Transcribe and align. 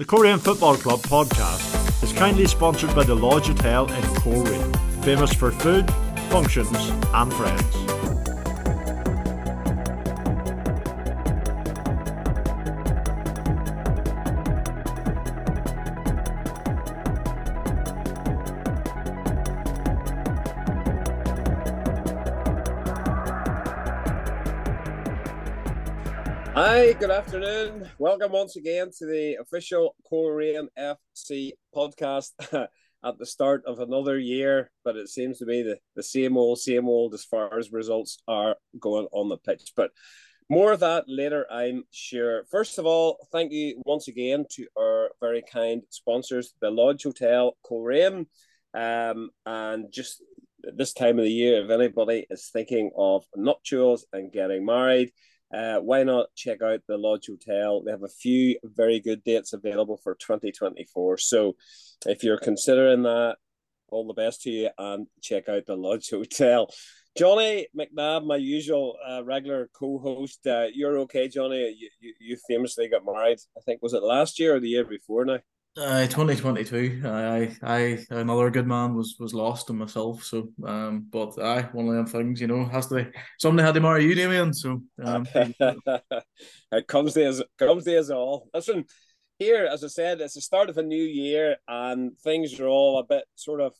The 0.00 0.06
Coleraine 0.06 0.38
Football 0.38 0.76
Club 0.76 1.00
podcast 1.00 2.02
is 2.02 2.10
kindly 2.14 2.46
sponsored 2.46 2.94
by 2.94 3.04
the 3.04 3.14
Lodge 3.14 3.48
Hotel 3.48 3.86
in 3.92 4.02
Coleraine, 4.14 4.72
famous 5.02 5.30
for 5.34 5.52
food, 5.52 5.92
functions, 6.30 6.74
and 7.12 7.30
friends. 7.34 8.09
Good 27.00 27.10
afternoon. 27.10 27.88
Welcome 27.98 28.32
once 28.32 28.56
again 28.56 28.90
to 28.98 29.06
the 29.06 29.38
official 29.40 29.96
Coleraine 30.06 30.68
FC 30.78 31.52
podcast 31.74 32.32
at 32.52 33.18
the 33.18 33.24
start 33.24 33.62
of 33.64 33.80
another 33.80 34.18
year, 34.18 34.70
but 34.84 34.96
it 34.96 35.08
seems 35.08 35.38
to 35.38 35.46
be 35.46 35.62
the, 35.62 35.78
the 35.96 36.02
same 36.02 36.36
old, 36.36 36.58
same 36.58 36.86
old 36.86 37.14
as 37.14 37.24
far 37.24 37.58
as 37.58 37.72
results 37.72 38.18
are 38.28 38.56
going 38.78 39.06
on 39.12 39.30
the 39.30 39.38
pitch. 39.38 39.72
But 39.74 39.92
more 40.50 40.72
of 40.72 40.80
that 40.80 41.04
later, 41.08 41.46
I'm 41.50 41.84
sure. 41.90 42.44
First 42.50 42.78
of 42.78 42.84
all, 42.84 43.16
thank 43.32 43.50
you 43.50 43.80
once 43.86 44.06
again 44.06 44.44
to 44.56 44.66
our 44.78 45.08
very 45.22 45.42
kind 45.50 45.80
sponsors, 45.88 46.52
the 46.60 46.70
Lodge 46.70 47.04
Hotel 47.04 47.56
Coleraine. 47.66 48.26
Um, 48.74 49.30
and 49.46 49.90
just 49.90 50.22
this 50.62 50.92
time 50.92 51.18
of 51.18 51.24
the 51.24 51.32
year, 51.32 51.64
if 51.64 51.70
anybody 51.70 52.26
is 52.28 52.50
thinking 52.52 52.90
of 52.94 53.24
nuptials 53.34 54.04
and 54.12 54.30
getting 54.30 54.66
married, 54.66 55.12
uh, 55.52 55.78
why 55.78 56.02
not 56.04 56.26
check 56.36 56.62
out 56.62 56.80
the 56.86 56.96
Lodge 56.96 57.26
Hotel? 57.26 57.82
They 57.82 57.90
have 57.90 58.02
a 58.02 58.08
few 58.08 58.58
very 58.62 59.00
good 59.00 59.24
dates 59.24 59.52
available 59.52 59.98
for 60.02 60.14
2024. 60.14 61.18
So 61.18 61.56
if 62.06 62.22
you're 62.22 62.38
considering 62.38 63.02
that, 63.02 63.36
all 63.88 64.06
the 64.06 64.14
best 64.14 64.42
to 64.42 64.50
you 64.50 64.70
and 64.78 65.06
check 65.20 65.48
out 65.48 65.66
the 65.66 65.76
Lodge 65.76 66.08
Hotel. 66.10 66.68
Johnny 67.18 67.66
McNabb, 67.76 68.24
my 68.24 68.36
usual 68.36 68.96
uh, 69.08 69.24
regular 69.24 69.68
co-host, 69.74 70.46
uh, 70.46 70.66
you're 70.72 70.98
okay, 71.00 71.26
Johnny. 71.26 71.74
You, 71.76 71.90
you, 71.98 72.14
you 72.20 72.36
famously 72.48 72.88
got 72.88 73.04
married. 73.04 73.38
I 73.56 73.60
think 73.62 73.82
was 73.82 73.94
it 73.94 74.02
last 74.02 74.38
year 74.38 74.54
or 74.54 74.60
the 74.60 74.68
year 74.68 74.84
before 74.84 75.24
now? 75.24 75.40
Uh, 75.76 76.04
2022. 76.08 77.02
I, 77.04 77.56
I, 77.62 78.04
another 78.10 78.50
good 78.50 78.66
man 78.66 78.96
was 78.96 79.14
was 79.20 79.32
lost 79.32 79.70
in 79.70 79.78
myself. 79.78 80.24
So, 80.24 80.48
um, 80.66 81.06
but 81.10 81.38
I 81.40 81.62
one 81.72 81.88
of 81.88 81.94
them 81.94 82.06
things, 82.06 82.40
you 82.40 82.48
know, 82.48 82.64
has 82.64 82.88
to 82.88 82.96
be. 82.96 83.06
Somebody 83.38 83.66
had 83.66 83.74
to 83.74 83.80
marry 83.80 84.04
you, 84.04 84.14
Damien. 84.16 84.52
So, 84.52 84.82
um, 85.02 85.28
it 85.34 86.86
comes 86.88 87.14
to 87.14 87.24
as 87.24 87.42
comes 87.56 87.84
to 87.84 87.98
us 87.98 88.10
all. 88.10 88.48
Listen, 88.52 88.84
here, 89.38 89.64
as 89.64 89.84
I 89.84 89.86
said, 89.86 90.20
it's 90.20 90.34
the 90.34 90.40
start 90.40 90.70
of 90.70 90.78
a 90.78 90.82
new 90.82 91.02
year, 91.02 91.56
and 91.68 92.18
things 92.18 92.58
are 92.58 92.66
all 92.66 92.98
a 92.98 93.04
bit 93.04 93.24
sort 93.36 93.60
of 93.60 93.72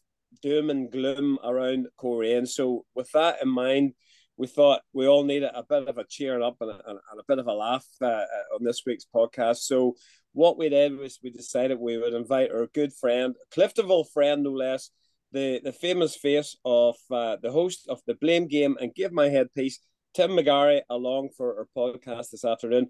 doom 0.42 0.70
and 0.70 0.92
gloom 0.92 1.40
around 1.42 1.88
Coleraine. 1.98 2.46
So, 2.46 2.84
with 2.94 3.10
that 3.12 3.42
in 3.42 3.48
mind, 3.48 3.94
we 4.40 4.46
thought 4.46 4.80
we 4.94 5.06
all 5.06 5.22
needed 5.22 5.50
a 5.54 5.62
bit 5.62 5.86
of 5.86 5.98
a 5.98 6.04
cheering 6.04 6.42
up 6.42 6.56
and 6.62 6.70
a, 6.70 6.80
and 6.88 7.20
a 7.20 7.24
bit 7.28 7.38
of 7.38 7.46
a 7.46 7.52
laugh 7.52 7.86
uh, 8.00 8.24
on 8.54 8.64
this 8.64 8.82
week's 8.86 9.04
podcast. 9.14 9.58
So 9.58 9.96
what 10.32 10.56
we 10.56 10.70
did 10.70 10.96
was 10.96 11.18
we 11.22 11.28
decided 11.28 11.78
we 11.78 11.98
would 11.98 12.14
invite 12.14 12.50
our 12.50 12.66
good 12.68 12.94
friend, 12.94 13.34
Cliftonville 13.54 14.10
friend 14.10 14.42
no 14.42 14.52
less, 14.52 14.88
the, 15.30 15.60
the 15.62 15.74
famous 15.74 16.16
face 16.16 16.56
of 16.64 16.96
uh, 17.10 17.36
the 17.42 17.52
host 17.52 17.86
of 17.90 18.00
the 18.06 18.14
Blame 18.14 18.48
Game 18.48 18.78
and 18.80 18.94
Give 18.94 19.12
My 19.12 19.28
Head 19.28 19.48
Peace, 19.54 19.78
Tim 20.14 20.30
McGarry, 20.30 20.80
along 20.88 21.28
for 21.36 21.58
our 21.58 21.68
podcast 21.76 22.30
this 22.30 22.44
afternoon. 22.44 22.86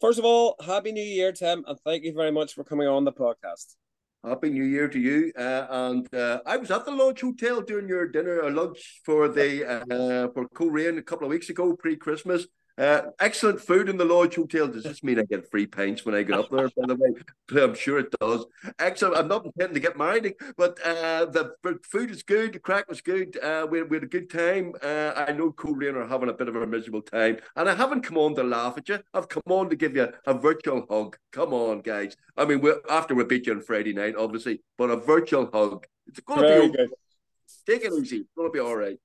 First 0.00 0.20
of 0.20 0.24
all, 0.24 0.54
Happy 0.64 0.92
New 0.92 1.02
Year, 1.02 1.32
Tim, 1.32 1.64
and 1.66 1.78
thank 1.80 2.04
you 2.04 2.14
very 2.14 2.30
much 2.30 2.54
for 2.54 2.62
coming 2.62 2.86
on 2.86 3.04
the 3.04 3.12
podcast. 3.12 3.74
Happy 4.22 4.50
New 4.50 4.64
Year 4.64 4.86
to 4.86 4.98
you. 4.98 5.32
Uh, 5.36 5.66
and 5.70 6.14
uh, 6.14 6.40
I 6.44 6.58
was 6.58 6.70
at 6.70 6.84
the 6.84 6.90
Lodge 6.90 7.22
Hotel 7.22 7.62
doing 7.62 7.88
your 7.88 8.06
dinner 8.06 8.40
or 8.42 8.50
lunch 8.50 9.00
for 9.04 9.28
the 9.28 9.66
uh, 9.66 10.28
for 10.34 10.46
Coleraine 10.54 10.98
a 10.98 11.02
couple 11.02 11.26
of 11.26 11.30
weeks 11.30 11.48
ago, 11.48 11.74
pre 11.74 11.96
Christmas. 11.96 12.46
Uh, 12.80 13.10
excellent 13.20 13.60
food 13.60 13.90
in 13.90 13.98
the 13.98 14.04
Lodge 14.06 14.36
Hotel. 14.36 14.66
Does 14.66 14.84
this 14.84 15.02
mean 15.02 15.18
I 15.18 15.24
get 15.24 15.50
free 15.50 15.66
pints 15.66 16.06
when 16.06 16.14
I 16.14 16.22
get 16.22 16.38
up 16.38 16.50
there? 16.50 16.70
By 16.70 16.86
the 16.86 16.96
way, 16.96 17.10
I'm 17.62 17.74
sure 17.74 17.98
it 17.98 18.10
does. 18.18 18.46
Excellent. 18.78 19.18
I'm 19.18 19.28
not 19.28 19.44
intending 19.44 19.74
to 19.74 19.80
get 19.80 19.98
married, 19.98 20.34
but 20.56 20.80
uh, 20.82 21.26
the 21.26 21.52
food 21.82 22.10
is 22.10 22.22
good. 22.22 22.54
The 22.54 22.58
crack 22.58 22.88
was 22.88 23.02
good. 23.02 23.36
Uh, 23.36 23.66
we, 23.70 23.82
we 23.82 23.96
had 23.96 24.04
a 24.04 24.06
good 24.06 24.30
time. 24.30 24.72
Uh, 24.82 25.12
I 25.14 25.32
know 25.32 25.52
Coleraine 25.52 25.96
are 25.96 26.08
having 26.08 26.30
a 26.30 26.32
bit 26.32 26.48
of 26.48 26.56
a 26.56 26.66
miserable 26.66 27.02
time, 27.02 27.36
and 27.54 27.68
I 27.68 27.74
haven't 27.74 28.00
come 28.00 28.16
on 28.16 28.34
to 28.36 28.42
laugh 28.42 28.78
at 28.78 28.88
you. 28.88 29.00
I've 29.12 29.28
come 29.28 29.42
on 29.50 29.68
to 29.68 29.76
give 29.76 29.94
you 29.94 30.08
a 30.24 30.32
virtual 30.32 30.86
hug. 30.88 31.18
Come 31.32 31.52
on, 31.52 31.82
guys. 31.82 32.16
I 32.38 32.46
mean, 32.46 32.62
we're, 32.62 32.80
after 32.88 33.14
we 33.14 33.24
beat 33.24 33.46
you 33.46 33.52
on 33.52 33.60
Friday 33.60 33.92
night, 33.92 34.14
obviously, 34.16 34.62
but 34.78 34.88
a 34.88 34.96
virtual 34.96 35.50
hug. 35.52 35.86
It's 36.06 36.20
going 36.20 36.44
to 36.44 36.70
be 36.70 36.76
good. 36.78 36.90
Take 37.66 37.84
it 37.84 37.92
easy. 37.92 38.20
It's 38.20 38.30
going 38.34 38.48
to 38.48 38.52
be 38.52 38.58
all 38.58 38.74
right. 38.74 38.96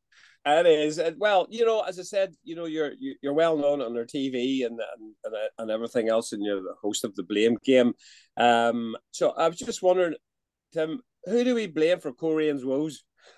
It 0.48 0.68
is 0.68 1.02
well, 1.18 1.48
you 1.50 1.66
know, 1.66 1.82
as 1.82 2.00
I 2.00 2.04
said, 2.04 2.36
you 2.44 2.56
know, 2.56 2.66
you're 2.66 2.92
you're 3.00 3.34
well 3.34 3.58
known 3.58 3.82
on 3.82 3.96
their 3.96 4.06
TV 4.06 4.66
and 4.66 4.80
and 5.24 5.36
and 5.58 5.72
everything 5.72 6.08
else, 6.08 6.34
and 6.34 6.44
you're 6.44 6.62
the 6.62 6.76
host 6.82 7.04
of 7.04 7.16
the 7.16 7.24
Blame 7.24 7.58
Game. 7.64 7.94
Um, 8.38 8.96
so 9.12 9.32
I 9.32 9.48
was 9.48 9.58
just 9.58 9.82
wondering, 9.82 10.14
Tim, 10.72 11.02
who 11.26 11.44
do 11.44 11.56
we 11.56 11.66
blame 11.66 12.00
for 12.00 12.14
Coleraine's 12.14 12.64
woes? 12.64 13.04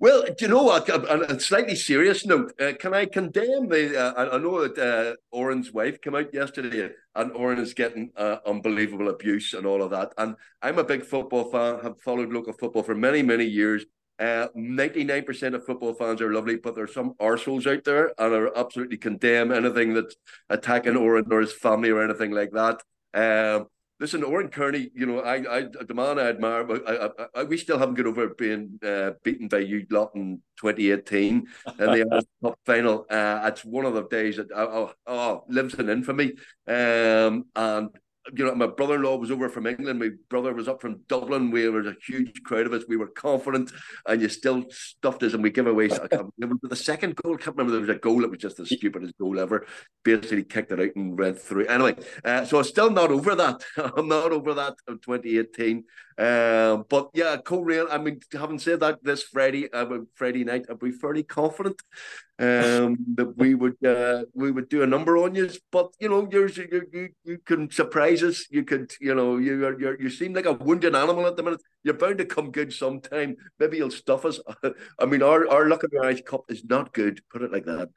well, 0.00 0.22
do 0.22 0.34
you 0.38 0.48
know 0.48 0.62
what? 0.62 0.88
On 0.88 1.24
a 1.24 1.40
slightly 1.40 1.74
serious 1.74 2.24
note, 2.24 2.52
uh, 2.60 2.72
can 2.78 2.94
I 2.94 3.06
condemn 3.06 3.68
the? 3.68 4.00
Uh, 4.00 4.30
I 4.32 4.38
know 4.38 4.68
that 4.68 4.78
uh, 4.78 5.16
Oran's 5.32 5.72
wife 5.72 6.00
came 6.00 6.14
out 6.14 6.32
yesterday, 6.32 6.90
and 7.16 7.32
Oran 7.32 7.58
is 7.58 7.74
getting 7.74 8.12
uh, 8.16 8.36
unbelievable 8.46 9.08
abuse 9.08 9.54
and 9.54 9.66
all 9.66 9.82
of 9.82 9.90
that. 9.90 10.12
And 10.18 10.36
I'm 10.62 10.78
a 10.78 10.84
big 10.84 11.04
football 11.04 11.50
fan. 11.50 11.80
Have 11.80 12.00
followed 12.00 12.32
local 12.32 12.52
football 12.52 12.84
for 12.84 12.94
many, 12.94 13.22
many 13.22 13.44
years. 13.44 13.84
Uh, 14.20 14.48
99% 14.54 15.54
of 15.54 15.64
football 15.64 15.94
fans 15.94 16.20
are 16.20 16.32
lovely, 16.32 16.56
but 16.56 16.74
there's 16.74 16.92
some 16.92 17.14
arseholes 17.14 17.66
out 17.66 17.84
there 17.84 18.12
and 18.18 18.34
are 18.34 18.56
absolutely 18.56 18.98
condemn 18.98 19.50
anything 19.50 19.94
that's 19.94 20.14
attacking 20.50 20.94
Oran 20.94 21.24
or 21.32 21.40
his 21.40 21.54
family 21.54 21.88
or 21.88 22.04
anything 22.04 22.30
like 22.30 22.50
that. 22.52 22.82
Um, 23.14 23.68
listen, 23.98 24.22
Oran 24.22 24.48
Kearney, 24.48 24.90
you 24.94 25.06
know, 25.06 25.20
I, 25.20 25.60
I, 25.60 25.62
the 25.62 25.94
man 25.94 26.18
I 26.18 26.28
admire, 26.28 26.64
but 26.64 26.86
I, 26.86 27.06
I, 27.06 27.26
I, 27.36 27.42
we 27.44 27.56
still 27.56 27.78
haven't 27.78 27.94
got 27.94 28.06
over 28.06 28.28
being 28.28 28.78
uh, 28.84 29.12
beaten 29.22 29.48
by 29.48 29.60
you 29.60 29.86
lot 29.88 30.10
in 30.14 30.42
2018 30.60 31.34
in 31.36 31.46
the 31.78 32.26
Cup 32.44 32.58
final. 32.66 33.06
Uh, 33.08 33.40
it's 33.44 33.64
one 33.64 33.86
of 33.86 33.94
the 33.94 34.06
days 34.06 34.36
that 34.36 34.48
oh, 34.54 34.92
oh, 35.06 35.44
lives 35.48 35.72
in 35.74 35.88
infamy. 35.88 36.32
Um, 36.68 37.46
and 37.56 37.88
you 38.34 38.44
know, 38.44 38.54
my 38.54 38.66
brother-in-law 38.66 39.16
was 39.16 39.30
over 39.30 39.48
from 39.48 39.66
England. 39.66 39.98
My 39.98 40.10
brother 40.28 40.52
was 40.52 40.68
up 40.68 40.80
from 40.80 41.00
Dublin. 41.08 41.50
We 41.50 41.68
were 41.68 41.88
a 41.88 41.96
huge 42.06 42.42
crowd 42.42 42.66
of 42.66 42.72
us. 42.72 42.84
We 42.88 42.96
were 42.96 43.08
confident, 43.08 43.72
and 44.06 44.20
you 44.20 44.28
still 44.28 44.64
stuffed 44.70 45.22
us, 45.22 45.34
and 45.34 45.42
we 45.42 45.50
give 45.50 45.66
away. 45.66 45.88
the 45.88 46.76
second 46.76 47.16
goal, 47.16 47.34
I 47.34 47.36
can't 47.36 47.56
remember. 47.56 47.72
There 47.72 47.80
was 47.80 47.96
a 47.96 48.00
goal 48.00 48.20
that 48.20 48.30
was 48.30 48.38
just 48.38 48.56
the 48.56 48.66
stupidest 48.66 49.18
goal 49.18 49.38
ever. 49.38 49.66
Basically, 50.02 50.44
kicked 50.44 50.72
it 50.72 50.80
out 50.80 50.96
and 50.96 51.18
went 51.18 51.38
through. 51.38 51.66
Anyway, 51.66 51.96
uh, 52.24 52.44
so 52.44 52.58
I'm 52.58 52.64
still 52.64 52.90
not 52.90 53.10
over 53.10 53.34
that. 53.34 53.64
I'm 53.96 54.08
not 54.08 54.32
over 54.32 54.54
that 54.54 54.74
of 54.86 55.00
2018. 55.00 55.84
Um, 56.18 56.84
but 56.88 57.10
yeah, 57.14 57.38
Coleraine. 57.38 57.86
I 57.90 57.96
mean, 57.96 58.20
having 58.32 58.58
said 58.58 58.80
that, 58.80 59.02
this 59.02 59.22
Friday, 59.22 59.72
uh, 59.72 59.86
Friday 60.14 60.44
night, 60.44 60.66
I'd 60.68 60.78
be 60.78 60.90
fairly 60.90 61.22
confident 61.22 61.80
um, 62.38 62.96
that 63.14 63.34
we 63.36 63.54
would 63.54 63.82
uh, 63.84 64.24
we 64.34 64.50
would 64.50 64.68
do 64.68 64.82
a 64.82 64.86
number 64.86 65.16
on 65.16 65.34
you. 65.34 65.50
But 65.70 65.94
you 65.98 66.08
know, 66.08 66.28
you 66.30 66.48
you 66.92 67.08
you 67.24 67.38
can 67.44 67.70
surprise 67.70 68.19
You 68.50 68.64
could, 68.64 68.92
you 69.00 69.14
know, 69.14 69.38
you 69.38 69.66
are 69.66 69.80
you 69.80 69.96
you 69.98 70.10
seem 70.10 70.34
like 70.34 70.46
a 70.46 70.52
wounded 70.52 70.94
animal 70.94 71.26
at 71.26 71.36
the 71.36 71.42
minute. 71.42 71.62
You're 71.82 71.94
bound 71.94 72.18
to 72.18 72.24
come 72.24 72.50
good 72.50 72.72
sometime. 72.72 73.36
Maybe 73.58 73.78
you'll 73.78 73.90
stuff 73.90 74.24
us. 74.24 74.40
I 74.98 75.06
mean, 75.06 75.22
our 75.22 75.48
our 75.48 75.68
luck 75.68 75.82
of 75.82 75.90
the 75.90 76.00
Irish 76.02 76.22
Cup 76.22 76.44
is 76.48 76.64
not 76.64 76.92
good. 76.92 77.20
Put 77.30 77.42
it 77.42 77.52
like 77.52 77.64
that. 77.66 77.88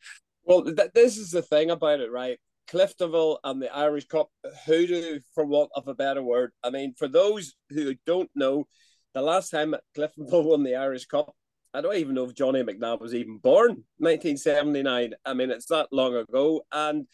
Well, 0.44 0.63
th- 0.63 0.91
this 0.94 1.17
is 1.17 1.31
the 1.31 1.41
thing 1.41 1.72
about 1.72 2.00
it, 2.00 2.12
right? 2.12 2.39
Cliftonville 2.67 3.38
and 3.44 3.62
the 3.62 3.73
Irish 3.73 4.06
Cup 4.06 4.29
Who 4.66 4.88
do, 4.88 5.19
for 5.33 5.45
want 5.45 5.72
of 5.75 5.88
a 5.88 5.94
better 5.94 6.24
word. 6.24 6.51
I 6.63 6.69
mean, 6.69 6.94
for 6.97 7.07
those 7.07 7.56
who 7.69 7.95
don't 8.06 8.30
know, 8.36 8.68
the 9.13 9.21
last 9.21 9.50
time 9.50 9.75
Cliftonville 9.97 10.44
won 10.50 10.63
the 10.63 10.75
Irish 10.75 11.06
Cup, 11.06 11.36
I 11.74 11.81
don't 11.81 11.95
even 11.95 12.15
know 12.15 12.25
if 12.25 12.36
Johnny 12.36 12.62
McNabb 12.62 13.01
was 13.01 13.15
even 13.15 13.38
born, 13.38 13.83
1979. 13.97 15.13
I 15.25 15.33
mean, 15.33 15.50
it's 15.50 15.65
that 15.68 15.88
long 15.92 16.15
ago. 16.15 16.63
And 16.71 17.07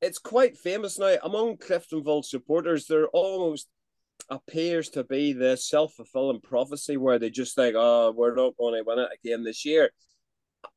it's 0.00 0.18
quite 0.18 0.56
famous 0.56 0.98
now 0.98 1.16
among 1.22 1.56
Cliftonville 1.56 2.24
supporters. 2.24 2.86
There 2.86 3.08
almost 3.08 3.68
appears 4.30 4.88
to 4.90 5.04
be 5.04 5.32
this 5.32 5.68
self 5.68 5.94
fulfilling 5.94 6.40
prophecy 6.40 6.96
where 6.96 7.18
they 7.18 7.30
just 7.30 7.54
think, 7.54 7.74
oh, 7.78 8.12
we're 8.16 8.34
not 8.34 8.56
going 8.56 8.74
to 8.74 8.84
win 8.86 8.98
it 8.98 9.08
again 9.22 9.44
this 9.44 9.64
year. 9.64 9.90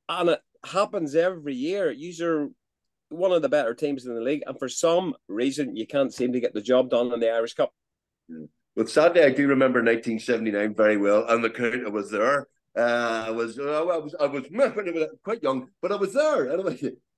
And 0.07 0.29
it 0.29 0.39
happens 0.65 1.15
every 1.15 1.55
year. 1.55 1.91
You're 1.91 2.49
one 3.09 3.31
of 3.31 3.41
the 3.41 3.49
better 3.49 3.73
teams 3.73 4.05
in 4.05 4.13
the 4.13 4.21
league, 4.21 4.43
and 4.45 4.57
for 4.59 4.69
some 4.69 5.15
reason, 5.27 5.75
you 5.75 5.87
can't 5.87 6.13
seem 6.13 6.33
to 6.33 6.39
get 6.39 6.53
the 6.53 6.61
job 6.61 6.89
done 6.89 7.11
in 7.11 7.19
the 7.19 7.31
Irish 7.31 7.55
Cup. 7.55 7.73
Well, 8.75 8.87
sadly, 8.87 9.23
I 9.23 9.31
do 9.31 9.47
remember 9.47 9.79
1979 9.79 10.75
very 10.75 10.97
well, 10.97 11.25
and 11.27 11.43
the 11.43 11.49
crowd 11.49 11.91
was 11.91 12.11
there. 12.11 12.47
Uh, 12.77 13.25
I 13.27 13.31
was, 13.31 13.57
uh, 13.57 13.63
I 13.63 13.97
was, 13.97 14.15
I 14.19 14.25
was, 14.27 14.43
I 14.59 14.67
was 14.67 15.07
quite 15.23 15.41
young, 15.41 15.69
but 15.81 15.91
I 15.91 15.95
was 15.95 16.13
there. 16.13 16.49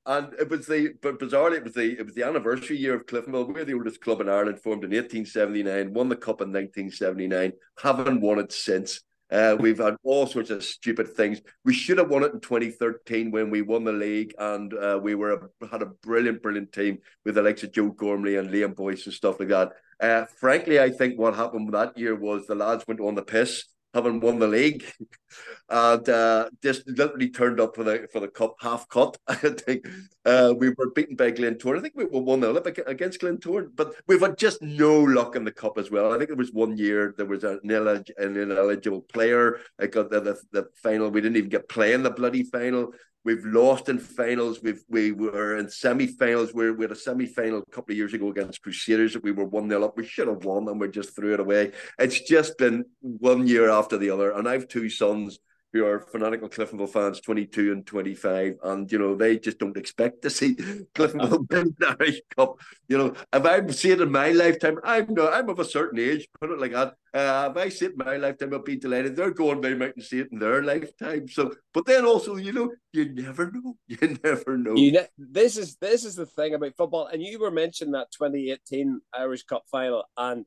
And 0.05 0.33
it 0.33 0.49
was 0.49 0.65
the 0.65 0.93
but 1.01 1.19
bizarrely 1.19 1.57
it 1.57 1.63
was 1.63 1.73
the 1.73 1.97
it 1.99 2.05
was 2.05 2.15
the 2.15 2.23
anniversary 2.23 2.77
year 2.77 2.95
of 2.95 3.05
Cliftonville. 3.05 3.53
We're 3.53 3.65
the 3.65 3.73
oldest 3.73 4.01
club 4.01 4.21
in 4.21 4.29
Ireland, 4.29 4.59
formed 4.59 4.83
in 4.83 4.91
1879, 4.91 5.93
won 5.93 6.09
the 6.09 6.15
cup 6.15 6.41
in 6.41 6.51
1979, 6.51 7.53
haven't 7.81 8.21
won 8.21 8.39
it 8.39 8.51
since. 8.51 9.01
Uh, 9.31 9.55
we've 9.57 9.77
had 9.77 9.95
all 10.03 10.27
sorts 10.27 10.49
of 10.49 10.61
stupid 10.61 11.07
things. 11.07 11.39
We 11.63 11.73
should 11.73 11.99
have 11.99 12.09
won 12.09 12.23
it 12.23 12.33
in 12.33 12.41
2013 12.41 13.31
when 13.31 13.49
we 13.49 13.61
won 13.61 13.85
the 13.85 13.93
league, 13.93 14.33
and 14.37 14.73
uh, 14.73 14.99
we 15.01 15.15
were 15.15 15.49
a, 15.61 15.67
had 15.67 15.81
a 15.81 15.85
brilliant, 15.85 16.41
brilliant 16.41 16.73
team 16.73 16.97
with 17.23 17.35
the 17.35 17.41
likes 17.41 17.63
of 17.63 17.71
Joe 17.71 17.91
Gormley 17.91 18.35
and 18.35 18.49
Liam 18.49 18.75
Boyce 18.75 19.05
and 19.05 19.13
stuff 19.13 19.39
like 19.39 19.49
that. 19.49 19.71
Uh, 20.01 20.25
frankly, 20.37 20.81
I 20.81 20.89
think 20.89 21.17
what 21.17 21.35
happened 21.35 21.71
that 21.73 21.97
year 21.97 22.15
was 22.15 22.45
the 22.45 22.55
lads 22.55 22.83
went 22.87 22.99
on 22.99 23.15
the 23.15 23.21
piss 23.21 23.63
having 23.93 24.19
won 24.19 24.39
the 24.39 24.47
league, 24.47 24.85
and 25.71 26.09
uh, 26.09 26.49
just 26.61 26.85
literally 26.85 27.29
turned 27.29 27.61
up 27.61 27.75
for 27.75 27.85
the 27.85 28.07
for 28.11 28.19
the 28.19 28.27
cup 28.27 28.55
half 28.59 28.87
cut. 28.89 29.17
I 29.27 29.35
think 29.35 29.87
uh, 30.25 30.53
we 30.57 30.69
were 30.71 30.91
beaten 30.91 31.15
by 31.15 31.31
Glentoran. 31.31 31.77
I 31.77 31.81
think 31.81 31.95
we 31.95 32.05
won 32.05 32.41
the 32.41 32.49
Olympic 32.49 32.79
against 32.85 33.21
Glentoran, 33.21 33.69
but 33.73 33.95
we've 34.05 34.19
had 34.19 34.37
just 34.37 34.61
no 34.61 34.99
luck 34.99 35.37
in 35.37 35.45
the 35.45 35.51
cup 35.51 35.77
as 35.77 35.89
well. 35.89 36.13
I 36.13 36.17
think 36.17 36.27
there 36.27 36.37
was 36.37 36.51
one 36.51 36.77
year 36.77 37.15
there 37.15 37.25
was 37.25 37.45
an, 37.45 37.61
an 37.63 38.37
ineligible 38.37 39.01
player. 39.01 39.59
I 39.79 39.87
got 39.87 40.09
the, 40.09 40.19
the, 40.19 40.41
the 40.51 40.67
final. 40.83 41.09
We 41.09 41.21
didn't 41.21 41.37
even 41.37 41.49
get 41.49 41.69
play 41.69 41.93
in 41.93 42.03
the 42.03 42.11
bloody 42.11 42.43
final. 42.43 42.93
We've 43.23 43.45
lost 43.45 43.87
in 43.87 43.99
finals. 43.99 44.61
We've 44.61 44.83
we 44.89 45.13
were 45.13 45.55
in 45.55 45.69
semi-finals. 45.69 46.53
We, 46.53 46.71
we 46.71 46.83
had 46.83 46.91
a 46.91 46.95
semi-final 46.95 47.59
a 47.59 47.71
couple 47.71 47.93
of 47.93 47.97
years 47.97 48.13
ago 48.13 48.29
against 48.29 48.61
Crusaders 48.61 49.13
that 49.13 49.23
we 49.23 49.31
were 49.31 49.45
one 49.45 49.69
0 49.69 49.85
up. 49.85 49.95
We 49.95 50.05
should 50.05 50.27
have 50.27 50.43
won, 50.43 50.67
and 50.67 50.81
we 50.81 50.89
just 50.89 51.15
threw 51.15 51.33
it 51.33 51.39
away. 51.39 51.71
It's 51.97 52.19
just 52.19 52.57
been 52.57 52.83
one 52.99 53.47
year 53.47 53.69
after 53.69 53.97
the 53.97 54.09
other, 54.09 54.31
and 54.31 54.49
I've 54.49 54.67
two 54.67 54.89
sons 54.89 55.39
who 55.73 55.85
are 55.85 55.99
fanatical 55.99 56.49
Cliftonville 56.49 56.89
fans, 56.89 57.21
22 57.21 57.71
and 57.71 57.85
25, 57.85 58.57
and 58.63 58.91
you 58.91 58.99
know 58.99 59.15
they 59.15 59.39
just 59.39 59.57
don't 59.57 59.77
expect 59.77 60.21
to 60.21 60.29
see 60.29 60.55
Cliftonville 60.95 61.49
win 61.49 61.75
the 61.77 61.95
Irish 61.99 62.21
Cup. 62.35 62.59
You 62.89 62.97
know, 62.97 63.13
if 63.33 63.45
I 63.45 63.65
see 63.67 63.91
it 63.91 64.01
in 64.01 64.11
my 64.11 64.31
lifetime, 64.31 64.77
I'm 64.83 65.13
not, 65.13 65.33
I'm 65.33 65.49
of 65.49 65.59
a 65.59 65.65
certain 65.65 65.99
age, 65.99 66.27
put 66.39 66.51
it 66.51 66.59
like 66.59 66.73
that. 66.73 66.95
Uh, 67.13 67.49
if 67.51 67.57
I 67.57 67.69
see 67.69 67.85
it 67.85 67.91
in 67.91 67.97
my 67.97 68.17
lifetime, 68.17 68.53
I'll 68.53 68.61
be 68.61 68.77
delighted. 68.77 69.15
They're 69.15 69.31
going, 69.31 69.61
they 69.61 69.73
might 69.73 70.01
see 70.01 70.19
it 70.19 70.31
in 70.31 70.39
their 70.39 70.63
lifetime. 70.63 71.27
So, 71.27 71.53
but 71.73 71.85
then 71.85 72.05
also, 72.05 72.35
you 72.35 72.53
know, 72.53 72.71
you 72.93 73.13
never 73.13 73.51
know. 73.51 73.75
You 73.87 74.17
never 74.23 74.57
know. 74.57 74.75
You 74.75 74.93
ne- 74.93 75.07
this 75.17 75.57
is 75.57 75.75
this 75.77 76.05
is 76.05 76.15
the 76.15 76.25
thing 76.25 76.53
about 76.53 76.75
football, 76.77 77.07
and 77.07 77.21
you 77.21 77.39
were 77.39 77.51
mentioning 77.51 77.93
that 77.93 78.11
2018 78.11 79.01
Irish 79.13 79.43
Cup 79.43 79.63
final, 79.71 80.03
and 80.17 80.45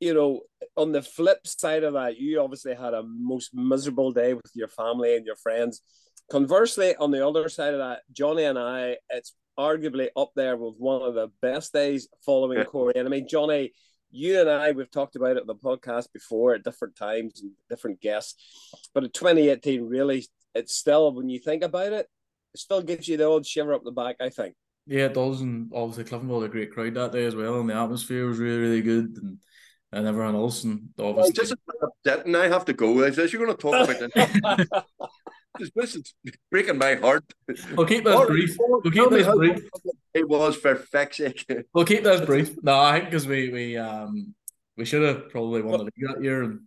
you 0.00 0.14
know, 0.14 0.40
on 0.76 0.92
the 0.92 1.02
flip 1.02 1.46
side 1.46 1.84
of 1.84 1.92
that, 1.92 2.18
you 2.18 2.40
obviously 2.40 2.74
had 2.74 2.94
a 2.94 3.02
most 3.02 3.54
miserable 3.54 4.10
day 4.12 4.34
with 4.34 4.50
your 4.54 4.68
family 4.68 5.14
and 5.14 5.26
your 5.26 5.36
friends. 5.36 5.82
Conversely, 6.30 6.96
on 6.96 7.10
the 7.10 7.26
other 7.26 7.48
side 7.48 7.74
of 7.74 7.80
that, 7.80 8.00
Johnny 8.12 8.44
and 8.44 8.58
I, 8.58 8.96
it's 9.10 9.34
arguably 9.58 10.08
up 10.16 10.30
there 10.34 10.56
with 10.56 10.74
one 10.78 11.02
of 11.02 11.14
the 11.14 11.28
best 11.42 11.72
days 11.72 12.08
following 12.24 12.58
yeah. 12.58 12.64
Corey. 12.64 12.94
And 12.96 13.06
I 13.06 13.10
mean, 13.10 13.28
Johnny, 13.28 13.72
you 14.10 14.40
and 14.40 14.48
I, 14.48 14.72
we've 14.72 14.90
talked 14.90 15.16
about 15.16 15.36
it 15.36 15.42
on 15.42 15.46
the 15.46 15.54
podcast 15.54 16.12
before 16.12 16.54
at 16.54 16.64
different 16.64 16.96
times 16.96 17.42
and 17.42 17.52
different 17.68 18.00
guests. 18.00 18.36
But 18.94 19.04
in 19.04 19.10
2018, 19.10 19.82
really, 19.82 20.24
it's 20.54 20.74
still, 20.74 21.12
when 21.12 21.28
you 21.28 21.38
think 21.38 21.62
about 21.62 21.92
it, 21.92 22.08
it 22.54 22.60
still 22.60 22.82
gives 22.82 23.06
you 23.06 23.16
the 23.16 23.24
old 23.24 23.46
shiver 23.46 23.74
up 23.74 23.84
the 23.84 23.92
back, 23.92 24.16
I 24.20 24.30
think. 24.30 24.54
Yeah, 24.86 25.06
it 25.06 25.14
does. 25.14 25.42
And 25.42 25.70
obviously, 25.74 26.04
Cliftonville 26.04 26.42
had 26.42 26.50
a 26.50 26.52
great 26.52 26.72
crowd 26.72 26.94
that 26.94 27.12
day 27.12 27.24
as 27.24 27.36
well. 27.36 27.60
And 27.60 27.68
the 27.68 27.74
atmosphere 27.74 28.26
was 28.26 28.38
really, 28.38 28.58
really 28.58 28.82
good. 28.82 29.16
And 29.22 29.38
and 29.92 30.06
everyone 30.06 30.34
else. 30.34 30.64
And 30.64 30.90
obviously, 30.98 31.32
just 31.32 31.54
upsetting. 31.82 32.34
I 32.36 32.48
have 32.48 32.64
to 32.66 32.72
go. 32.72 33.04
I 33.04 33.10
says 33.10 33.32
you're 33.32 33.44
going 33.44 33.56
to 33.56 33.60
talk 33.60 33.88
about 33.88 33.98
that. 33.98 34.84
this 35.74 35.96
is 35.96 36.14
breaking 36.50 36.78
my 36.78 36.94
heart. 36.94 37.24
We'll 37.74 37.86
keep 37.86 38.04
this 38.04 38.26
brief. 38.26 38.56
We'll 38.58 38.92
keep 38.92 39.10
this 39.10 39.26
brief. 39.26 39.68
It 40.14 40.28
was 40.28 40.56
for 40.56 40.76
fuck's 40.76 41.18
sake. 41.18 41.46
We'll 41.74 41.84
keep 41.84 42.04
this 42.04 42.24
brief. 42.24 42.56
No, 42.62 42.78
I 42.78 42.98
think 42.98 43.06
because 43.06 43.26
we 43.26 43.50
we 43.50 43.76
um 43.76 44.34
we 44.76 44.84
should 44.84 45.02
have 45.02 45.28
probably 45.30 45.62
won 45.62 45.78
the 45.78 45.84
league 45.84 46.08
that 46.08 46.22
year, 46.22 46.42
and 46.42 46.60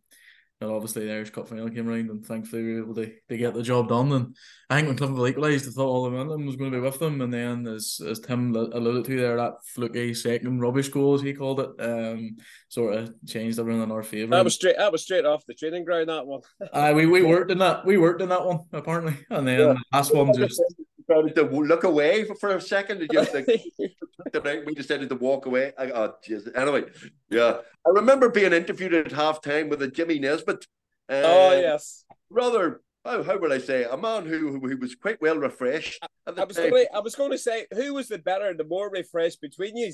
and 0.63 0.71
obviously 0.71 1.05
the 1.05 1.13
Irish 1.13 1.29
Cup 1.29 1.47
final 1.47 1.69
came 1.69 1.87
around, 1.87 2.09
and 2.09 2.25
thankfully 2.25 2.63
we 2.63 2.73
were 2.73 2.83
able 2.83 2.95
to, 2.95 3.11
to 3.29 3.37
get 3.37 3.53
the 3.53 3.61
job 3.61 3.89
done. 3.89 4.11
And 4.11 4.35
I 4.69 4.75
think 4.75 4.87
when 4.87 4.97
Cliftonville 4.97 5.29
equalised, 5.29 5.67
I 5.67 5.71
thought 5.71 5.87
all 5.87 6.03
the 6.05 6.11
momentum 6.11 6.45
was 6.45 6.55
going 6.55 6.71
to 6.71 6.77
be 6.77 6.81
with 6.81 6.99
them. 6.99 7.21
And 7.21 7.33
then, 7.33 7.67
as 7.67 7.99
as 8.07 8.19
Tim 8.19 8.55
alluded 8.55 9.05
to 9.05 9.17
there, 9.17 9.37
that 9.37 9.53
fluky 9.65 10.13
second 10.13 10.59
rubbish 10.59 10.89
goal, 10.89 11.15
as 11.15 11.21
he 11.21 11.33
called 11.33 11.59
it, 11.59 11.69
um, 11.79 12.37
sort 12.69 12.95
of 12.95 13.13
changed 13.27 13.59
everything 13.59 13.83
in 13.83 13.91
our 13.91 14.03
favour. 14.03 14.31
That 14.31 14.43
was 14.43 14.55
straight. 14.55 14.77
That 14.77 14.91
was 14.91 15.03
straight 15.03 15.25
off 15.25 15.45
the 15.45 15.53
training 15.53 15.85
ground. 15.85 16.09
That 16.09 16.25
one. 16.25 16.41
uh, 16.71 16.93
we 16.95 17.05
we 17.05 17.21
worked 17.21 17.51
in 17.51 17.59
that. 17.59 17.85
We 17.85 17.97
worked 17.97 18.21
in 18.21 18.29
that 18.29 18.45
one 18.45 18.61
apparently, 18.71 19.17
and 19.29 19.47
then 19.47 19.59
yeah. 19.59 19.65
the 19.73 19.83
last 19.91 20.15
one 20.15 20.33
just 20.35 20.61
to 21.07 21.49
look 21.49 21.83
away 21.83 22.23
for, 22.25 22.35
for 22.35 22.55
a 22.55 22.61
second. 22.61 22.99
Did 22.99 23.13
you 23.13 23.19
like, 23.19 24.65
we 24.65 24.73
decided 24.73 25.09
to 25.09 25.15
walk 25.15 25.45
away? 25.45 25.73
I, 25.77 25.91
oh, 25.91 26.13
geez. 26.23 26.47
Anyway, 26.55 26.85
yeah. 27.29 27.57
I 27.85 27.89
remember 27.89 28.29
being 28.29 28.53
interviewed 28.53 28.93
at 28.93 29.07
halftime 29.07 29.69
with 29.69 29.81
a 29.81 29.87
Jimmy 29.87 30.19
Nesbitt. 30.19 30.65
Oh, 31.09 31.51
yes. 31.51 32.05
Rather, 32.29 32.81
how, 33.05 33.23
how 33.23 33.37
would 33.37 33.51
I 33.51 33.57
say, 33.57 33.83
a 33.83 33.97
man 33.97 34.25
who 34.25 34.59
who 34.59 34.77
was 34.77 34.95
quite 34.95 35.21
well 35.21 35.37
refreshed. 35.37 36.03
I 36.25 36.43
was, 36.43 36.57
going 36.57 36.71
to, 36.71 36.95
I 36.95 36.99
was 36.99 37.15
going 37.15 37.31
to 37.31 37.37
say, 37.37 37.65
who 37.73 37.93
was 37.93 38.07
the 38.07 38.17
better, 38.17 38.47
and 38.47 38.59
the 38.59 38.63
more 38.63 38.89
refreshed 38.89 39.41
between 39.41 39.75
you? 39.75 39.91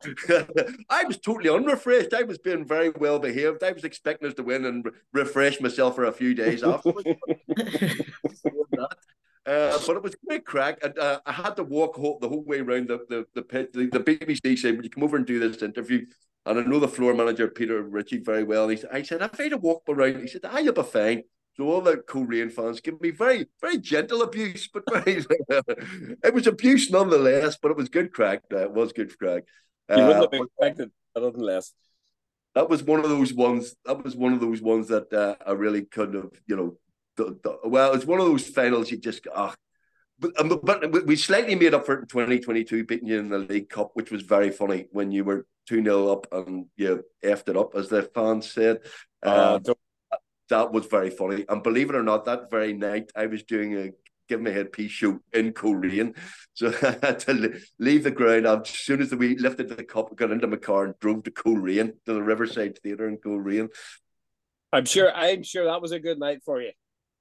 I 0.90 1.04
was 1.04 1.18
totally 1.18 1.50
unrefreshed. 1.50 2.14
I 2.14 2.22
was 2.22 2.38
being 2.38 2.64
very 2.64 2.90
well 2.90 3.18
behaved. 3.18 3.62
I 3.62 3.72
was 3.72 3.84
expecting 3.84 4.28
us 4.28 4.34
to 4.34 4.42
win 4.42 4.64
and 4.64 4.84
re- 4.84 4.92
refresh 5.12 5.60
myself 5.60 5.96
for 5.96 6.04
a 6.04 6.12
few 6.12 6.34
days 6.34 6.62
afterwards. 6.64 7.08
Uh, 9.48 9.78
but 9.86 9.96
it 9.96 10.02
was 10.02 10.14
great 10.26 10.44
crack. 10.44 10.78
And, 10.82 10.98
uh, 10.98 11.20
I 11.24 11.32
had 11.32 11.56
to 11.56 11.64
walk 11.64 11.96
whole, 11.96 12.18
the 12.18 12.28
whole 12.28 12.44
way 12.44 12.58
around 12.58 12.88
the 12.88 12.98
the 13.08 13.26
the 13.34 13.42
pit. 13.42 13.72
The, 13.72 13.86
the 13.86 14.00
BBC 14.00 14.58
said, 14.58 14.76
"Would 14.76 14.84
you 14.84 14.90
come 14.90 15.04
over 15.04 15.16
and 15.16 15.24
do 15.24 15.38
this 15.38 15.62
interview?" 15.62 16.04
And 16.44 16.58
I 16.58 16.62
know 16.64 16.78
the 16.78 16.88
floor 16.88 17.14
manager 17.14 17.48
Peter 17.48 17.82
Ritchie 17.82 18.18
very 18.18 18.44
well. 18.44 18.64
And 18.64 18.72
he 18.72 18.76
said, 18.76 18.90
"I 18.92 19.02
said 19.02 19.22
I've 19.22 19.38
had 19.38 19.50
to 19.50 19.56
walk 19.56 19.84
around." 19.88 20.20
He 20.20 20.28
said, 20.28 20.44
"I 20.44 20.60
you'll 20.60 20.74
be 20.74 20.82
fine." 20.82 21.22
So 21.56 21.64
all 21.64 21.80
the 21.80 21.96
Coleraine 21.96 22.50
fans 22.50 22.80
give 22.80 23.00
me 23.00 23.10
very 23.10 23.46
very 23.60 23.78
gentle 23.78 24.22
abuse, 24.22 24.68
but 24.68 24.84
very 24.92 25.24
it 25.48 26.34
was 26.34 26.46
abuse 26.46 26.90
nonetheless. 26.90 27.56
But 27.60 27.70
it 27.70 27.76
was 27.78 27.88
good 27.88 28.12
crack. 28.12 28.42
Uh, 28.52 28.58
it 28.58 28.72
was 28.72 28.92
good 28.92 29.18
crack. 29.18 29.44
You 29.88 30.04
wouldn't 30.04 30.32
have 30.32 30.40
uh, 30.40 30.44
expected, 30.44 30.90
nonetheless. 31.16 31.72
That 32.54 32.68
was 32.68 32.82
one 32.82 33.00
of 33.00 33.08
those 33.08 33.32
ones. 33.32 33.74
That 33.86 34.04
was 34.04 34.14
one 34.14 34.34
of 34.34 34.40
those 34.40 34.60
ones 34.60 34.88
that 34.88 35.10
uh, 35.10 35.36
I 35.46 35.52
really 35.52 35.82
couldn't 35.82 36.16
have, 36.16 36.30
you 36.46 36.56
know, 36.56 36.76
the, 37.18 37.38
the, 37.42 37.68
well, 37.68 37.92
it's 37.92 38.06
one 38.06 38.20
of 38.20 38.26
those 38.26 38.46
finals 38.46 38.90
you 38.90 38.96
just 38.96 39.26
ah. 39.34 39.54
But, 40.20 40.40
um, 40.40 40.60
but 40.64 41.06
we 41.06 41.14
slightly 41.14 41.54
made 41.54 41.74
up 41.74 41.86
for 41.86 41.94
it 41.94 42.00
in 42.00 42.08
2022, 42.08 42.84
beating 42.84 43.06
you 43.06 43.20
in 43.20 43.28
the 43.28 43.38
League 43.38 43.68
Cup, 43.68 43.90
which 43.94 44.10
was 44.10 44.22
very 44.22 44.50
funny 44.50 44.86
when 44.90 45.12
you 45.12 45.22
were 45.22 45.46
2 45.68 45.84
0 45.84 46.08
up 46.08 46.26
and 46.32 46.66
you 46.76 47.04
effed 47.24 47.48
it 47.48 47.56
up, 47.56 47.76
as 47.76 47.88
the 47.88 48.02
fans 48.02 48.50
said. 48.50 48.78
Uh, 49.22 49.60
uh, 49.64 50.16
that 50.48 50.72
was 50.72 50.86
very 50.86 51.10
funny. 51.10 51.44
And 51.48 51.62
believe 51.62 51.90
it 51.90 51.94
or 51.94 52.02
not, 52.02 52.24
that 52.24 52.50
very 52.50 52.72
night 52.72 53.12
I 53.14 53.26
was 53.26 53.44
doing 53.44 53.76
a 53.76 53.90
give 54.28 54.40
me 54.40 54.50
a 54.50 54.54
Head 54.54 54.72
Peace 54.72 54.90
show 54.90 55.20
in 55.32 55.52
Coleraine. 55.52 56.14
So 56.54 56.68
I 56.82 56.96
had 57.06 57.20
to 57.20 57.60
leave 57.78 58.04
the 58.04 58.10
ground. 58.10 58.46
As 58.46 58.68
soon 58.68 59.00
as 59.00 59.14
we 59.14 59.36
lifted 59.36 59.68
the 59.68 59.84
cup, 59.84 60.14
got 60.16 60.30
into 60.30 60.46
my 60.46 60.56
car 60.56 60.84
and 60.84 60.98
drove 60.98 61.22
to 61.24 61.30
Coleraine, 61.30 61.94
to 62.06 62.14
the 62.14 62.22
Riverside 62.22 62.78
Theatre 62.82 63.08
in 63.08 63.18
Coleraine. 63.18 63.68
I'm 64.72 64.84
sure 64.84 65.14
I'm 65.14 65.42
sure 65.42 65.64
that 65.64 65.80
was 65.80 65.92
a 65.92 66.00
good 66.00 66.18
night 66.18 66.42
for 66.44 66.60
you. 66.60 66.72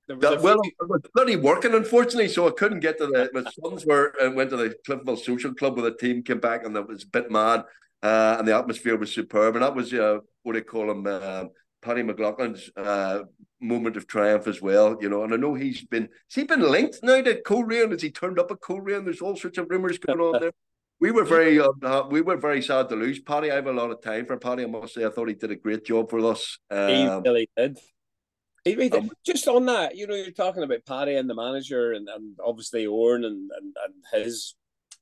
That, 0.07 0.41
well, 0.41 0.61
I 0.81 0.85
was 0.85 1.01
bloody 1.13 1.35
working, 1.35 1.73
unfortunately, 1.73 2.29
so 2.29 2.47
I 2.47 2.51
couldn't 2.51 2.79
get 2.79 2.97
to 2.99 3.07
the. 3.07 3.29
My 3.33 3.43
sons 3.61 3.85
were 3.85 4.13
and 4.21 4.33
uh, 4.33 4.35
went 4.35 4.49
to 4.51 4.57
the 4.57 4.75
Cliftonville 4.87 5.19
Social 5.19 5.53
Club 5.53 5.75
with 5.75 5.85
a 5.85 5.91
team, 5.91 6.23
came 6.23 6.39
back, 6.39 6.65
and 6.65 6.75
that 6.75 6.87
was 6.87 7.03
a 7.03 7.07
bit 7.07 7.29
mad. 7.29 7.63
Uh, 8.01 8.37
and 8.39 8.47
the 8.47 8.55
atmosphere 8.55 8.95
was 8.95 9.13
superb, 9.13 9.55
and 9.55 9.63
that 9.63 9.75
was 9.75 9.93
uh, 9.93 10.19
what 10.43 10.53
they 10.53 10.61
call 10.61 10.89
him, 10.89 11.05
uh, 11.05 11.45
Paddy 11.81 12.03
McLaughlin's 12.03 12.69
uh, 12.77 13.23
moment 13.59 13.97
of 13.97 14.07
triumph 14.07 14.47
as 14.47 14.61
well. 14.61 14.97
You 15.01 15.09
know, 15.09 15.23
and 15.23 15.33
I 15.33 15.37
know 15.37 15.55
he's 15.55 15.83
been 15.83 16.03
has 16.03 16.35
he 16.35 16.43
been 16.43 16.61
linked 16.61 16.99
now 17.03 17.21
to 17.21 17.41
Coleraine? 17.41 17.91
Has 17.91 18.01
he 18.01 18.11
turned 18.11 18.39
up 18.39 18.49
at 18.49 18.61
Coleraine? 18.61 19.03
There's 19.03 19.21
all 19.21 19.35
sorts 19.35 19.57
of 19.57 19.69
rumours 19.69 19.97
going 19.97 20.19
on 20.19 20.39
there. 20.39 20.51
We 20.99 21.11
were 21.11 21.25
very 21.25 21.59
uh, 21.59 22.03
we 22.09 22.21
were 22.21 22.37
very 22.37 22.61
sad 22.61 22.87
to 22.89 22.95
lose 22.95 23.19
Paddy. 23.19 23.51
I 23.51 23.55
have 23.55 23.67
a 23.67 23.73
lot 23.73 23.91
of 23.91 24.01
time 24.01 24.25
for 24.25 24.37
Paddy. 24.37 24.63
I 24.63 24.67
must 24.67 24.93
say, 24.93 25.05
I 25.05 25.09
thought 25.09 25.27
he 25.27 25.35
did 25.35 25.51
a 25.51 25.55
great 25.55 25.85
job 25.85 26.09
for 26.09 26.25
us. 26.31 26.59
Um, 26.71 26.89
he 26.89 27.07
really 27.25 27.49
did. 27.57 27.77
Um, 28.97 29.11
just 29.25 29.47
on 29.47 29.65
that, 29.65 29.95
you 29.95 30.07
know, 30.07 30.15
you're 30.15 30.31
talking 30.31 30.63
about 30.63 30.85
Paddy 30.85 31.15
and 31.15 31.29
the 31.29 31.35
manager, 31.35 31.93
and, 31.93 32.07
and 32.09 32.37
obviously 32.43 32.85
Oran 32.85 33.23
and, 33.23 33.49
and, 33.51 33.75
and 33.85 33.93
his 34.21 34.55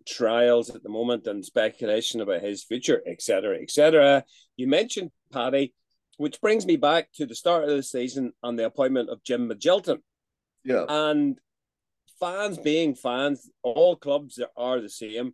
trials 0.07 0.69
at 0.69 0.83
the 0.83 0.89
moment, 0.89 1.27
and 1.27 1.43
speculation 1.43 2.21
about 2.21 2.41
his 2.41 2.63
future, 2.63 3.01
etc., 3.07 3.59
etc. 3.61 4.23
You 4.57 4.67
mentioned 4.67 5.11
Paddy, 5.31 5.73
which 6.17 6.41
brings 6.41 6.65
me 6.65 6.75
back 6.75 7.09
to 7.15 7.25
the 7.25 7.35
start 7.35 7.63
of 7.63 7.69
the 7.69 7.83
season 7.83 8.33
and 8.43 8.57
the 8.57 8.65
appointment 8.65 9.09
of 9.09 9.23
Jim 9.23 9.49
Magilton. 9.49 9.99
Yeah, 10.63 10.85
and 10.87 11.39
fans 12.19 12.57
being 12.57 12.95
fans, 12.95 13.49
all 13.63 13.95
clubs 13.95 14.39
are 14.57 14.81
the 14.81 14.89
same. 14.89 15.33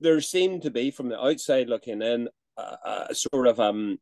There 0.00 0.20
seemed 0.20 0.62
to 0.62 0.70
be, 0.70 0.90
from 0.90 1.08
the 1.08 1.20
outside 1.20 1.68
looking 1.68 2.02
in, 2.02 2.28
a, 2.58 3.06
a 3.10 3.14
sort 3.14 3.46
of 3.46 3.60
um 3.60 3.98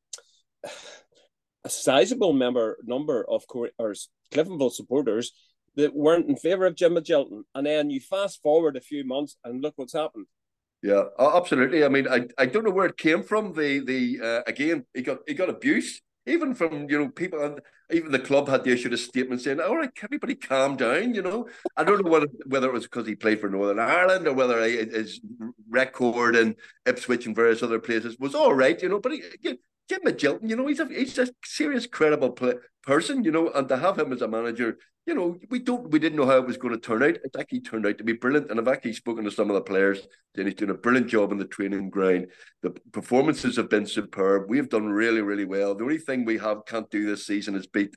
a 1.66 1.68
sizable 1.68 2.32
member 2.32 2.78
number 2.84 3.26
of 3.28 3.44
Cliftonville 3.48 4.72
supporters 4.72 5.32
that 5.74 5.94
weren't 5.94 6.28
in 6.28 6.36
favour 6.36 6.66
of 6.66 6.76
Jim 6.76 6.94
Magilton, 6.94 7.42
and 7.54 7.66
then 7.66 7.90
you 7.90 8.00
fast 8.00 8.40
forward 8.40 8.76
a 8.76 8.80
few 8.80 9.04
months 9.04 9.36
and 9.44 9.60
look 9.62 9.74
what's 9.76 9.92
happened. 9.92 10.26
Yeah, 10.82 11.04
absolutely. 11.18 11.84
I 11.84 11.88
mean, 11.88 12.06
I, 12.08 12.28
I 12.38 12.46
don't 12.46 12.64
know 12.64 12.70
where 12.70 12.86
it 12.86 12.96
came 12.96 13.22
from. 13.22 13.52
The 13.52 13.80
the 13.80 14.20
uh, 14.22 14.42
again, 14.46 14.86
he 14.94 15.02
got 15.02 15.18
he 15.26 15.34
got 15.34 15.50
abuse 15.50 16.00
even 16.26 16.54
from 16.54 16.88
you 16.90 16.98
know 16.98 17.08
people 17.08 17.42
and 17.42 17.60
even 17.90 18.10
the 18.10 18.18
club 18.18 18.48
had 18.48 18.64
to 18.64 18.70
issue 18.70 18.92
a 18.92 18.96
statement 18.96 19.40
saying, 19.40 19.60
"All 19.60 19.76
right, 19.76 19.90
everybody, 20.02 20.34
calm 20.34 20.76
down." 20.76 21.14
You 21.14 21.22
know, 21.22 21.48
I 21.76 21.84
don't 21.84 22.04
know 22.04 22.10
whether 22.10 22.26
whether 22.46 22.68
it 22.68 22.72
was 22.72 22.84
because 22.84 23.06
he 23.06 23.14
played 23.14 23.40
for 23.40 23.48
Northern 23.48 23.78
Ireland 23.78 24.26
or 24.26 24.34
whether 24.34 24.60
his 24.62 25.20
record 25.68 26.36
in 26.36 26.56
Ipswich 26.84 27.26
and 27.26 27.36
various 27.36 27.62
other 27.62 27.78
places 27.78 28.18
was 28.18 28.34
all 28.34 28.54
right. 28.54 28.80
You 28.80 28.88
know, 28.88 29.00
but 29.00 29.12
he, 29.12 29.22
Jim 29.88 30.00
Magilton, 30.04 30.48
you 30.48 30.56
know, 30.56 30.66
he's 30.66 30.80
a 30.80 30.86
he's 30.86 31.18
a 31.18 31.28
serious, 31.44 31.86
credible 31.86 32.30
play, 32.30 32.54
person, 32.82 33.24
you 33.24 33.30
know, 33.30 33.50
and 33.50 33.68
to 33.68 33.76
have 33.76 33.98
him 33.98 34.12
as 34.12 34.22
a 34.22 34.28
manager, 34.28 34.78
you 35.06 35.14
know, 35.14 35.38
we 35.50 35.60
don't 35.60 35.90
we 35.90 35.98
didn't 35.98 36.16
know 36.16 36.26
how 36.26 36.38
it 36.38 36.46
was 36.46 36.56
going 36.56 36.74
to 36.74 36.80
turn 36.80 37.02
out. 37.02 37.16
It 37.16 37.36
actually 37.38 37.60
turned 37.60 37.86
out 37.86 37.98
to 37.98 38.04
be 38.04 38.12
brilliant, 38.12 38.50
and 38.50 38.58
I've 38.58 38.68
actually 38.68 38.94
spoken 38.94 39.24
to 39.24 39.30
some 39.30 39.48
of 39.48 39.54
the 39.54 39.60
players, 39.60 40.06
and 40.36 40.46
he's 40.46 40.56
doing 40.56 40.70
a 40.70 40.74
brilliant 40.74 41.08
job 41.08 41.30
in 41.30 41.38
the 41.38 41.44
training 41.44 41.90
ground. 41.90 42.28
The 42.62 42.70
performances 42.92 43.56
have 43.56 43.70
been 43.70 43.86
superb. 43.86 44.46
We've 44.48 44.68
done 44.68 44.88
really, 44.88 45.20
really 45.20 45.44
well. 45.44 45.74
The 45.74 45.84
only 45.84 45.98
thing 45.98 46.24
we 46.24 46.38
have 46.38 46.66
can't 46.66 46.90
do 46.90 47.06
this 47.06 47.26
season 47.26 47.54
is 47.54 47.66
beat 47.68 47.94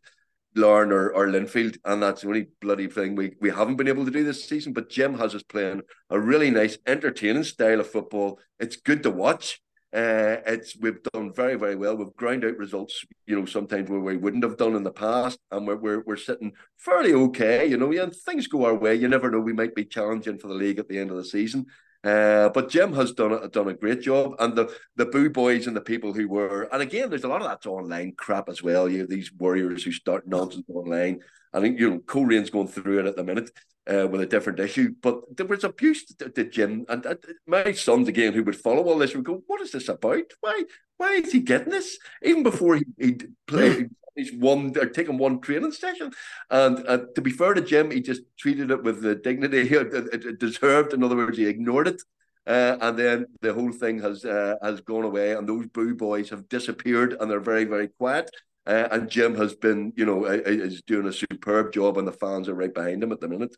Larne 0.56 0.92
or, 0.92 1.12
or 1.12 1.28
Linfield, 1.28 1.78
and 1.86 2.02
that's 2.04 2.22
the 2.22 2.28
only 2.28 2.48
bloody 2.62 2.88
thing 2.88 3.16
we, 3.16 3.34
we 3.42 3.50
haven't 3.50 3.78
been 3.78 3.88
able 3.88 4.06
to 4.06 4.12
do 4.12 4.24
this 4.24 4.48
season. 4.48 4.74
But 4.74 4.90
Jim 4.90 5.18
has 5.18 5.34
us 5.34 5.44
playing 5.44 5.82
a 6.12 6.20
really 6.20 6.52
nice, 6.52 6.78
entertaining 6.86 7.44
style 7.44 7.80
of 7.80 7.90
football. 7.90 8.40
It's 8.60 8.76
good 8.76 9.02
to 9.04 9.10
watch. 9.12 9.62
Uh, 9.92 10.38
it's 10.46 10.78
we've 10.78 11.02
done 11.14 11.34
very 11.34 11.56
very 11.56 11.76
well. 11.76 11.98
We've 11.98 12.16
ground 12.16 12.46
out 12.46 12.58
results, 12.58 13.04
you 13.26 13.38
know, 13.38 13.46
sometimes 13.46 13.90
where 13.90 14.00
we 14.00 14.18
wouldn't 14.18 14.44
have 14.44 14.58
done 14.58 14.76
in 14.76 14.84
the 14.84 14.92
past, 14.92 15.40
and 15.50 15.66
we're 15.66 15.78
we're, 15.78 16.04
we're 16.06 16.16
sitting 16.16 16.52
fairly 16.78 17.14
okay. 17.14 17.66
You 17.66 17.78
know, 17.78 17.92
yeah, 17.92 18.06
things 18.26 18.46
go 18.48 18.66
our 18.66 18.76
way. 18.76 18.94
You 18.94 19.08
never 19.08 19.32
know; 19.32 19.40
we 19.40 19.54
might 19.54 19.74
be 19.74 19.86
challenging 19.86 20.38
for 20.38 20.48
the 20.48 20.54
league 20.54 20.78
at 20.78 20.88
the 20.88 21.00
end 21.00 21.10
of 21.10 21.18
the 21.18 21.26
season. 21.26 21.66
Uh, 22.04 22.48
but 22.50 22.70
Jim 22.70 22.94
has 22.94 23.12
done 23.12 23.34
a, 23.34 23.48
done 23.50 23.68
a 23.68 23.74
great 23.74 24.02
job, 24.02 24.36
and 24.40 24.56
the 24.56 24.74
the 24.96 25.06
boo 25.06 25.30
boys 25.30 25.68
and 25.68 25.76
the 25.76 25.82
people 25.82 26.14
who 26.14 26.30
were, 26.30 26.70
and 26.72 26.82
again, 26.82 27.10
there's 27.10 27.26
a 27.26 27.28
lot 27.28 27.42
of 27.42 27.48
that 27.50 27.70
online 27.70 28.14
crap 28.16 28.48
as 28.48 28.64
well. 28.64 28.88
You 28.88 29.00
have 29.00 29.10
these 29.10 29.34
warriors 29.34 29.84
who 29.84 29.92
start 29.92 30.26
nonsense 30.26 30.66
online. 30.70 31.20
I 31.52 31.60
think 31.60 31.78
you 31.78 31.90
know 31.90 32.00
Coleraine's 32.00 32.50
going 32.50 32.70
through 32.70 33.00
it 33.00 33.06
at 33.06 33.18
the 33.18 33.24
minute 33.24 33.52
uh, 33.90 34.08
with 34.08 34.22
a 34.22 34.26
different 34.26 34.60
issue. 34.60 34.94
But 35.02 35.36
there 35.36 35.46
was 35.46 35.66
abuse 35.66 36.06
to, 36.06 36.30
to 36.30 36.44
Jim, 36.46 36.86
and 36.88 37.06
uh, 37.06 37.16
my 37.46 37.74
sons 37.74 38.08
again, 38.08 38.34
who 38.34 38.44
would 38.44 38.56
follow 38.56 38.84
all 38.84 38.98
this, 38.98 39.14
would 39.14 39.26
go, 39.26 39.44
"What 39.48 39.62
is 39.62 39.72
this 39.72 39.90
about? 39.90 40.32
Why, 40.40 40.64
why 40.98 41.14
is 41.14 41.34
he 41.34 41.42
getting 41.42 41.72
this?" 41.72 41.98
Even 42.24 42.44
before 42.44 42.76
he 42.78 42.86
he 42.98 43.18
played. 43.46 43.90
He's 44.20 44.34
one 44.34 44.74
or 44.78 44.88
taken 44.88 45.18
one 45.18 45.40
training 45.40 45.72
session, 45.72 46.12
and 46.50 46.86
uh, 46.88 47.00
to 47.16 47.22
be 47.22 47.32
fair 47.32 47.54
to 47.54 47.62
Jim, 47.62 47.90
he 47.90 48.02
just 48.02 48.22
treated 48.38 48.70
it 48.70 48.84
with 48.84 49.02
the 49.02 49.16
dignity 49.16 49.62
it 49.72 50.40
deserved. 50.40 50.94
In 50.94 51.04
other 51.04 51.16
words, 51.16 51.38
he 51.38 51.46
ignored 51.46 51.88
it, 51.88 52.02
uh, 52.46 52.78
and 52.82 53.00
then 53.00 53.26
the 53.42 53.54
whole 53.54 53.72
thing 53.72 54.00
has 54.02 54.26
uh, 54.26 54.56
has 54.62 54.82
gone 54.82 55.06
away, 55.06 55.34
and 55.34 55.48
those 55.48 55.68
boo 55.68 55.96
boys 55.96 56.30
have 56.30 56.50
disappeared, 56.50 57.16
and 57.20 57.32
they're 57.32 57.40
very 57.40 57.64
very 57.64 57.88
quiet. 57.88 58.30
Uh, 58.68 58.88
and 58.92 59.10
Jim 59.10 59.36
has 59.36 59.56
been, 59.56 59.94
you 59.96 60.06
know, 60.06 60.26
is 60.26 60.84
doing 60.84 61.08
a 61.08 61.14
superb 61.14 61.74
job, 61.74 61.98
and 61.98 62.08
the 62.08 62.12
fans 62.12 62.48
are 62.50 62.54
right 62.54 62.74
behind 62.74 63.02
him 63.02 63.12
at 63.12 63.20
the 63.20 63.28
minute. 63.28 63.56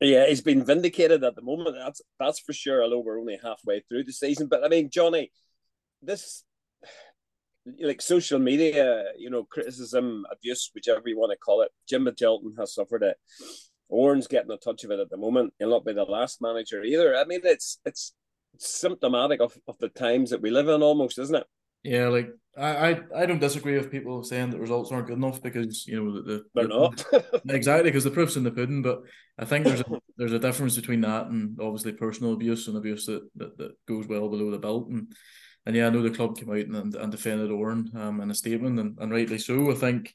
Yeah, 0.00 0.26
he's 0.26 0.40
been 0.40 0.64
vindicated 0.64 1.24
at 1.24 1.34
the 1.34 1.42
moment. 1.42 1.76
That's 1.78 2.00
that's 2.18 2.38
for 2.38 2.52
sure. 2.52 2.82
Although 2.82 3.00
we're 3.00 3.20
only 3.20 3.38
halfway 3.42 3.80
through 3.80 4.04
the 4.04 4.12
season, 4.12 4.46
but 4.48 4.64
I 4.64 4.68
mean, 4.68 4.90
Johnny, 4.90 5.30
this 6.02 6.44
like 7.80 8.02
social 8.02 8.38
media, 8.38 9.04
you 9.18 9.30
know, 9.30 9.44
criticism, 9.44 10.24
abuse, 10.30 10.70
whichever 10.74 11.08
you 11.08 11.18
want 11.18 11.32
to 11.32 11.38
call 11.38 11.62
it. 11.62 11.70
Jim 11.88 12.04
Magilton 12.04 12.58
has 12.58 12.74
suffered 12.74 13.02
it. 13.02 13.16
Oran's 13.88 14.26
getting 14.26 14.50
a 14.50 14.56
touch 14.56 14.84
of 14.84 14.90
it 14.90 15.00
at 15.00 15.10
the 15.10 15.16
moment. 15.16 15.54
He'll 15.58 15.70
not 15.70 15.84
be 15.84 15.92
the 15.92 16.04
last 16.04 16.40
manager 16.40 16.82
either. 16.82 17.16
I 17.16 17.24
mean, 17.24 17.40
it's 17.44 17.78
it's 17.84 18.12
symptomatic 18.58 19.40
of, 19.40 19.56
of 19.68 19.78
the 19.78 19.88
times 19.88 20.30
that 20.30 20.42
we 20.42 20.50
live 20.50 20.68
in, 20.68 20.82
almost, 20.82 21.18
isn't 21.18 21.36
it? 21.36 21.46
Yeah, 21.82 22.08
like 22.08 22.30
I, 22.56 22.90
I, 22.92 23.00
I 23.14 23.26
don't 23.26 23.40
disagree 23.40 23.76
with 23.76 23.90
people 23.90 24.22
saying 24.24 24.50
that 24.50 24.60
results 24.60 24.90
aren't 24.90 25.06
good 25.06 25.18
enough 25.18 25.42
because 25.42 25.86
you 25.86 26.02
know 26.02 26.22
the, 26.22 26.44
they're 26.54 26.66
not 26.66 27.04
exactly 27.48 27.90
because 27.90 28.04
the 28.04 28.10
proof's 28.10 28.36
in 28.36 28.42
the 28.42 28.50
pudding. 28.50 28.82
But 28.82 29.02
I 29.38 29.44
think 29.44 29.66
there's 29.66 29.80
a, 29.80 29.84
there's 30.16 30.32
a 30.32 30.38
difference 30.38 30.76
between 30.76 31.02
that 31.02 31.26
and 31.26 31.58
obviously 31.60 31.92
personal 31.92 32.32
abuse 32.32 32.68
and 32.68 32.76
abuse 32.78 33.04
that, 33.06 33.28
that, 33.36 33.58
that 33.58 33.72
goes 33.86 34.06
well 34.06 34.28
below 34.30 34.50
the 34.50 34.58
belt. 34.58 34.88
And 34.88 35.12
and 35.66 35.74
yeah, 35.74 35.86
I 35.86 35.90
know 35.90 36.02
the 36.02 36.10
club 36.10 36.36
came 36.36 36.50
out 36.50 36.56
and, 36.56 36.94
and 36.94 37.10
defended 37.10 37.50
Oran 37.50 37.90
um, 37.96 38.20
in 38.20 38.30
a 38.30 38.34
statement 38.34 38.78
and, 38.78 38.98
and 38.98 39.12
rightly 39.12 39.38
so. 39.38 39.70
I 39.70 39.74
think 39.74 40.14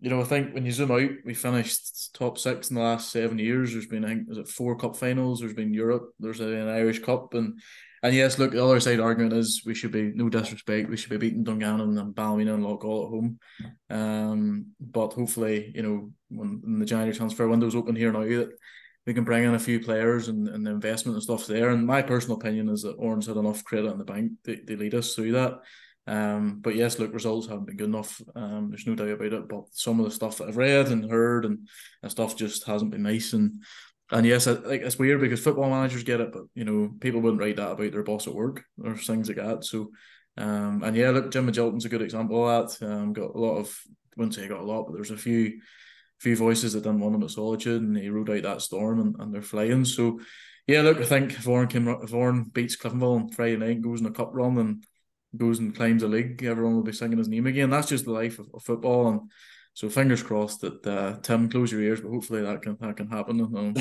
you 0.00 0.10
know 0.10 0.20
I 0.20 0.24
think 0.24 0.54
when 0.54 0.64
you 0.64 0.72
zoom 0.72 0.90
out, 0.90 1.10
we 1.24 1.34
finished 1.34 2.14
top 2.14 2.38
six 2.38 2.70
in 2.70 2.76
the 2.76 2.82
last 2.82 3.10
seven 3.10 3.38
years. 3.38 3.72
There's 3.72 3.86
been 3.86 4.04
I 4.04 4.08
think 4.08 4.30
is 4.30 4.38
it 4.38 4.48
four 4.48 4.76
cup 4.76 4.96
finals. 4.96 5.40
There's 5.40 5.54
been 5.54 5.74
Europe. 5.74 6.10
There's 6.20 6.40
an 6.40 6.68
Irish 6.68 7.00
Cup 7.00 7.34
and 7.34 7.60
and 8.02 8.14
yes, 8.14 8.38
look, 8.38 8.52
the 8.52 8.64
other 8.64 8.78
side 8.80 9.00
argument 9.00 9.32
is 9.32 9.62
we 9.66 9.74
should 9.74 9.90
be 9.90 10.12
no 10.14 10.28
disrespect, 10.28 10.88
we 10.88 10.96
should 10.96 11.10
be 11.10 11.16
beating 11.16 11.42
Dungannon 11.42 11.98
and 11.98 12.14
Ballymena 12.14 12.54
and 12.54 12.64
Loughgall 12.64 13.04
at 13.04 13.10
home. 13.10 13.38
Um, 13.90 14.66
but 14.80 15.14
hopefully, 15.14 15.72
you 15.74 15.82
know, 15.82 16.10
when, 16.28 16.60
when 16.62 16.78
the 16.78 16.86
January 16.86 17.14
transfer 17.14 17.48
window's 17.48 17.74
open 17.74 17.96
here 17.96 18.12
now, 18.12 18.20
that 18.20 18.50
we 19.08 19.14
can 19.14 19.24
bring 19.24 19.42
in 19.42 19.54
a 19.54 19.58
few 19.58 19.80
players 19.80 20.28
and, 20.28 20.48
and 20.48 20.66
the 20.66 20.70
investment 20.70 21.14
and 21.14 21.22
stuff 21.22 21.46
there. 21.46 21.70
And 21.70 21.86
my 21.86 22.02
personal 22.02 22.36
opinion 22.36 22.68
is 22.68 22.82
that 22.82 22.96
Oran 22.98 23.22
had 23.22 23.38
enough 23.38 23.64
credit 23.64 23.90
in 23.90 23.96
the 23.96 24.04
bank 24.04 24.32
to, 24.44 24.54
to 24.54 24.76
lead 24.76 24.94
us 24.94 25.14
through 25.14 25.32
that. 25.32 25.60
Um, 26.06 26.58
but 26.60 26.74
yes, 26.74 26.98
look, 26.98 27.14
results 27.14 27.46
haven't 27.46 27.64
been 27.64 27.78
good 27.78 27.88
enough. 27.88 28.20
Um, 28.36 28.68
there's 28.68 28.86
no 28.86 28.94
doubt 28.94 29.08
about 29.08 29.32
it. 29.32 29.48
But 29.48 29.64
some 29.72 29.98
of 29.98 30.04
the 30.04 30.12
stuff 30.12 30.36
that 30.36 30.48
I've 30.48 30.58
read 30.58 30.88
and 30.88 31.10
heard 31.10 31.46
and, 31.46 31.66
and 32.02 32.10
stuff 32.10 32.36
just 32.36 32.66
hasn't 32.66 32.90
been 32.90 33.02
nice. 33.02 33.32
And 33.32 33.62
and 34.10 34.26
yes, 34.26 34.46
I, 34.46 34.52
like 34.52 34.82
it's 34.82 34.98
weird 34.98 35.22
because 35.22 35.40
football 35.40 35.70
managers 35.70 36.02
get 36.02 36.20
it, 36.20 36.30
but 36.30 36.42
you 36.54 36.66
know 36.66 36.90
people 37.00 37.22
wouldn't 37.22 37.40
write 37.40 37.56
that 37.56 37.70
about 37.70 37.92
their 37.92 38.02
boss 38.02 38.26
at 38.26 38.34
work 38.34 38.62
or 38.84 38.94
things 38.94 39.28
like 39.28 39.38
that. 39.38 39.64
So, 39.64 39.90
um, 40.36 40.82
and 40.82 40.94
yeah, 40.94 41.10
look, 41.10 41.30
Jim 41.30 41.46
Magilton's 41.46 41.86
a 41.86 41.90
good 41.90 42.02
example 42.02 42.46
of 42.46 42.78
that. 42.78 42.86
Um, 42.86 43.14
got 43.14 43.34
a 43.34 43.38
lot 43.38 43.56
of, 43.56 43.74
I 43.88 43.92
wouldn't 44.18 44.34
say 44.34 44.48
got 44.48 44.60
a 44.60 44.64
lot, 44.64 44.84
but 44.84 44.92
there's 44.92 45.10
a 45.10 45.16
few, 45.16 45.60
few 46.18 46.36
voices 46.36 46.72
that 46.72 46.82
didn't 46.82 47.00
want 47.00 47.14
him 47.14 47.22
at 47.22 47.30
Solitude, 47.30 47.82
and 47.82 47.96
he 47.96 48.08
rode 48.08 48.30
out 48.30 48.42
that 48.42 48.62
storm, 48.62 49.00
and, 49.00 49.16
and 49.18 49.32
they're 49.32 49.42
flying. 49.42 49.84
So, 49.84 50.20
yeah, 50.66 50.82
look, 50.82 50.98
I 50.98 51.04
think 51.04 51.32
if 51.32 51.46
Oran 51.46 51.68
came, 51.68 51.88
if 51.88 52.12
Oran 52.12 52.44
beats 52.44 52.76
Cliftonville 52.76 53.16
on 53.16 53.28
Friday 53.30 53.56
night, 53.56 53.82
goes 53.82 54.00
in 54.00 54.06
a 54.06 54.10
cup 54.10 54.30
run, 54.32 54.58
and 54.58 54.84
goes 55.36 55.58
and 55.58 55.74
climbs 55.74 56.02
a 56.02 56.08
league, 56.08 56.42
everyone 56.42 56.74
will 56.74 56.82
be 56.82 56.92
singing 56.92 57.18
his 57.18 57.28
name 57.28 57.46
again. 57.46 57.70
That's 57.70 57.88
just 57.88 58.04
the 58.04 58.12
life 58.12 58.38
of, 58.38 58.48
of 58.52 58.62
football, 58.62 59.08
and 59.08 59.20
so 59.78 59.88
fingers 59.88 60.24
crossed 60.24 60.62
that 60.62 60.84
uh, 60.84 61.20
Tim 61.22 61.48
close 61.48 61.70
your 61.70 61.80
ears, 61.80 62.00
but 62.00 62.10
hopefully 62.10 62.42
that 62.42 62.62
can 62.62 62.76
that 62.80 62.96
can 62.96 63.06
happen. 63.06 63.38
well, 63.48 63.72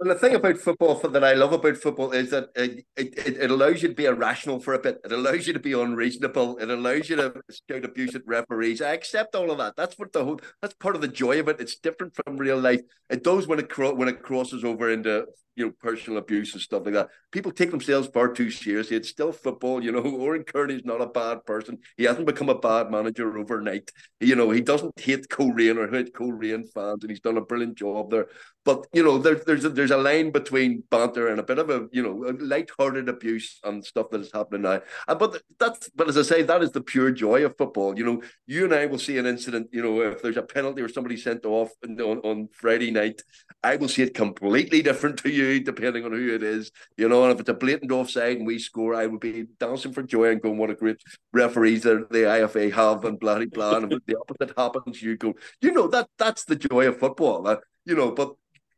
the 0.00 0.14
thing 0.16 0.34
about 0.34 0.58
football 0.58 0.96
that 0.96 1.24
I 1.24 1.32
love 1.32 1.54
about 1.54 1.78
football 1.78 2.12
is 2.12 2.28
that 2.28 2.50
it, 2.54 2.84
it, 2.94 3.38
it 3.40 3.50
allows 3.50 3.80
you 3.80 3.88
to 3.88 3.94
be 3.94 4.04
irrational 4.04 4.60
for 4.60 4.74
a 4.74 4.78
bit. 4.78 5.00
It 5.02 5.10
allows 5.10 5.46
you 5.46 5.54
to 5.54 5.58
be 5.58 5.72
unreasonable. 5.72 6.58
It 6.58 6.68
allows 6.68 7.08
you 7.08 7.16
to 7.16 7.32
shout 7.70 7.86
abuse 7.86 8.14
at 8.14 8.26
referees. 8.26 8.82
I 8.82 8.92
accept 8.92 9.34
all 9.34 9.50
of 9.50 9.56
that. 9.56 9.76
That's 9.76 9.98
what 9.98 10.12
the 10.12 10.26
whole. 10.26 10.42
That's 10.60 10.74
part 10.74 10.94
of 10.94 11.00
the 11.00 11.08
joy 11.08 11.40
of 11.40 11.48
it. 11.48 11.58
It's 11.58 11.78
different 11.78 12.14
from 12.14 12.36
real 12.36 12.58
life. 12.58 12.82
It 13.08 13.24
does 13.24 13.46
when 13.46 13.60
it 13.60 13.70
cro- 13.70 13.94
when 13.94 14.08
it 14.08 14.22
crosses 14.22 14.62
over 14.62 14.90
into 14.90 15.24
you 15.54 15.66
know, 15.66 15.72
personal 15.80 16.18
abuse 16.18 16.54
and 16.54 16.62
stuff 16.62 16.82
like 16.84 16.94
that. 16.94 17.08
People 17.30 17.52
take 17.52 17.70
themselves 17.70 18.08
far 18.08 18.32
too 18.32 18.50
seriously. 18.50 18.96
It's 18.96 19.08
still 19.08 19.32
football, 19.32 19.82
you 19.82 19.92
know. 19.92 20.00
Oran 20.02 20.44
Kearney's 20.44 20.84
not 20.84 21.02
a 21.02 21.06
bad 21.06 21.44
person. 21.44 21.78
He 21.96 22.04
hasn't 22.04 22.26
become 22.26 22.48
a 22.48 22.58
bad 22.58 22.90
manager 22.90 23.36
overnight. 23.36 23.90
You 24.20 24.36
know, 24.36 24.50
he 24.50 24.62
doesn't 24.82 25.00
hate 25.00 25.28
Coleraine 25.28 25.78
or 25.78 25.88
hate 25.88 26.14
Coleraine 26.14 26.64
fans, 26.64 27.02
and 27.02 27.10
he's 27.10 27.20
done 27.20 27.36
a 27.36 27.40
brilliant 27.40 27.76
job 27.76 28.10
there. 28.10 28.26
But 28.64 28.86
you 28.92 29.02
know, 29.02 29.18
there, 29.18 29.34
there's 29.34 29.64
a, 29.64 29.70
there's 29.70 29.90
a 29.90 29.96
line 29.96 30.30
between 30.30 30.84
banter 30.90 31.28
and 31.28 31.40
a 31.40 31.42
bit 31.42 31.58
of 31.58 31.68
a 31.70 31.88
you 31.90 32.02
know 32.02 32.12
light-hearted 32.38 33.08
abuse 33.08 33.58
and 33.64 33.84
stuff 33.84 34.10
that 34.10 34.20
is 34.20 34.30
happening 34.32 34.62
now. 34.62 34.80
And 35.08 35.18
but 35.18 35.42
that's 35.58 35.90
but 35.90 36.08
as 36.08 36.16
I 36.16 36.22
say, 36.22 36.42
that 36.42 36.62
is 36.62 36.70
the 36.70 36.80
pure 36.80 37.10
joy 37.10 37.44
of 37.44 37.56
football. 37.56 37.98
You 37.98 38.04
know, 38.04 38.22
you 38.46 38.64
and 38.64 38.74
I 38.74 38.86
will 38.86 38.98
see 38.98 39.18
an 39.18 39.26
incident. 39.26 39.68
You 39.72 39.82
know, 39.82 40.00
if 40.02 40.22
there's 40.22 40.36
a 40.36 40.42
penalty 40.42 40.82
or 40.82 40.88
somebody 40.88 41.16
sent 41.16 41.44
off 41.44 41.70
on, 41.84 42.00
on 42.00 42.48
Friday 42.52 42.90
night, 42.90 43.22
I 43.64 43.76
will 43.76 43.88
see 43.88 44.02
it 44.02 44.14
completely 44.14 44.82
different 44.82 45.18
to 45.20 45.30
you 45.30 45.60
depending 45.60 46.04
on 46.04 46.12
who 46.12 46.34
it 46.34 46.42
is. 46.42 46.70
You 46.96 47.08
know, 47.08 47.24
and 47.24 47.32
if 47.32 47.40
it's 47.40 47.48
a 47.48 47.54
blatant 47.54 47.90
offside 47.90 48.36
and 48.36 48.46
we 48.46 48.58
score, 48.58 48.94
I 48.94 49.06
will 49.06 49.18
be 49.18 49.46
dancing 49.58 49.92
for 49.92 50.02
joy 50.02 50.30
and 50.30 50.40
going, 50.40 50.58
"What 50.58 50.70
a 50.70 50.74
great 50.74 50.98
referees 51.32 51.82
that 51.82 52.10
the 52.10 52.18
IFA 52.18 52.72
have!" 52.72 53.04
and 53.04 53.18
blah 53.18 53.44
blah. 53.46 53.78
And 53.78 53.92
if 53.92 54.06
the 54.06 54.18
opposite 54.18 54.56
happens, 54.56 54.71
you 55.02 55.16
go, 55.16 55.34
you 55.60 55.72
know 55.72 55.88
that 55.88 56.08
that's 56.18 56.44
the 56.44 56.56
joy 56.56 56.88
of 56.88 56.98
football. 56.98 57.56
You 57.84 57.96
know, 57.96 58.12
but 58.12 58.34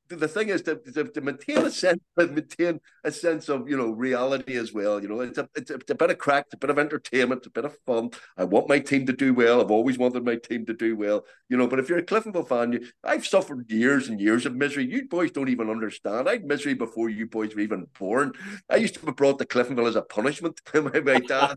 the 0.08 0.28
thing 0.28 0.48
is 0.48 0.62
to, 0.62 0.76
to, 0.76 1.04
to, 1.04 1.20
maintain 1.20 1.58
a 1.58 1.70
sense, 1.70 2.00
maintain 2.16 2.80
a 3.04 3.10
sense 3.10 3.48
of 3.48 3.68
you 3.68 3.76
know 3.76 3.90
reality 3.90 4.56
as 4.56 4.72
well. 4.72 5.00
You 5.00 5.08
know, 5.08 5.20
it's 5.20 5.38
a, 5.38 5.48
it's 5.54 5.70
a, 5.70 5.74
it's 5.74 5.90
a 5.90 5.94
bit 5.94 6.10
of 6.10 6.18
crack, 6.18 6.46
it's 6.46 6.54
a 6.54 6.58
bit 6.58 6.70
of 6.70 6.78
entertainment, 6.78 7.46
a 7.46 7.50
bit 7.50 7.64
of 7.64 7.76
fun. 7.86 8.10
I 8.36 8.44
want 8.44 8.68
my 8.68 8.78
team 8.78 9.06
to 9.06 9.12
do 9.12 9.34
well. 9.34 9.60
I've 9.60 9.70
always 9.70 9.98
wanted 9.98 10.24
my 10.24 10.36
team 10.36 10.66
to 10.66 10.74
do 10.74 10.96
well. 10.96 11.24
You 11.48 11.56
know, 11.56 11.66
but 11.66 11.78
if 11.78 11.88
you're 11.88 11.98
a 11.98 12.04
Cliftonville 12.04 12.48
fan, 12.48 12.72
you, 12.72 12.86
I've 13.02 13.26
suffered 13.26 13.70
years 13.70 14.08
and 14.08 14.20
years 14.20 14.46
of 14.46 14.54
misery. 14.54 14.84
You 14.90 15.08
boys 15.08 15.30
don't 15.30 15.48
even 15.48 15.70
understand. 15.70 16.28
I 16.28 16.32
had 16.32 16.44
misery 16.44 16.74
before 16.74 17.08
you 17.08 17.26
boys 17.26 17.54
were 17.54 17.62
even 17.62 17.86
born. 17.98 18.32
I 18.68 18.76
used 18.76 18.94
to 18.94 19.06
be 19.06 19.12
brought 19.12 19.38
to 19.38 19.46
Cliftonville 19.46 19.88
as 19.88 19.96
a 19.96 20.02
punishment 20.02 20.60
by 20.72 21.00
my 21.00 21.20
dad. 21.20 21.56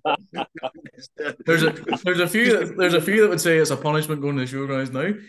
there's 1.45 1.63
a 1.63 1.71
there's 2.03 2.19
a 2.19 2.27
few 2.27 2.75
there's 2.75 2.93
a 2.93 3.01
few 3.01 3.21
that 3.21 3.29
would 3.29 3.41
say 3.41 3.57
it's 3.57 3.71
a 3.71 3.77
punishment 3.77 4.21
going 4.21 4.37
to 4.37 4.45
the 4.45 4.51
showgrounds 4.51 4.93
now. 4.93 5.19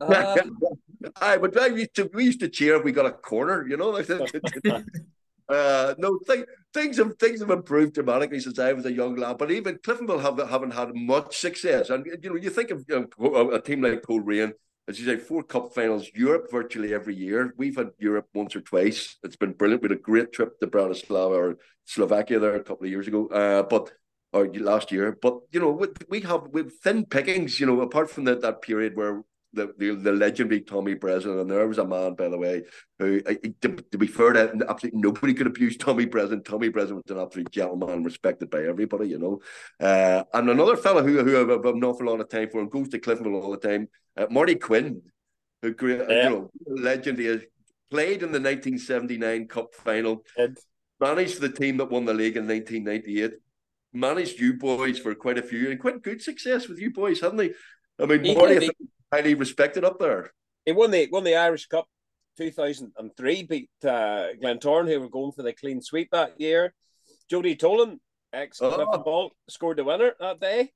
Uh, 0.00 0.36
I 1.20 1.36
but 1.36 1.60
I 1.60 1.66
used 1.66 1.94
to 1.94 2.10
we 2.14 2.24
used 2.24 2.40
to 2.40 2.48
cheer 2.48 2.76
if 2.76 2.84
we 2.84 2.92
got 2.92 3.06
a 3.06 3.12
corner, 3.12 3.66
you 3.66 3.76
know. 3.76 3.96
uh, 5.48 5.94
no, 5.98 6.18
th- 6.28 6.46
things 6.72 6.96
have 6.98 7.16
things 7.18 7.40
have 7.40 7.50
improved 7.50 7.94
dramatically 7.94 8.40
since 8.40 8.58
I 8.58 8.72
was 8.72 8.86
a 8.86 8.92
young 8.92 9.16
lad. 9.16 9.38
But 9.38 9.50
even 9.50 9.78
Cliftonville 9.78 10.22
have, 10.22 10.48
haven't 10.48 10.72
had 10.72 10.94
much 10.94 11.36
success. 11.36 11.90
And 11.90 12.06
you 12.22 12.30
know, 12.30 12.36
you 12.36 12.50
think 12.50 12.70
of 12.70 12.84
you 12.88 13.08
know, 13.18 13.50
a 13.50 13.60
team 13.60 13.82
like 13.82 14.02
Coleraine, 14.02 14.52
as 14.88 15.00
you 15.00 15.06
say, 15.06 15.16
four 15.16 15.42
cup 15.42 15.74
finals, 15.74 16.08
Europe 16.14 16.48
virtually 16.50 16.94
every 16.94 17.16
year. 17.16 17.52
We've 17.56 17.76
had 17.76 17.90
Europe 17.98 18.28
once 18.34 18.54
or 18.54 18.60
twice. 18.60 19.16
It's 19.22 19.36
been 19.36 19.52
brilliant. 19.52 19.82
We 19.82 19.88
had 19.88 19.98
a 19.98 20.00
great 20.00 20.32
trip 20.32 20.58
to 20.60 20.66
Bratislava 20.66 21.36
or 21.36 21.58
Slovakia 21.84 22.38
there 22.38 22.54
a 22.54 22.64
couple 22.64 22.84
of 22.84 22.90
years 22.90 23.08
ago. 23.08 23.26
Uh, 23.26 23.64
but 23.64 23.92
or 24.32 24.46
last 24.54 24.90
year. 24.92 25.18
But 25.20 25.40
you 25.50 25.60
know, 25.60 25.86
we 26.08 26.20
have 26.20 26.48
with 26.48 26.78
thin 26.80 27.04
pickings. 27.04 27.60
You 27.60 27.66
know, 27.66 27.80
apart 27.80 28.10
from 28.10 28.24
that 28.24 28.40
that 28.42 28.62
period 28.62 28.96
where 28.96 29.22
the, 29.52 29.74
the, 29.78 29.94
the 29.94 30.12
legendary 30.12 30.60
Tommy 30.60 30.94
Breslin, 30.94 31.38
and 31.38 31.50
there 31.50 31.66
was 31.66 31.78
a 31.78 31.84
man, 31.84 32.14
by 32.14 32.28
the 32.28 32.38
way, 32.38 32.62
who, 32.98 33.20
to, 33.20 33.76
to 33.90 33.98
be 33.98 34.06
fair, 34.06 34.32
that 34.32 34.50
absolutely 34.68 35.00
nobody 35.00 35.34
could 35.34 35.46
abuse 35.46 35.76
Tommy 35.76 36.06
Breslin. 36.06 36.42
Tommy 36.42 36.68
Breslin 36.68 36.96
was 36.96 37.10
an 37.10 37.22
absolute 37.22 37.50
gentleman, 37.50 38.02
respected 38.02 38.50
by 38.50 38.64
everybody, 38.64 39.08
you 39.08 39.18
know. 39.18 39.40
Uh, 39.78 40.24
and 40.34 40.50
another 40.50 40.76
fellow 40.76 41.02
who, 41.02 41.22
who 41.22 41.40
I've 41.40 41.64
an 41.64 41.84
awful 41.84 42.06
lot 42.06 42.20
of 42.20 42.28
time 42.28 42.48
for 42.50 42.60
and 42.60 42.70
goes 42.70 42.88
to 42.90 42.98
Cliftonville 42.98 43.42
all 43.42 43.50
the 43.50 43.68
time, 43.68 43.88
uh, 44.16 44.26
Marty 44.30 44.54
Quinn, 44.54 45.02
who 45.60 45.74
great, 45.74 46.00
yeah. 46.08 46.24
you 46.24 46.30
know, 46.30 46.50
legend. 46.66 47.18
He 47.18 47.38
played 47.90 48.22
in 48.22 48.32
the 48.32 48.40
1979 48.40 49.48
Cup 49.48 49.74
final, 49.74 50.24
Ed. 50.38 50.56
managed 51.00 51.40
the 51.40 51.48
team 51.48 51.76
that 51.76 51.90
won 51.90 52.04
the 52.04 52.14
league 52.14 52.36
in 52.36 52.46
1998 52.46 53.38
managed 53.92 54.40
you 54.40 54.54
boys 54.54 54.98
for 54.98 55.14
quite 55.14 55.38
a 55.38 55.42
few 55.42 55.70
and 55.70 55.80
quite 55.80 56.02
good 56.02 56.22
success 56.22 56.68
with 56.68 56.78
you 56.78 56.90
boys, 56.90 57.20
hadn't 57.20 57.36
they? 57.36 57.52
I 57.98 58.06
mean, 58.06 58.24
he 58.24 58.34
Marty, 58.34 58.70
highly 59.12 59.34
respected 59.34 59.84
up 59.84 59.98
there. 59.98 60.32
He 60.64 60.72
won 60.72 60.90
the 60.90 61.08
won 61.10 61.24
the 61.24 61.36
Irish 61.36 61.66
Cup 61.66 61.86
2003, 62.38 63.42
beat 63.44 63.70
uh, 63.84 64.28
Glentoran, 64.42 64.88
who 64.88 65.00
were 65.00 65.08
going 65.08 65.32
for 65.32 65.42
the 65.42 65.52
clean 65.52 65.82
sweep 65.82 66.08
that 66.12 66.40
year. 66.40 66.74
Jody 67.28 67.56
Tolan, 67.56 67.98
ex 68.32 68.58
oh. 68.60 68.98
ball, 68.98 69.32
scored 69.48 69.78
the 69.78 69.84
winner 69.84 70.14
that 70.18 70.40
day. 70.40 70.70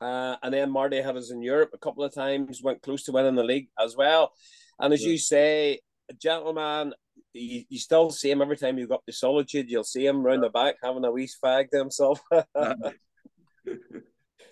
Uh, 0.00 0.36
and 0.42 0.52
then 0.52 0.70
Marty 0.70 1.00
had 1.00 1.16
us 1.16 1.30
in 1.30 1.40
Europe 1.40 1.70
a 1.72 1.78
couple 1.78 2.04
of 2.04 2.14
times, 2.14 2.62
went 2.62 2.82
close 2.82 3.04
to 3.04 3.12
winning 3.12 3.34
the 3.34 3.42
league 3.42 3.68
as 3.82 3.96
well. 3.96 4.32
And 4.78 4.92
as 4.92 5.02
yeah. 5.02 5.12
you 5.12 5.18
say, 5.18 5.80
a 6.10 6.12
gentleman, 6.12 6.92
you, 7.32 7.64
you 7.68 7.78
still 7.78 8.10
see 8.10 8.30
him 8.30 8.42
every 8.42 8.58
time 8.58 8.76
you 8.78 8.86
go 8.86 8.96
up 8.96 9.06
to 9.06 9.12
Solitude, 9.12 9.70
you'll 9.70 9.84
see 9.84 10.06
him 10.06 10.22
round 10.22 10.42
the 10.42 10.50
back 10.50 10.76
having 10.82 11.04
a 11.04 11.10
wee 11.10 11.30
fag 11.42 11.70
to 11.70 11.78
himself. 11.78 12.20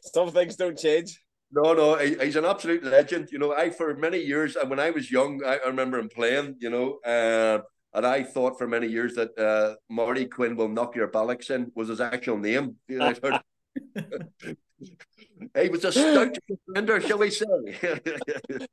Some 0.00 0.30
things 0.30 0.56
don't 0.56 0.78
change. 0.78 1.20
No, 1.54 1.73
no, 1.73 1.96
he's 1.96 2.34
an 2.34 2.44
absolute 2.44 2.82
legend. 2.82 3.28
You 3.30 3.38
know, 3.38 3.54
I 3.54 3.70
for 3.70 3.94
many 3.94 4.18
years, 4.18 4.56
and 4.56 4.68
when 4.68 4.80
I 4.80 4.90
was 4.90 5.08
young, 5.11 5.40
I, 5.44 5.58
remember 5.66 5.99
him 6.00 6.08
playing. 6.08 6.56
You 6.58 6.70
know, 6.70 6.99
uh, 7.06 7.61
and 7.94 8.04
I 8.04 8.25
thought 8.25 8.58
for 8.58 8.66
many 8.66 8.88
years 8.88 9.14
that 9.14 9.38
uh, 9.38 9.76
Marty 9.88 10.26
Quinn 10.26 10.56
will 10.56 10.68
knock 10.68 10.96
your 10.96 11.06
bollocks 11.06 11.50
in 11.50 11.70
was 11.76 11.88
his 11.88 12.00
actual 12.00 12.38
name. 12.38 12.75
he 12.88 12.99
was 15.68 15.84
a 15.84 15.92
stout 15.92 16.37
defender, 16.49 17.00
shall 17.00 17.18
we 17.18 17.30
say? 17.30 17.46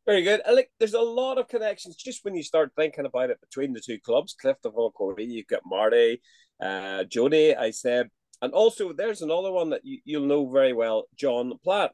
Very 0.07 0.23
good. 0.23 0.41
Like, 0.51 0.71
there's 0.79 0.95
a 0.95 1.01
lot 1.01 1.38
of 1.38 1.47
connections 1.47 1.95
just 1.95 2.25
when 2.25 2.35
you 2.35 2.41
start 2.41 2.71
thinking 2.75 3.05
about 3.05 3.29
it 3.29 3.39
between 3.41 3.73
the 3.73 3.79
two 3.79 4.00
clubs, 4.00 4.35
Cliftonville, 4.43 4.93
Corey. 4.93 5.25
You've 5.25 5.45
got 5.45 5.61
Marty, 5.67 6.19
uh, 6.59 7.03
Jody. 7.03 7.55
I 7.55 7.69
said, 7.69 8.09
and 8.41 8.53
also 8.53 8.91
there's 8.91 9.21
another 9.21 9.51
one 9.51 9.69
that 9.69 9.81
you, 9.83 10.00
you'll 10.03 10.25
know 10.25 10.50
very 10.50 10.73
well, 10.73 11.05
John 11.15 11.53
Platt. 11.63 11.91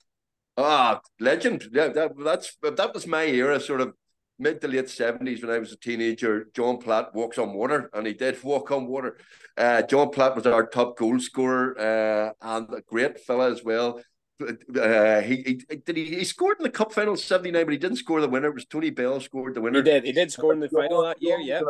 Ah, 0.58 1.02
legend. 1.20 1.70
Yeah, 1.72 1.90
that, 1.90 2.14
that's 2.18 2.58
that 2.64 2.94
was 2.94 3.06
my 3.06 3.26
era, 3.26 3.60
sort 3.60 3.82
of 3.82 3.94
mid 4.40 4.60
to 4.62 4.68
late 4.68 4.90
seventies 4.90 5.42
when 5.44 5.52
I 5.52 5.60
was 5.60 5.72
a 5.72 5.78
teenager. 5.78 6.50
John 6.56 6.80
Platt 6.80 7.14
walks 7.14 7.38
on 7.38 7.54
water, 7.54 7.90
and 7.94 8.08
he 8.08 8.14
did 8.14 8.42
walk 8.44 8.72
on 8.72 8.88
water. 8.88 9.18
Uh, 9.56 9.84
John 9.84 10.10
Platt 10.10 10.36
was 10.36 10.48
our 10.48 10.66
top 10.66 10.98
goal 10.98 11.20
scorer 11.20 11.78
uh, 11.80 12.32
and 12.42 12.74
a 12.74 12.82
great 12.82 13.20
fella 13.20 13.52
as 13.52 13.64
well. 13.64 14.02
Uh, 14.40 15.22
he, 15.22 15.38
he 15.68 15.76
did 15.78 15.98
he, 15.98 16.06
he 16.18 16.24
scored 16.24 16.58
in 16.60 16.64
the 16.64 16.70
cup 16.70 16.92
final 16.92 17.16
seventy 17.16 17.51
nine, 17.51 17.66
but 17.66 17.72
he 17.72 17.77
didn't 17.77 17.98
score 17.98 18.22
the 18.22 18.29
winner. 18.29 18.50
It 18.50 18.55
was 18.55 18.66
Tony 18.66 18.90
Bell 18.90 19.20
scored 19.20 19.53
the 19.53 19.62
winner. 19.62 19.79
He 19.79 19.84
did. 19.84 20.03
He 20.05 20.12
did 20.12 20.31
score 20.31 20.53
in 20.53 20.60
the 20.60 20.70
final 20.70 21.03
that 21.03 21.22
year. 21.22 21.40
Yeah, 21.40 21.62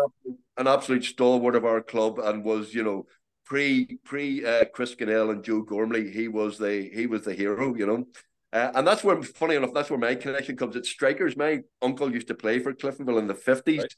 an 0.58 0.68
absolute 0.68 1.04
stalwart 1.04 1.56
of 1.56 1.66
our 1.66 1.82
club, 1.82 2.20
and 2.20 2.44
was 2.44 2.74
you 2.74 2.84
know 2.84 3.06
pre 3.46 4.00
pre 4.06 4.46
uh, 4.46 4.66
Chris 4.74 4.92
Scannell 4.92 5.32
and 5.32 5.44
Joe 5.44 5.62
Gormley. 5.62 6.10
He 6.12 6.28
was 6.30 6.58
the 6.58 6.90
he 6.94 7.06
was 7.06 7.24
the 7.24 7.34
hero. 7.34 7.76
You 7.76 7.86
know. 7.86 8.08
Uh, 8.54 8.72
and 8.76 8.88
that's 8.88 9.04
where, 9.04 9.22
funny 9.22 9.56
enough, 9.56 9.74
that's 9.74 9.90
where 9.90 10.00
my 10.00 10.16
connection 10.16 10.56
comes. 10.56 10.76
It's 10.76 10.90
strikers. 10.90 11.36
My 11.36 11.62
uncle 11.82 12.12
used 12.12 12.28
to 12.28 12.34
play 12.34 12.60
for 12.60 12.74
Cliftonville 12.74 13.20
in 13.20 13.28
the 13.28 13.34
50s. 13.34 13.80
Right. 13.80 13.96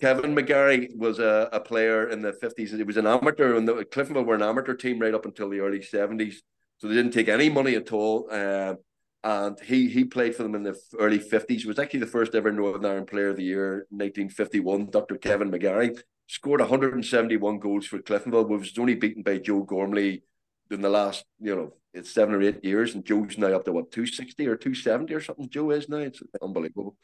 Kevin 0.00 0.34
McGarry 0.34 0.96
was 0.96 1.18
a, 1.18 1.48
a 1.52 1.58
player 1.58 2.08
in 2.08 2.22
the 2.22 2.32
50s. 2.32 2.76
He 2.76 2.82
was 2.84 2.96
an 2.96 3.06
amateur, 3.06 3.56
and 3.56 3.66
the 3.66 3.84
Cliftonville 3.84 4.24
were 4.24 4.36
an 4.36 4.42
amateur 4.42 4.74
team 4.74 5.00
right 5.00 5.14
up 5.14 5.26
until 5.26 5.50
the 5.50 5.58
early 5.58 5.80
70s. 5.80 6.36
So 6.78 6.86
they 6.86 6.94
didn't 6.94 7.12
take 7.12 7.28
any 7.28 7.50
money 7.50 7.74
at 7.74 7.92
all. 7.92 8.28
Uh, 8.30 8.74
and 9.24 9.58
he 9.60 9.88
he 9.88 10.04
played 10.04 10.36
for 10.36 10.44
them 10.44 10.54
in 10.54 10.62
the 10.62 10.78
early 10.98 11.18
50s. 11.18 11.60
He 11.60 11.66
was 11.66 11.80
actually 11.80 12.00
the 12.00 12.06
first 12.06 12.36
ever 12.36 12.52
Northern 12.52 12.86
Ireland 12.86 13.08
Player 13.08 13.30
of 13.30 13.36
the 13.36 13.42
Year, 13.42 13.86
1951. 13.90 14.90
Dr. 14.90 15.16
Kevin 15.16 15.50
McGarry 15.50 15.98
scored 16.28 16.60
171 16.60 17.58
goals 17.58 17.86
for 17.86 17.98
Cliftonville, 17.98 18.48
was 18.48 18.78
only 18.78 18.94
beaten 18.94 19.22
by 19.22 19.38
Joe 19.38 19.62
Gormley 19.62 20.22
in 20.70 20.82
the 20.82 20.90
last, 20.90 21.24
you 21.40 21.56
know, 21.56 21.72
it's 21.98 22.12
seven 22.12 22.34
or 22.34 22.42
eight 22.42 22.64
years, 22.64 22.94
and 22.94 23.04
Joe's 23.04 23.36
now 23.36 23.48
up 23.48 23.64
to 23.64 23.72
what 23.72 23.90
two 23.90 24.06
sixty 24.06 24.46
or 24.46 24.56
two 24.56 24.74
seventy 24.74 25.14
or 25.14 25.20
something. 25.20 25.48
Joe 25.48 25.70
is 25.70 25.88
now. 25.88 25.98
It's 25.98 26.22
unbelievable. 26.42 26.96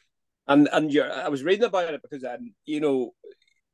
And 0.47 0.69
and 0.73 0.93
you're, 0.93 1.11
I 1.11 1.29
was 1.29 1.43
reading 1.43 1.65
about 1.65 1.93
it 1.93 2.01
because 2.03 2.25
um, 2.25 2.55
you 2.65 2.81
know, 2.81 3.15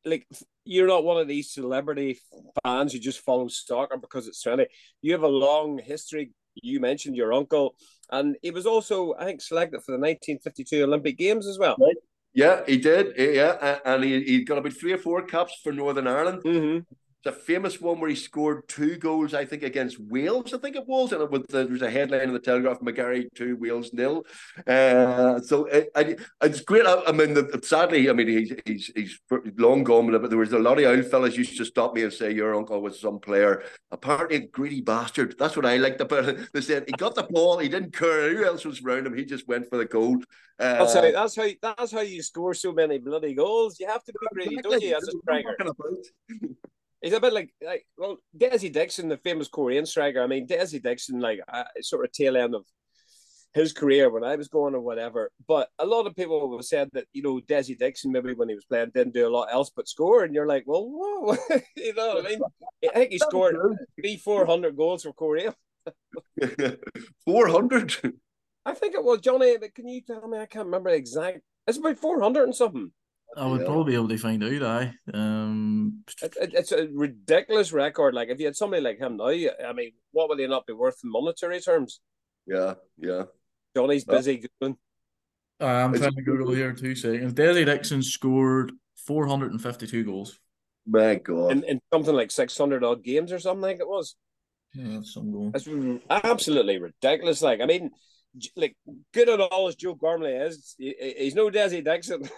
like 0.04 0.26
you're 0.64 0.88
not 0.88 1.04
one 1.04 1.20
of 1.20 1.28
these 1.28 1.52
celebrity 1.52 2.18
fans 2.64 2.92
who 2.92 2.98
just 2.98 3.20
follow 3.20 3.48
soccer 3.48 3.96
because 3.96 4.26
it's 4.26 4.44
trendy. 4.44 4.66
You 5.02 5.12
have 5.12 5.22
a 5.22 5.28
long 5.28 5.78
history. 5.78 6.32
You 6.54 6.80
mentioned 6.80 7.16
your 7.16 7.32
uncle, 7.32 7.76
and 8.10 8.36
he 8.42 8.50
was 8.50 8.66
also, 8.66 9.14
I 9.18 9.24
think, 9.24 9.40
selected 9.40 9.82
for 9.82 9.92
the 9.92 9.98
1952 9.98 10.84
Olympic 10.84 11.16
Games 11.16 11.46
as 11.46 11.58
well. 11.58 11.76
Right. 11.78 11.96
Yeah, 12.32 12.62
he 12.66 12.76
did. 12.76 13.14
Yeah, 13.16 13.78
and 13.84 14.04
he, 14.04 14.22
he 14.22 14.44
got 14.44 14.58
about 14.58 14.72
three 14.72 14.92
or 14.92 14.98
four 14.98 15.22
caps 15.22 15.58
for 15.62 15.72
Northern 15.72 16.06
Ireland. 16.06 16.42
Mm-hmm 16.44 16.94
a 17.26 17.32
famous 17.32 17.80
one 17.80 18.00
where 18.00 18.10
he 18.10 18.16
scored 18.16 18.68
two 18.68 18.96
goals, 18.96 19.34
I 19.34 19.44
think, 19.44 19.62
against 19.62 20.00
Wales. 20.00 20.54
I 20.54 20.58
think 20.58 20.76
it 20.76 20.86
was, 20.86 21.12
and 21.12 21.22
it 21.22 21.30
was, 21.30 21.42
there 21.48 21.66
was 21.66 21.82
a 21.82 21.90
headline 21.90 22.22
in 22.22 22.32
the 22.32 22.38
Telegraph: 22.38 22.80
McGarry 22.80 23.26
two, 23.34 23.56
Wales 23.56 23.92
nil. 23.92 24.24
Uh, 24.66 25.40
so 25.40 25.66
it, 25.66 25.90
I, 25.94 26.16
it's 26.42 26.60
great. 26.60 26.86
I, 26.86 27.02
I 27.06 27.12
mean, 27.12 27.34
the, 27.34 27.60
sadly, 27.62 28.08
I 28.08 28.12
mean, 28.12 28.28
he's 28.28 28.52
he's 28.64 28.90
he's 28.94 29.20
long 29.58 29.84
gone, 29.84 30.10
but 30.10 30.30
there 30.30 30.38
was 30.38 30.52
a 30.52 30.58
lot 30.58 30.80
of 30.80 30.84
old 30.84 31.06
fellas 31.10 31.36
used 31.36 31.58
to 31.58 31.64
stop 31.64 31.94
me 31.94 32.02
and 32.02 32.12
say 32.12 32.32
your 32.32 32.54
uncle 32.54 32.80
was 32.80 33.00
some 33.00 33.18
player. 33.18 33.62
Apparently, 33.90 34.36
a 34.36 34.46
greedy 34.46 34.80
bastard. 34.80 35.36
That's 35.38 35.56
what 35.56 35.66
I 35.66 35.76
liked 35.76 36.00
about 36.00 36.28
it. 36.28 36.38
They 36.52 36.60
said 36.62 36.84
he 36.86 36.92
got 36.92 37.14
the 37.14 37.22
ball, 37.24 37.58
he 37.58 37.68
didn't 37.68 37.92
care 37.92 38.34
who 38.34 38.44
else 38.44 38.64
was 38.64 38.82
around 38.82 39.06
him. 39.06 39.16
He 39.16 39.24
just 39.24 39.46
went 39.46 39.68
for 39.68 39.76
the 39.78 39.84
goal. 39.84 40.16
Uh, 40.58 40.78
that's 40.78 40.94
how 40.94 41.00
that's 41.00 41.36
how 41.36 41.48
that's 41.62 41.92
how 41.92 42.00
you 42.00 42.22
score 42.22 42.54
so 42.54 42.72
many 42.72 42.98
bloody 42.98 43.34
goals. 43.34 43.78
You 43.80 43.86
have 43.86 44.04
to 44.04 44.12
be 44.12 44.18
greedy, 44.32 44.56
don't 44.62 44.82
you, 44.82 44.96
as 44.96 45.08
a 45.08 45.12
striker? 45.22 45.56
He's 47.02 47.14
a 47.14 47.20
bit 47.20 47.32
like 47.32 47.50
like 47.64 47.86
well, 47.96 48.18
Desi 48.36 48.72
Dixon, 48.72 49.08
the 49.08 49.16
famous 49.16 49.48
Coleraine 49.48 49.86
striker. 49.86 50.22
I 50.22 50.26
mean, 50.26 50.46
Desi 50.46 50.82
Dixon, 50.82 51.20
like 51.20 51.40
uh, 51.48 51.64
sort 51.80 52.04
of 52.04 52.12
tail 52.12 52.36
end 52.36 52.54
of 52.54 52.64
his 53.52 53.72
career 53.72 54.10
when 54.10 54.22
I 54.22 54.36
was 54.36 54.48
going 54.48 54.74
or 54.74 54.80
whatever. 54.80 55.30
But 55.48 55.68
a 55.78 55.86
lot 55.86 56.06
of 56.06 56.14
people 56.14 56.56
have 56.56 56.64
said 56.64 56.88
that 56.92 57.06
you 57.12 57.22
know 57.22 57.40
Desi 57.40 57.78
Dixon 57.78 58.12
maybe 58.12 58.34
when 58.34 58.48
he 58.48 58.54
was 58.54 58.64
playing 58.64 58.90
didn't 58.94 59.14
do 59.14 59.26
a 59.26 59.30
lot 59.30 59.48
else 59.52 59.70
but 59.74 59.88
score, 59.88 60.24
and 60.24 60.34
you're 60.34 60.46
like, 60.46 60.64
well, 60.66 60.86
whoa, 60.86 61.36
you 61.76 61.94
know 61.94 62.14
what 62.14 62.26
I 62.26 62.28
mean? 62.28 62.40
I 62.84 62.98
think 62.98 63.12
he 63.12 63.18
scored 63.18 63.56
three, 63.98 64.16
four 64.16 64.46
hundred 64.46 64.76
goals 64.76 65.02
for 65.02 65.12
Coleraine. 65.12 65.54
four 67.24 67.48
hundred. 67.48 67.94
I 68.66 68.74
think 68.74 68.94
it 68.94 69.04
was 69.04 69.20
Johnny. 69.20 69.56
But 69.58 69.74
can 69.74 69.88
you 69.88 70.02
tell 70.02 70.28
me? 70.28 70.38
I 70.38 70.46
can't 70.46 70.66
remember 70.66 70.90
exact. 70.90 71.40
It's 71.66 71.78
about 71.78 71.98
four 71.98 72.20
hundred 72.20 72.44
and 72.44 72.54
something. 72.54 72.92
I 73.36 73.46
would 73.46 73.60
yeah. 73.60 73.66
probably 73.66 73.92
be 73.92 73.96
able 73.96 74.08
to 74.08 74.18
find 74.18 74.42
out. 74.42 74.62
I 74.62 74.94
um, 75.14 76.02
it, 76.22 76.36
it, 76.40 76.54
it's 76.54 76.72
a 76.72 76.88
ridiculous 76.92 77.72
record. 77.72 78.14
Like 78.14 78.28
if 78.28 78.40
you 78.40 78.46
had 78.46 78.56
somebody 78.56 78.82
like 78.82 78.98
him 78.98 79.16
now, 79.16 79.28
I 79.28 79.72
mean, 79.74 79.92
what 80.12 80.28
would 80.28 80.38
he 80.38 80.46
not 80.46 80.66
be 80.66 80.72
worth 80.72 80.98
in 81.04 81.10
monetary 81.10 81.60
terms? 81.60 82.00
Yeah, 82.46 82.74
yeah. 82.98 83.24
Johnny's 83.76 84.04
busy 84.04 84.44
uh, 85.60 85.66
I'm 85.66 85.92
trying 85.92 86.14
to 86.14 86.22
Google 86.22 86.54
here 86.54 86.72
two 86.72 86.94
seconds. 86.94 87.34
Desi 87.34 87.66
Dixon 87.66 88.02
scored 88.02 88.72
452 89.06 90.04
goals. 90.04 90.38
My 90.86 91.16
God. 91.16 91.52
In, 91.52 91.64
in 91.64 91.80
something 91.92 92.14
like 92.14 92.30
600 92.30 92.82
odd 92.82 93.04
games 93.04 93.30
or 93.30 93.38
something 93.38 93.60
like 93.60 93.78
it 93.78 93.86
was. 93.86 94.16
Yeah, 94.74 95.00
some 95.02 95.30
goals. 95.30 95.52
It's 95.54 96.04
absolutely 96.08 96.78
ridiculous. 96.78 97.42
Like, 97.42 97.60
I 97.60 97.66
mean, 97.66 97.90
like 98.56 98.76
good 99.12 99.28
at 99.28 99.40
all 99.40 99.68
as 99.68 99.74
Joe 99.74 99.94
Gormley 99.94 100.32
is, 100.32 100.74
he's 100.78 101.34
no 101.34 101.50
Desi 101.50 101.84
Dixon. 101.84 102.22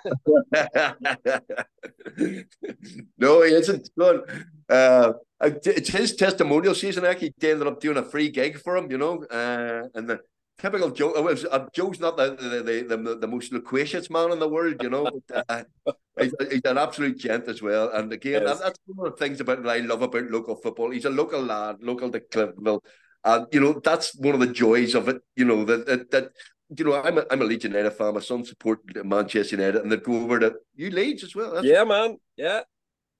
no, 3.18 3.42
he 3.42 3.52
isn't. 3.52 3.90
Good. 3.96 4.46
Uh, 4.68 5.12
it's 5.40 5.88
his 5.88 6.16
testimonial 6.16 6.74
season. 6.74 7.04
Actually, 7.04 7.34
he 7.40 7.50
ended 7.50 7.66
up 7.66 7.80
doing 7.80 7.98
a 7.98 8.04
free 8.04 8.30
gig 8.30 8.58
for 8.58 8.76
him, 8.76 8.90
you 8.90 8.98
know, 8.98 9.22
uh, 9.24 9.88
and 9.94 10.08
the 10.08 10.20
typical 10.58 10.90
Joe. 10.90 11.20
Was, 11.20 11.44
uh, 11.44 11.66
Joe's 11.74 12.00
not 12.00 12.16
the 12.16 12.30
the, 12.30 12.96
the 12.96 13.16
the 13.16 13.28
most 13.28 13.52
loquacious 13.52 14.08
man 14.08 14.32
in 14.32 14.38
the 14.38 14.48
world, 14.48 14.82
you 14.82 14.90
know. 14.90 15.08
uh, 15.48 15.64
he's, 16.18 16.34
he's, 16.50 16.62
an 16.64 16.78
absolute 16.78 17.18
gent 17.18 17.48
as 17.48 17.60
well. 17.60 17.90
And 17.92 18.12
again, 18.12 18.42
yes. 18.42 18.58
that, 18.58 18.64
that's 18.64 18.78
one 18.86 19.08
of 19.08 19.12
the 19.12 19.18
things 19.18 19.40
about 19.40 19.66
I 19.66 19.78
love 19.78 20.02
about 20.02 20.30
local 20.30 20.56
football. 20.56 20.90
He's 20.90 21.04
a 21.04 21.10
local 21.10 21.42
lad, 21.42 21.82
local 21.82 22.10
to 22.10 22.20
Cliftonville, 22.20 22.80
and 23.24 23.46
you 23.52 23.60
know 23.60 23.80
that's 23.84 24.14
one 24.16 24.34
of 24.34 24.40
the 24.40 24.46
joys 24.46 24.94
of 24.94 25.08
it. 25.08 25.22
You 25.36 25.44
know 25.44 25.64
that 25.64 25.86
that, 25.86 26.10
that 26.10 26.30
you 26.76 26.84
know, 26.84 26.94
I'm 26.94 27.18
a, 27.18 27.24
I'm 27.30 27.42
a 27.42 27.44
Leeds 27.44 27.64
United 27.64 27.90
fan. 27.92 28.14
My 28.14 28.20
son 28.20 28.44
support 28.44 28.80
Manchester 29.04 29.56
United, 29.56 29.82
and 29.82 29.92
they 29.92 29.96
go 29.96 30.14
over 30.14 30.40
to 30.40 30.54
you 30.74 30.90
Leeds 30.90 31.22
as 31.22 31.34
well. 31.34 31.52
That's 31.52 31.66
yeah, 31.66 31.84
man. 31.84 32.18
Yeah, 32.36 32.62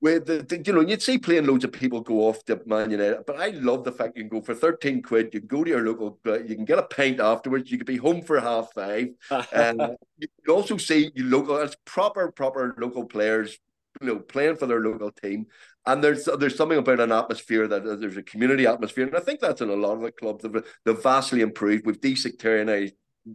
where 0.03 0.19
the, 0.19 0.43
the, 0.43 0.61
you 0.67 0.73
know 0.73 0.81
you'd 0.81 1.01
see 1.01 1.17
playing 1.17 1.47
loads 1.47 1.63
of 1.65 1.71
people 1.71 2.01
go 2.01 2.29
off 2.29 2.45
to 2.47 2.61
Man 2.67 2.91
United, 2.91 3.25
but 3.25 3.39
I 3.39 3.51
love 3.51 3.85
the 3.85 3.93
fact 3.93 4.17
you 4.17 4.25
can 4.25 4.41
go 4.41 4.45
for 4.45 4.55
thirteen 4.55 5.01
quid. 5.01 5.33
You 5.33 5.41
can 5.41 5.47
go 5.47 5.63
to 5.63 5.71
your 5.71 5.83
local, 5.83 6.19
uh, 6.27 6.41
you 6.41 6.57
can 6.57 6.65
get 6.65 6.81
a 6.81 6.83
pint 6.83 7.21
afterwards. 7.21 7.71
You 7.71 7.79
could 7.79 7.87
be 7.87 7.99
home 7.99 8.23
for 8.23 8.41
half 8.41 8.73
five, 8.75 9.09
and 9.53 9.97
you 10.19 10.29
also 10.53 10.77
see 10.77 11.13
you 11.15 11.25
local. 11.25 11.57
It's 11.59 11.77
proper, 11.85 12.33
proper 12.33 12.75
local 12.79 13.05
players, 13.05 13.59
you 14.01 14.09
know, 14.09 14.19
playing 14.19 14.57
for 14.57 14.67
their 14.67 14.81
local 14.81 15.13
team. 15.13 15.47
And 15.85 16.03
there's 16.03 16.29
there's 16.39 16.57
something 16.57 16.79
about 16.79 17.01
an 17.01 17.11
atmosphere 17.11 17.67
that 17.67 17.85
uh, 17.85 17.97
there's 17.97 18.17
a 18.17 18.23
community 18.23 18.67
atmosphere, 18.67 19.07
and 19.07 19.17
I 19.17 19.21
think 19.21 19.41
that's 19.41 19.61
in 19.61 19.69
a 19.69 19.75
lot 19.75 19.95
of 19.95 20.03
the 20.03 20.13
clubs. 20.13 20.45
They've, 20.45 20.63
they've 20.85 21.03
vastly 21.03 21.41
improved. 21.41 21.87
We've 21.87 22.01
desectarianized 22.01 22.93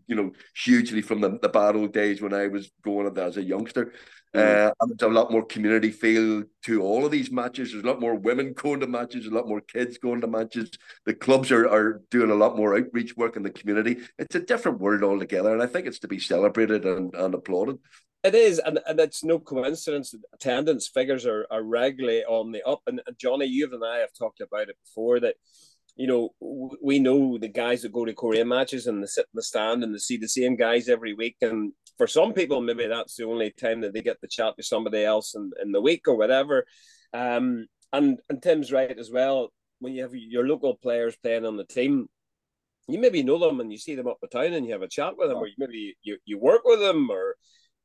you 0.07 0.15
know, 0.15 0.31
hugely 0.55 1.01
from 1.01 1.21
the, 1.21 1.39
the 1.41 1.49
bad 1.49 1.75
old 1.75 1.93
days 1.93 2.21
when 2.21 2.33
I 2.33 2.47
was 2.47 2.71
going 2.83 3.07
up 3.07 3.17
as 3.17 3.37
a 3.37 3.43
youngster. 3.43 3.93
Mm. 4.35 4.67
Uh, 4.67 4.73
and 4.81 4.91
there's 4.91 5.09
a 5.09 5.13
lot 5.13 5.31
more 5.31 5.45
community 5.45 5.91
feel 5.91 6.43
to 6.65 6.81
all 6.81 7.05
of 7.05 7.11
these 7.11 7.31
matches. 7.31 7.71
There's 7.71 7.83
a 7.83 7.87
lot 7.87 8.01
more 8.01 8.15
women 8.15 8.53
going 8.53 8.79
to 8.81 8.87
matches, 8.87 9.25
a 9.25 9.31
lot 9.31 9.47
more 9.47 9.61
kids 9.61 9.97
going 9.97 10.21
to 10.21 10.27
matches. 10.27 10.69
The 11.05 11.13
clubs 11.13 11.51
are, 11.51 11.67
are 11.67 12.01
doing 12.11 12.31
a 12.31 12.35
lot 12.35 12.57
more 12.57 12.77
outreach 12.77 13.15
work 13.15 13.37
in 13.37 13.43
the 13.43 13.49
community. 13.49 13.97
It's 14.19 14.35
a 14.35 14.39
different 14.39 14.79
world 14.79 15.03
altogether, 15.03 15.53
and 15.53 15.61
I 15.61 15.67
think 15.67 15.87
it's 15.87 15.99
to 15.99 16.07
be 16.07 16.19
celebrated 16.19 16.85
and, 16.85 17.13
and 17.15 17.33
applauded. 17.33 17.77
It 18.23 18.35
is, 18.35 18.59
and, 18.59 18.79
and 18.85 18.99
it's 18.99 19.23
no 19.23 19.39
coincidence 19.39 20.11
that 20.11 20.21
attendance 20.33 20.87
figures 20.87 21.25
are, 21.25 21.45
are 21.49 21.63
regularly 21.63 22.25
on 22.25 22.51
the 22.51 22.67
up. 22.67 22.81
And, 22.87 23.01
and 23.07 23.17
Johnny, 23.17 23.45
you 23.45 23.69
and 23.71 23.83
I 23.85 23.99
have 23.99 24.09
talked 24.17 24.41
about 24.41 24.69
it 24.69 24.77
before 24.83 25.19
that 25.21 25.35
you 25.97 26.05
know, 26.05 26.29
we 26.81 26.99
know 26.99 27.37
the 27.37 27.47
guys 27.47 27.81
that 27.81 27.91
go 27.91 28.05
to 28.05 28.13
Coleraine 28.13 28.47
matches 28.47 28.85
and 28.85 29.01
they 29.01 29.07
sit 29.07 29.25
in 29.33 29.35
the 29.35 29.41
stand 29.41 29.83
and 29.83 29.93
they 29.93 29.97
see 29.97 30.17
the 30.17 30.29
same 30.29 30.55
guys 30.55 30.87
every 30.87 31.13
week. 31.13 31.37
And 31.41 31.73
for 31.97 32.07
some 32.07 32.33
people, 32.33 32.61
maybe 32.61 32.87
that's 32.87 33.15
the 33.15 33.25
only 33.25 33.51
time 33.51 33.81
that 33.81 33.93
they 33.93 34.01
get 34.01 34.21
to 34.21 34.27
chat 34.27 34.55
to 34.57 34.63
somebody 34.63 35.03
else 35.03 35.35
in, 35.35 35.51
in 35.61 35.71
the 35.71 35.81
week 35.81 36.07
or 36.07 36.15
whatever. 36.15 36.65
Um, 37.13 37.67
and 37.93 38.19
and 38.29 38.41
Tim's 38.41 38.71
right 38.71 38.97
as 38.97 39.11
well. 39.11 39.51
When 39.79 39.93
you 39.93 40.03
have 40.03 40.13
your 40.13 40.47
local 40.47 40.75
players 40.75 41.15
playing 41.17 41.45
on 41.45 41.57
the 41.57 41.65
team, 41.65 42.07
you 42.87 42.99
maybe 42.99 43.23
know 43.23 43.37
them 43.37 43.59
and 43.59 43.71
you 43.71 43.77
see 43.77 43.95
them 43.95 44.07
up 44.07 44.17
the 44.21 44.27
town 44.27 44.53
and 44.53 44.65
you 44.65 44.73
have 44.73 44.81
a 44.81 44.87
chat 44.87 45.13
with 45.17 45.29
them, 45.29 45.37
or 45.37 45.47
maybe 45.57 45.95
you, 46.03 46.17
you 46.25 46.39
work 46.39 46.61
with 46.65 46.79
them, 46.79 47.09
or 47.09 47.35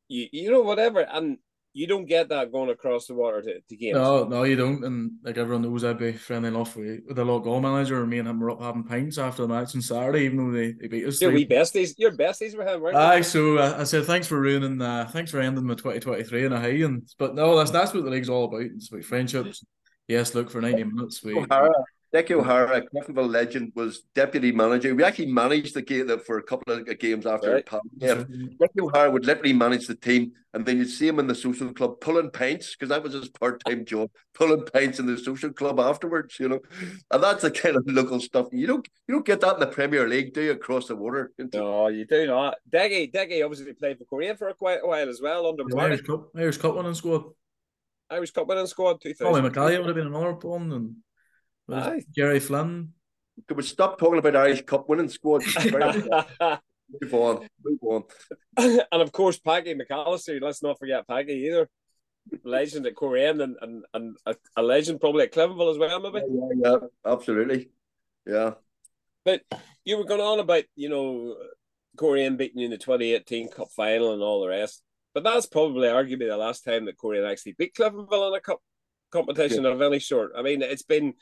you 0.09 0.29
you 0.33 0.51
know 0.51 0.62
whatever. 0.62 1.01
And 1.01 1.38
you 1.74 1.87
don't 1.87 2.04
get 2.04 2.28
that 2.28 2.52
going 2.52 2.70
across 2.70 3.06
the 3.06 3.14
water 3.14 3.40
to, 3.42 3.61
to 3.61 3.76
games. 3.76 3.96
No, 3.96 4.24
no, 4.24 4.42
you 4.42 4.56
don't. 4.56 4.85
And 4.85 5.12
like 5.22 5.38
everyone 5.38 5.62
knows, 5.62 5.85
I'd 5.85 5.98
be 5.98 6.12
friendly 6.12 6.48
enough 6.48 6.76
with, 6.76 7.00
with 7.06 7.16
the 7.16 7.24
local 7.24 7.61
manager. 7.61 8.00
And 8.00 8.11
me 8.11 8.18
and 8.18 8.28
him 8.28 8.40
were 8.40 8.50
up 8.50 8.61
having 8.61 8.85
pints 8.85 9.18
after 9.18 9.42
the 9.42 9.48
match 9.48 9.74
on 9.74 9.82
Saturday, 9.82 10.24
even 10.26 10.37
though 10.37 10.56
they, 10.56 10.72
they 10.72 10.88
beat 10.88 11.06
us. 11.06 11.20
Your 11.20 11.32
wee 11.32 11.46
besties, 11.46 11.94
your 11.96 12.12
besties 12.12 12.56
were 12.56 12.66
him, 12.66 12.82
right? 12.82 12.94
Aye, 12.94 13.20
so 13.22 13.58
uh, 13.58 13.76
I 13.78 13.85
said 13.85 14.04
thanks 14.04 14.26
for 14.26 14.40
ruining, 14.40 14.80
uh, 14.82 15.08
thanks 15.11 15.30
for 15.30 15.40
ending 15.40 15.64
my 15.64 15.74
twenty 15.74 16.00
twenty 16.00 16.24
three 16.24 16.44
in 16.44 16.52
a 16.52 16.61
high. 16.61 16.68
And 16.68 17.08
but 17.18 17.35
no, 17.35 17.56
that's 17.56 17.70
that's 17.70 17.94
what 17.94 18.04
the 18.04 18.11
league's 18.11 18.28
all 18.28 18.44
about. 18.44 18.62
It's 18.62 18.90
about 18.90 19.04
friendships. 19.04 19.64
Yes, 20.08 20.35
look 20.35 20.50
for 20.50 20.61
ninety 20.61 20.85
minutes. 20.85 21.22
We, 21.22 21.38
O'Hara, 21.38 21.72
Dickie 22.12 22.35
O'Hara, 22.35 22.83
Cliftonville 22.83 23.31
legend, 23.31 23.72
was 23.75 24.03
deputy 24.14 24.53
manager. 24.53 24.94
We 24.94 25.03
actually 25.03 25.33
managed 25.33 25.75
the 25.75 25.81
game 25.81 26.09
for 26.18 26.37
a 26.37 26.42
couple 26.42 26.75
of 26.75 26.98
games 26.98 27.25
after 27.25 27.55
right. 27.55 27.68
yeah. 27.96 28.22
Dickie 28.61 28.81
O'Hara 28.83 29.11
would 29.11 29.25
literally 29.25 29.55
manage 29.55 29.87
the 29.87 29.94
team, 29.94 30.33
and 30.53 30.66
then 30.66 30.77
you'd 30.77 30.90
see 30.90 31.09
him 31.09 31.18
in 31.18 31.27
the 31.27 31.35
social 31.35 31.72
club 31.72 32.01
pulling 32.01 32.31
pints 32.31 32.77
because 32.77 32.90
that 32.90 33.03
was 33.03 33.14
his 33.14 33.31
part-time 33.31 33.85
job, 33.87 34.11
pulling 34.35 34.66
pints 34.66 34.98
in 34.98 35.07
the 35.07 35.16
social 35.16 35.55
club 35.55 35.81
afterwards. 35.81 36.38
You 36.38 36.51
know, 36.51 36.61
and 37.11 37.22
that's 37.22 37.42
the 37.42 37.51
kind 37.51 37.77
of 37.77 37.85
local 37.87 38.20
stuff 38.20 38.48
you 38.53 38.66
don't 38.66 38.87
you 39.09 39.14
don't 39.14 39.27
get 39.27 39.40
that 39.40 39.55
in 39.55 39.61
the 39.61 39.66
Premier 39.66 40.07
League, 40.07 40.35
do 40.35 40.42
you? 40.42 40.53
Across 40.53 40.88
the 40.88 40.96
water? 40.96 41.33
No, 41.55 41.88
you 41.88 42.05
do 42.05 42.27
not. 42.27 42.57
Deggy, 42.70 43.11
Deggy 43.11 43.42
obviously 43.42 43.72
played 43.72 43.96
for 43.96 44.05
Coleraine 44.05 44.37
for 44.37 44.48
a 44.48 44.55
quite 44.55 44.81
a 44.83 44.87
while 44.87 45.09
as 45.09 45.22
well 45.22 45.46
under 45.46 45.64
the 45.66 45.79
Irish 45.79 46.03
Cup, 46.03 46.29
Irish 46.37 46.59
Cup 46.59 46.77
winning 46.77 46.92
squad. 46.92 47.25
Irish 48.11 48.33
Cup 48.33 48.46
winning 48.46 48.66
squad. 48.66 49.01
Two 49.01 49.14
thousand. 49.14 49.35
Ollie 49.35 49.51
McCallie 49.51 49.79
would 49.79 49.87
have 49.87 49.96
been 49.96 50.09
another 50.09 50.35
one, 50.35 50.72
and 50.72 50.96
Aye. 51.72 52.02
Jerry 52.14 52.40
Flynn. 52.40 52.92
Could 53.48 53.56
we 53.56 53.62
stop 53.62 53.98
talking 53.98 54.18
about 54.18 54.37
Irish 54.37 54.62
Cup 54.62 54.88
winning 54.88 55.08
squad? 55.08 55.42
move 57.00 57.14
on, 57.14 57.48
move 57.64 57.78
on. 57.82 58.04
and 58.56 59.02
of 59.02 59.11
course, 59.12 59.38
Paggy 59.38 59.74
McAllister. 59.74 60.40
Let's 60.40 60.62
not 60.62 60.78
forget 60.78 61.08
Paggy 61.08 61.46
either. 61.46 61.68
Legend 62.44 62.87
at 62.87 62.94
Coleraine 62.94 63.40
and, 63.40 63.56
and, 63.61 63.85
and 63.94 64.16
a, 64.26 64.37
a 64.56 64.62
legend 64.62 65.00
probably 65.00 65.24
at 65.24 65.32
Cliftonville 65.32 65.72
as 65.72 65.78
well, 65.78 66.00
maybe. 66.00 66.24
Yeah, 66.30 66.70
yeah, 66.70 66.76
absolutely. 67.04 67.70
Yeah. 68.26 68.52
But 69.24 69.42
you 69.85 69.96
were 69.96 70.04
going 70.04 70.20
on 70.20 70.38
about, 70.38 70.64
you 70.76 70.88
know, 70.88 71.37
Coleraine 71.96 72.37
beating 72.37 72.58
you 72.58 72.66
in 72.66 72.70
the 72.70 72.78
2018 72.78 73.48
Cup 73.50 73.68
final 73.74 74.12
and 74.12 74.22
all 74.22 74.40
the 74.40 74.48
rest. 74.48 74.82
But 75.14 75.24
that's 75.24 75.46
probably 75.46 75.88
arguably 75.88 76.28
the 76.28 76.37
last 76.37 76.64
time 76.64 76.87
that 76.87 76.96
Coleraine 76.96 77.30
actually 77.30 77.52
beat 77.52 77.74
Cliftonville 77.74 78.28
in 78.28 78.35
a 78.35 78.40
cup 78.40 78.61
competition 79.11 79.64
yeah. 79.64 79.70
of 79.70 79.82
any 79.82 80.00
sort. 80.00 80.32
I 80.37 80.42
mean, 80.42 80.62
it's 80.62 80.82
been 80.82 81.14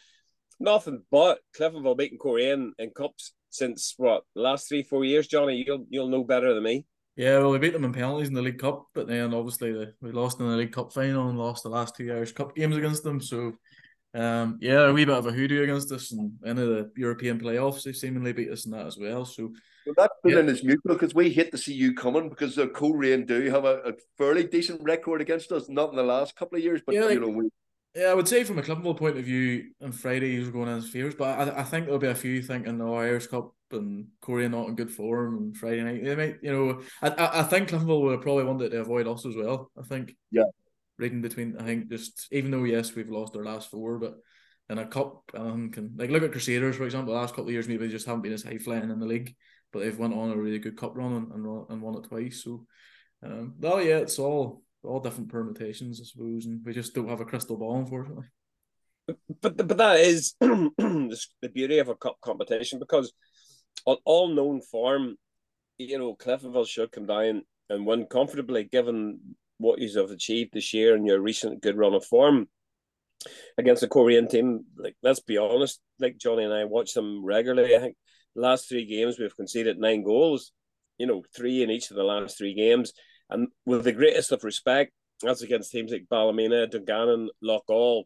nothing 0.61 1.03
but 1.11 1.41
Cliftonville 1.59 1.97
beating 1.97 2.19
Coleraine 2.19 2.73
in 2.79 2.91
cups 2.91 3.33
since 3.49 3.95
what 3.97 4.23
last 4.35 4.69
three 4.69 4.83
four 4.83 5.05
years. 5.05 5.27
Johnny, 5.27 5.65
you'll 5.67 5.87
you'll 5.89 6.09
know 6.09 6.25
better 6.25 6.55
than 6.55 6.63
me. 6.63 6.87
Yeah, 7.17 7.39
well, 7.39 7.51
we 7.51 7.59
beat 7.59 7.73
them 7.73 7.85
in 7.85 7.93
penalties 7.93 8.29
in 8.29 8.35
the 8.35 8.43
League 8.43 8.59
Cup, 8.59 8.87
but 8.95 9.07
then 9.07 9.35
obviously 9.35 9.73
the, 9.73 9.93
we 10.01 10.13
lost 10.13 10.41
in 10.41 10.49
the 10.49 10.57
League 10.57 10.73
Cup 10.73 10.93
final 10.93 11.29
and 11.29 11.39
lost 11.39 11.65
the 11.65 11.69
last 11.69 11.97
two 11.97 12.11
Irish 12.11 12.33
Cup 12.33 12.55
games 12.55 12.77
against 12.77 13.03
them. 13.03 13.21
So, 13.21 13.53
um, 14.15 14.59
yeah, 14.61 14.87
a 14.87 14.93
wee 14.93 15.05
bit 15.05 15.17
of 15.17 15.27
a 15.27 15.33
hoodoo 15.33 15.63
against 15.63 15.93
us, 15.93 16.13
and 16.13 16.33
any 16.47 16.63
of 16.63 16.69
the 16.69 16.91
European 16.97 17.39
playoffs 17.41 17.83
they 17.83 17.93
seemingly 17.93 18.33
beat 18.33 18.51
us 18.51 18.65
in 18.65 18.73
that 18.73 18.87
as 18.87 18.97
well. 18.99 19.25
So. 19.25 19.53
Well, 19.87 19.95
that 19.97 20.13
feeling 20.23 20.47
yeah. 20.47 20.53
is 20.53 20.63
mutual 20.63 20.93
because 20.93 21.15
we 21.15 21.31
hate 21.31 21.51
to 21.53 21.59
see 21.59 21.73
you 21.73 21.95
coming 21.95 22.29
because 22.29 22.55
the 22.55 22.69
Coleraine 22.69 23.25
do 23.25 23.51
have 23.51 23.65
a, 23.65 23.77
a, 23.79 23.93
fairly 24.19 24.45
decent 24.45 24.83
record 24.83 25.23
against 25.23 25.51
us, 25.53 25.71
not 25.71 25.89
in 25.89 25.97
the 25.97 26.03
last 26.03 26.37
couple 26.37 26.59
of 26.59 26.63
years, 26.63 26.83
but 26.85 26.95
yeah, 26.95 27.09
you 27.09 27.19
know 27.19 27.29
we 27.29 27.49
yeah, 27.95 28.07
I 28.07 28.15
would 28.15 28.29
say 28.29 28.45
from 28.45 28.59
a 28.59 28.63
Cliftonville 28.63 28.99
point 28.99 29.19
of 29.19 29.25
view, 29.25 29.71
on 29.83 29.93
Friday 29.93 30.37
he's 30.37 30.49
going 30.49 30.69
as 30.69 30.89
favourites, 30.89 31.17
but 31.19 31.39
I, 31.39 31.61
I 31.61 31.65
think 31.65 31.87
there'll 31.87 31.99
be 31.99 32.07
a 32.07 32.15
few 32.15 32.43
thinking, 32.43 32.81
oh, 32.81 32.95
Irish 32.95 33.27
Cup 33.27 33.53
and 33.73 34.09
Coleraine 34.21 34.53
not 34.53 34.69
in 34.69 34.75
good 34.75 34.91
form 34.91 35.37
and 35.37 35.57
Friday 35.57 35.83
night. 35.83 36.05
They 36.05 36.17
might, 36.17 36.37
you 36.43 36.53
know, 36.53 36.81
I, 37.03 37.41
I 37.41 37.43
think 37.45 37.69
Cliftonville 37.69 38.03
would 38.03 38.23
probably 38.23 38.45
wanted 38.45 38.71
to 38.71 38.81
avoid 38.81 39.07
us 39.07 39.27
as 39.27 39.37
well. 39.37 39.71
I 39.79 39.83
think. 39.83 40.17
Yeah. 40.31 40.45
Reading 40.99 41.23
between, 41.23 41.57
I 41.59 41.65
think 41.65 41.89
just 41.89 42.29
even 42.31 42.51
though 42.51 42.65
yes 42.65 42.95
we've 42.95 43.09
lost 43.09 43.35
our 43.35 43.43
last 43.43 43.71
four, 43.71 43.99
but 43.99 44.19
in 44.69 44.77
a 44.77 44.87
cup, 44.87 45.23
um, 45.33 45.71
can 45.71 45.95
like 45.97 46.11
look 46.11 46.23
at 46.23 46.33
Crusaders 46.33 46.77
for 46.77 46.85
example. 46.85 47.15
The 47.15 47.21
last 47.21 47.31
couple 47.31 47.47
of 47.47 47.53
years 47.53 47.67
maybe 47.67 47.87
they 47.87 47.91
just 47.91 48.07
haven't 48.07 48.21
been 48.21 48.35
as 48.35 48.43
high 48.43 48.59
flying 48.59 48.91
in 48.91 49.01
the 49.01 49.07
league, 49.07 49.35
but 49.73 49.79
they've 49.79 49.99
went 49.99 50.13
on 50.13 50.31
a 50.31 50.37
really 50.37 50.59
good 50.59 50.77
cup 50.77 50.95
run 50.95 51.15
and 51.15 51.33
and, 51.33 51.67
and 51.71 51.81
won 51.81 51.97
it 51.97 52.07
twice. 52.07 52.45
So, 52.45 52.67
um, 53.25 53.55
no, 53.59 53.79
yeah, 53.79 53.97
it's 53.97 54.19
all 54.19 54.63
all 54.83 55.01
different 55.01 55.31
permutations, 55.31 56.01
I 56.01 56.05
suppose, 56.05 56.47
and 56.47 56.65
we 56.65 56.73
just 56.73 56.95
don't 56.95 57.09
have 57.09 57.21
a 57.21 57.25
crystal 57.25 57.57
ball, 57.57 57.79
unfortunately. 57.79 58.27
But 59.41 59.57
but 59.57 59.79
that 59.79 60.01
is 60.01 60.35
the 60.41 61.51
beauty 61.53 61.79
of 61.79 61.89
a 61.89 61.97
cup 61.97 62.17
competition 62.23 62.79
because 62.79 63.13
on 63.87 63.97
all 64.05 64.29
known 64.29 64.61
form, 64.61 65.17
you 65.79 65.99
know, 65.99 66.15
Cliftonville 66.15 66.69
should 66.69 66.93
come 66.93 67.07
down 67.07 67.43
and 67.69 67.87
win 67.87 68.07
comfortably, 68.07 68.65
given 68.65 69.21
what 69.59 69.79
you 69.79 69.99
have 69.99 70.11
achieved 70.11 70.51
this 70.53 70.73
year 70.73 70.95
and 70.95 71.07
your 71.07 71.21
recent 71.21 71.63
good 71.63 71.77
run 71.77 71.95
of 71.95 72.05
form 72.05 72.49
against 73.59 73.83
the 73.83 73.89
Coleraine 73.89 74.29
team. 74.29 74.65
Like, 74.77 74.97
let's 75.03 75.21
be 75.21 75.39
honest, 75.39 75.81
like 75.99 76.19
Johnny 76.19 76.45
and 76.45 76.53
I 76.53 76.65
watch 76.65 76.95
them 76.95 77.25
regularly. 77.25 77.77
I 77.77 77.81
think 77.81 77.97
last 78.35 78.69
three 78.69 78.87
games 78.87 79.19
we've 79.19 79.37
conceded 79.37 79.79
nine 79.79 80.03
goals. 80.03 80.53
You 80.99 81.07
know, 81.07 81.23
three 81.35 81.63
in 81.63 81.71
each 81.71 81.91
of 81.91 81.97
the 81.97 82.05
last 82.05 82.37
three 82.37 82.55
games. 82.55 82.93
And 83.31 83.49
with 83.65 83.85
the 83.85 83.93
greatest 83.93 84.33
of 84.33 84.45
respect, 84.45 84.93
that's 85.23 85.43
against 85.43 85.71
teams 85.71 85.93
like 85.93 86.09
Ballymena, 86.11 86.67
Dungannon, 86.67 87.31
Loughgall, 87.45 88.05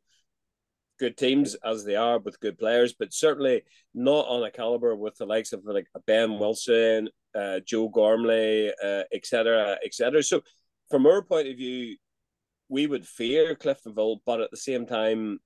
good 0.99 1.17
teams 1.17 1.57
as 1.65 1.85
they 1.85 1.97
are 1.97 2.19
with 2.19 2.41
good 2.41 2.59
players, 2.59 2.95
but 2.99 3.13
certainly 3.13 3.63
not 3.95 4.27
on 4.27 4.45
a 4.45 4.51
caliber 4.51 4.95
with 4.95 5.17
the 5.17 5.27
likes 5.27 5.53
of 5.53 5.65
like 5.65 5.87
Ben 6.07 6.39
Wilson, 6.39 7.09
uh, 7.35 7.61
Joe 7.67 7.89
Gormley, 7.89 8.73
etc., 9.13 9.59
uh, 9.59 9.77
etc. 9.85 10.19
Et 10.19 10.25
so, 10.25 10.43
from 10.91 11.07
our 11.07 11.23
point 11.23 11.49
of 11.49 11.57
view, 11.57 11.97
we 12.69 12.87
would 12.87 13.07
fear 13.07 13.55
Cliftonville, 13.55 14.19
but 14.27 14.41
at 14.41 14.51
the 14.51 14.57
same 14.57 14.87
time, 14.87 15.39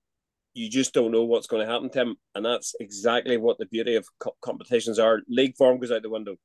you 0.55 0.69
just 0.69 0.93
don't 0.93 1.13
know 1.13 1.25
what's 1.25 1.47
going 1.47 1.65
to 1.65 1.73
happen 1.73 1.91
to 1.91 2.01
him, 2.01 2.17
and 2.35 2.45
that's 2.45 2.75
exactly 2.81 3.37
what 3.37 3.59
the 3.59 3.67
beauty 3.67 3.95
of 3.95 4.07
competitions 4.41 4.99
are. 4.99 5.21
League 5.29 5.57
form 5.57 5.79
goes 5.79 5.93
out 5.93 6.03
the 6.03 6.11
window. 6.11 6.37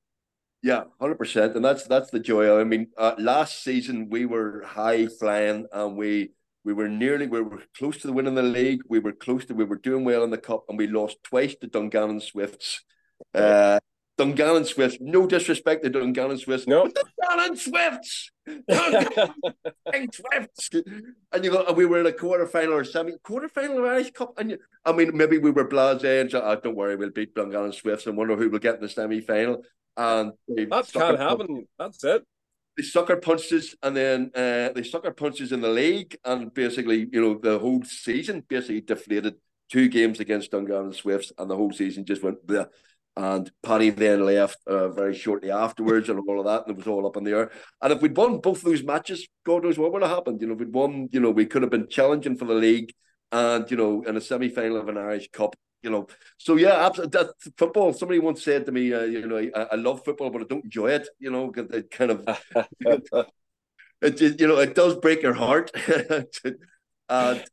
Yeah, 0.63 0.85
hundred 0.99 1.17
percent, 1.17 1.57
and 1.57 1.63
that's 1.63 1.83
that's 1.83 2.09
the 2.09 2.21
joy. 2.21 2.57
I 2.57 2.63
mean, 2.63 2.87
uh, 2.97 3.15
last 3.19 3.63
season 3.63 4.09
we 4.09 4.25
were 4.25 4.63
high 4.65 5.07
flying, 5.07 5.67
and 5.73 5.97
we 5.97 6.31
we 6.63 6.71
were 6.71 6.87
nearly 6.87 7.27
we 7.27 7.41
were 7.41 7.61
close 7.77 7.97
to 7.97 8.07
the 8.07 8.13
winning 8.13 8.35
the 8.35 8.43
league. 8.43 8.81
We 8.87 8.99
were 8.99 9.11
close 9.11 9.43
to 9.45 9.53
we 9.53 9.65
were 9.65 9.77
doing 9.77 10.05
well 10.05 10.23
in 10.23 10.31
the 10.31 10.37
cup, 10.37 10.63
and 10.69 10.77
we 10.77 10.87
lost 10.87 11.17
twice 11.21 11.55
to 11.55 11.67
Dungannon 11.67 12.21
Swifts. 12.21 12.81
Uh, 13.35 13.79
Dungannon 14.17 14.63
Swifts. 14.63 14.99
No 15.01 15.27
disrespect 15.27 15.83
to 15.83 15.89
Dungannon 15.89 16.37
Swifts. 16.37 16.65
No. 16.65 16.83
But 16.83 17.03
Dungannon 17.21 17.57
Swifts. 17.57 18.31
Dungannon 18.69 20.11
Swifts. 20.13 20.69
And 21.33 21.43
you 21.43 21.51
go, 21.51 21.65
and 21.65 21.75
we 21.75 21.85
were 21.85 21.99
in 21.99 22.05
a 22.05 22.13
quarter 22.13 22.47
final 22.47 22.75
or 22.75 22.85
semi 22.85 23.13
quarter 23.23 23.49
final 23.49 23.79
of 23.79 23.85
Irish 23.85 24.11
Cup. 24.11 24.35
And 24.37 24.51
you, 24.51 24.59
I 24.85 24.93
mean, 24.93 25.17
maybe 25.17 25.39
we 25.39 25.51
were 25.51 25.67
blasé 25.67 26.21
and 26.21 26.31
said, 26.31 26.43
oh, 26.45 26.55
don't 26.63 26.75
worry, 26.75 26.95
we'll 26.95 27.09
beat 27.09 27.35
Dungannon 27.35 27.73
Swifts 27.73 28.05
and 28.07 28.15
wonder 28.15 28.37
who 28.37 28.49
will 28.49 28.59
get 28.59 28.75
in 28.75 28.81
the 28.81 28.89
semi 28.89 29.19
final. 29.19 29.63
And 29.97 30.33
that 30.47 30.89
can't 30.91 31.19
happen. 31.19 31.67
That's 31.77 32.03
it. 32.03 32.23
They 32.75 32.83
sucker 32.83 33.17
punches 33.17 33.75
and 33.83 33.95
then 33.95 34.31
uh, 34.33 34.69
they 34.73 34.83
sucker 34.83 35.11
punches 35.11 35.51
in 35.51 35.61
the 35.61 35.69
league 35.69 36.17
and 36.25 36.51
basically, 36.51 37.07
you 37.11 37.21
know, 37.21 37.39
the 37.39 37.59
whole 37.59 37.83
season 37.83 38.43
basically 38.47 38.81
deflated 38.81 39.35
two 39.69 39.87
games 39.87 40.19
against 40.19 40.51
Dungannon 40.51 40.93
Swifts 40.93 41.31
and 41.37 41.49
the 41.49 41.55
whole 41.55 41.71
season 41.71 42.03
just 42.05 42.23
went 42.23 42.47
there. 42.47 42.69
And 43.15 43.51
Paddy 43.61 43.91
then 43.91 44.25
left 44.25 44.57
uh, 44.65 44.89
very 44.89 45.13
shortly 45.13 45.51
afterwards, 45.51 46.09
and 46.09 46.19
all 46.27 46.39
of 46.39 46.47
that, 46.47 46.65
and 46.65 46.71
it 46.71 46.77
was 46.77 46.87
all 46.87 47.05
up 47.05 47.15
in 47.15 47.23
the 47.23 47.31
air. 47.31 47.51
And 47.79 47.93
if 47.93 48.01
we'd 48.01 48.17
won 48.17 48.39
both 48.39 48.63
those 48.63 48.81
matches, 48.81 49.27
God 49.45 49.63
knows 49.63 49.77
what 49.77 49.93
would 49.93 50.01
have 50.01 50.09
happened. 50.09 50.41
You 50.41 50.47
know, 50.47 50.53
if 50.53 50.59
we'd 50.59 50.73
won, 50.73 51.09
you 51.11 51.19
know, 51.19 51.29
we 51.29 51.45
could 51.45 51.61
have 51.61 51.69
been 51.69 51.87
challenging 51.87 52.35
for 52.35 52.45
the 52.45 52.55
league, 52.55 52.91
and 53.31 53.69
you 53.69 53.77
know, 53.77 54.01
in 54.01 54.17
a 54.17 54.21
semi 54.21 54.49
final 54.49 54.77
of 54.77 54.89
an 54.89 54.97
Irish 54.97 55.29
Cup. 55.29 55.55
You 55.83 55.89
know, 55.89 56.07
so 56.37 56.55
yeah, 56.55 56.89
that 56.89 57.31
football. 57.57 57.91
Somebody 57.93 58.19
once 58.19 58.41
said 58.41 58.65
to 58.65 58.71
me, 58.71 58.93
uh, 58.93 59.03
you 59.03 59.27
know, 59.27 59.37
I, 59.37 59.67
I, 59.73 59.75
love 59.75 60.03
football, 60.05 60.29
but 60.29 60.41
I 60.41 60.45
don't 60.45 60.63
enjoy 60.63 60.91
it. 60.91 61.09
You 61.19 61.29
know, 61.29 61.51
it 61.55 61.91
kind 61.91 62.11
of, 62.11 62.25
it, 64.01 64.21
it, 64.21 64.39
you 64.39 64.47
know, 64.47 64.59
it 64.59 64.75
does 64.75 64.95
break 64.95 65.21
your 65.21 65.33
heart. 65.33 65.71
and 67.09 67.43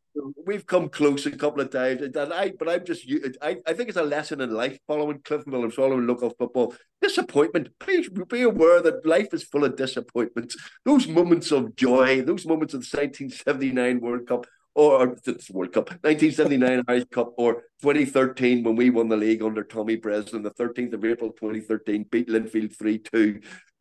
we've 0.47 0.67
come 0.67 0.89
close 0.89 1.27
a 1.27 1.31
couple 1.33 1.61
of 1.61 1.71
times. 1.71 2.03
And 2.03 2.17
I, 2.17 2.53
but 2.59 2.69
I'm 2.69 2.85
just, 2.85 3.11
I, 3.43 3.57
I 3.67 3.73
think 3.73 3.89
it's 3.89 3.99
a 3.99 4.03
lesson 4.03 4.41
in 4.41 4.51
life 4.51 4.79
following 4.87 5.19
Cliftonville, 5.19 5.73
following 5.73 6.07
local 6.07 6.31
football. 6.31 6.75
Disappointment. 7.03 7.69
Please 7.79 8.09
be 8.09 8.43
aware 8.43 8.81
that 8.83 9.07
life 9.07 9.33
is 9.33 9.45
full 9.45 9.65
of 9.65 9.77
disappointments. 9.77 10.57
Those 10.85 11.09
moments 11.09 11.51
of 11.51 11.75
joy, 11.77 12.23
those 12.23 12.47
moments 12.47 12.75
of 12.75 12.89
the 12.89 12.97
1979 12.97 14.01
World 14.01 14.27
Cup, 14.27 14.47
or 14.75 15.17
the 15.25 15.45
World 15.53 15.73
Cup, 15.73 15.91
1979 15.91 16.85
Irish 16.87 17.05
Cup, 17.11 17.33
or 17.37 17.65
2013 17.83 18.63
when 18.63 18.77
we 18.77 18.91
won 18.91 19.09
the 19.09 19.17
league 19.17 19.43
under 19.43 19.65
Tommy 19.65 19.97
Breslin, 19.97 20.43
the 20.43 20.51
13th 20.53 20.93
of 20.93 21.05
April 21.05 21.31
2013, 21.33 22.07
beat 22.11 22.29
Linfield 22.29 22.77
3 22.77 22.99
2 22.99 23.41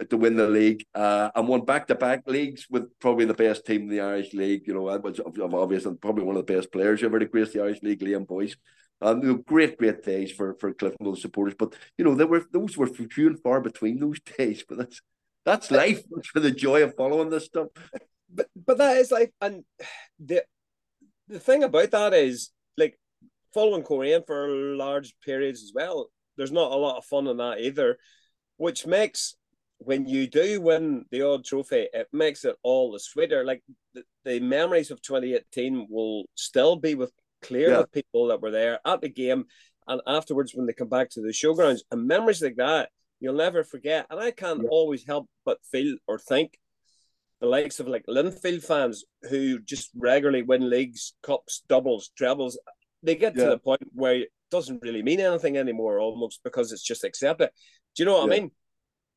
to 0.10 0.18
win 0.18 0.36
the 0.36 0.48
league 0.48 0.86
uh, 0.96 1.30
and 1.36 1.48
won 1.48 1.66
back 1.66 1.88
to 1.88 1.96
back 1.96 2.24
leagues 2.26 2.68
with 2.70 2.88
probably 3.00 3.26
the 3.26 3.34
best 3.34 3.66
team 3.66 3.84
in 3.84 3.90
the 3.90 4.02
Irish 4.02 4.34
League. 4.34 4.64
You 4.66 4.74
know, 4.74 4.88
I 4.88 4.98
was 4.98 5.20
obvious 5.20 5.86
and 5.86 6.00
probably 6.00 6.24
one 6.24 6.38
of 6.38 6.46
the 6.46 6.54
best 6.54 6.72
players 6.72 7.04
ever 7.04 7.20
to 7.20 7.26
grace 7.26 7.54
the 7.54 7.62
Irish 7.62 7.82
League, 7.84 8.00
Liam 8.00 8.26
Boyce. 8.26 8.56
Um, 9.02 9.42
great, 9.44 9.78
great 9.78 10.04
days 10.04 10.32
for 10.32 10.56
for 10.56 10.74
Cliftonville 10.74 11.18
supporters. 11.18 11.56
But 11.58 11.76
you 11.98 12.04
know, 12.04 12.16
there 12.16 12.28
were 12.28 12.44
those 12.52 12.76
were 12.76 12.88
few 12.88 13.28
and 13.28 13.40
far 13.40 13.62
between 13.62 14.00
those 14.00 14.20
days. 14.38 14.64
But 14.68 14.80
that's 14.80 15.02
that's 15.46 15.72
life 15.72 16.04
for 16.34 16.40
the 16.40 16.52
joy 16.52 16.84
of 16.84 16.96
following 16.96 17.30
this 17.30 17.46
stuff. 17.46 17.68
But 18.34 18.48
but 18.56 18.78
that 18.78 18.98
is 18.98 19.12
life, 19.12 19.30
and 19.42 19.64
the 20.20 20.44
the 21.30 21.40
thing 21.40 21.64
about 21.64 21.92
that 21.92 22.14
is 22.14 22.50
like 22.78 23.00
following 23.54 23.84
Coleraine 23.84 24.24
for 24.26 24.48
large 24.50 25.16
periods 25.24 25.64
as 25.64 25.72
well. 25.74 26.10
There's 26.38 26.52
not 26.52 26.72
a 26.72 26.76
lot 26.76 26.98
of 26.98 27.06
fun 27.06 27.28
in 27.28 27.38
that 27.38 27.60
either, 27.60 27.98
which 28.58 28.86
makes 28.86 29.36
when 29.78 30.06
you 30.06 30.28
do 30.28 30.60
win 30.60 31.06
the 31.10 31.22
odd 31.22 31.46
trophy, 31.46 31.88
it 31.94 32.08
makes 32.12 32.44
it 32.44 32.56
all 32.64 32.92
the 32.92 33.00
sweeter. 33.00 33.46
Like 33.46 33.64
the, 33.94 34.04
the 34.26 34.40
memories 34.40 34.92
of 34.92 35.02
2018 35.02 35.88
will 35.90 36.26
still 36.36 36.76
be 36.76 36.96
with 36.96 37.14
clear 37.42 37.70
yeah. 37.70 37.78
with 37.80 37.92
people 37.92 38.28
that 38.28 38.42
were 38.42 38.52
there 38.52 38.80
at 38.86 39.00
the 39.00 39.10
game 39.10 39.46
and 39.88 40.02
afterwards 40.06 40.54
when 40.54 40.66
they 40.66 40.74
come 40.74 40.90
back 40.90 41.10
to 41.12 41.22
the 41.22 41.30
showgrounds. 41.30 41.80
And 41.92 42.08
memories 42.08 42.42
like 42.42 42.58
that 42.58 42.90
you'll 43.20 43.36
never 43.36 43.64
forget. 43.64 44.06
And 44.10 44.20
I 44.20 44.32
can't 44.32 44.64
yeah. 44.64 44.70
always 44.70 45.06
help 45.06 45.28
but 45.46 45.60
feel 45.72 45.96
or 46.08 46.20
think 46.20 46.58
the 47.42 47.48
likes 47.48 47.80
of 47.80 47.88
like 47.88 48.06
Linfield 48.08 48.64
fans 48.64 49.06
who 49.30 49.60
just 49.60 49.92
regularly 49.96 50.44
win 50.44 50.70
leagues, 50.70 51.14
cups, 51.24 51.64
doubles, 51.70 52.12
trebles. 52.18 52.60
They 53.02 53.16
get 53.16 53.36
yeah. 53.36 53.46
to 53.46 53.50
the 53.52 53.58
point 53.58 53.82
where 53.94 54.16
it 54.16 54.32
doesn't 54.52 54.82
really 54.82 55.04
mean 55.04 55.20
anything 55.20 55.58
anymore, 55.58 56.00
almost 56.00 56.42
because 56.44 56.72
it's 56.72 56.84
just 56.84 57.04
accepted. 57.04 57.50
Do 57.96 58.04
you 58.04 58.06
know 58.06 58.20
what 58.20 58.32
I 58.32 58.40
mean? 58.40 58.52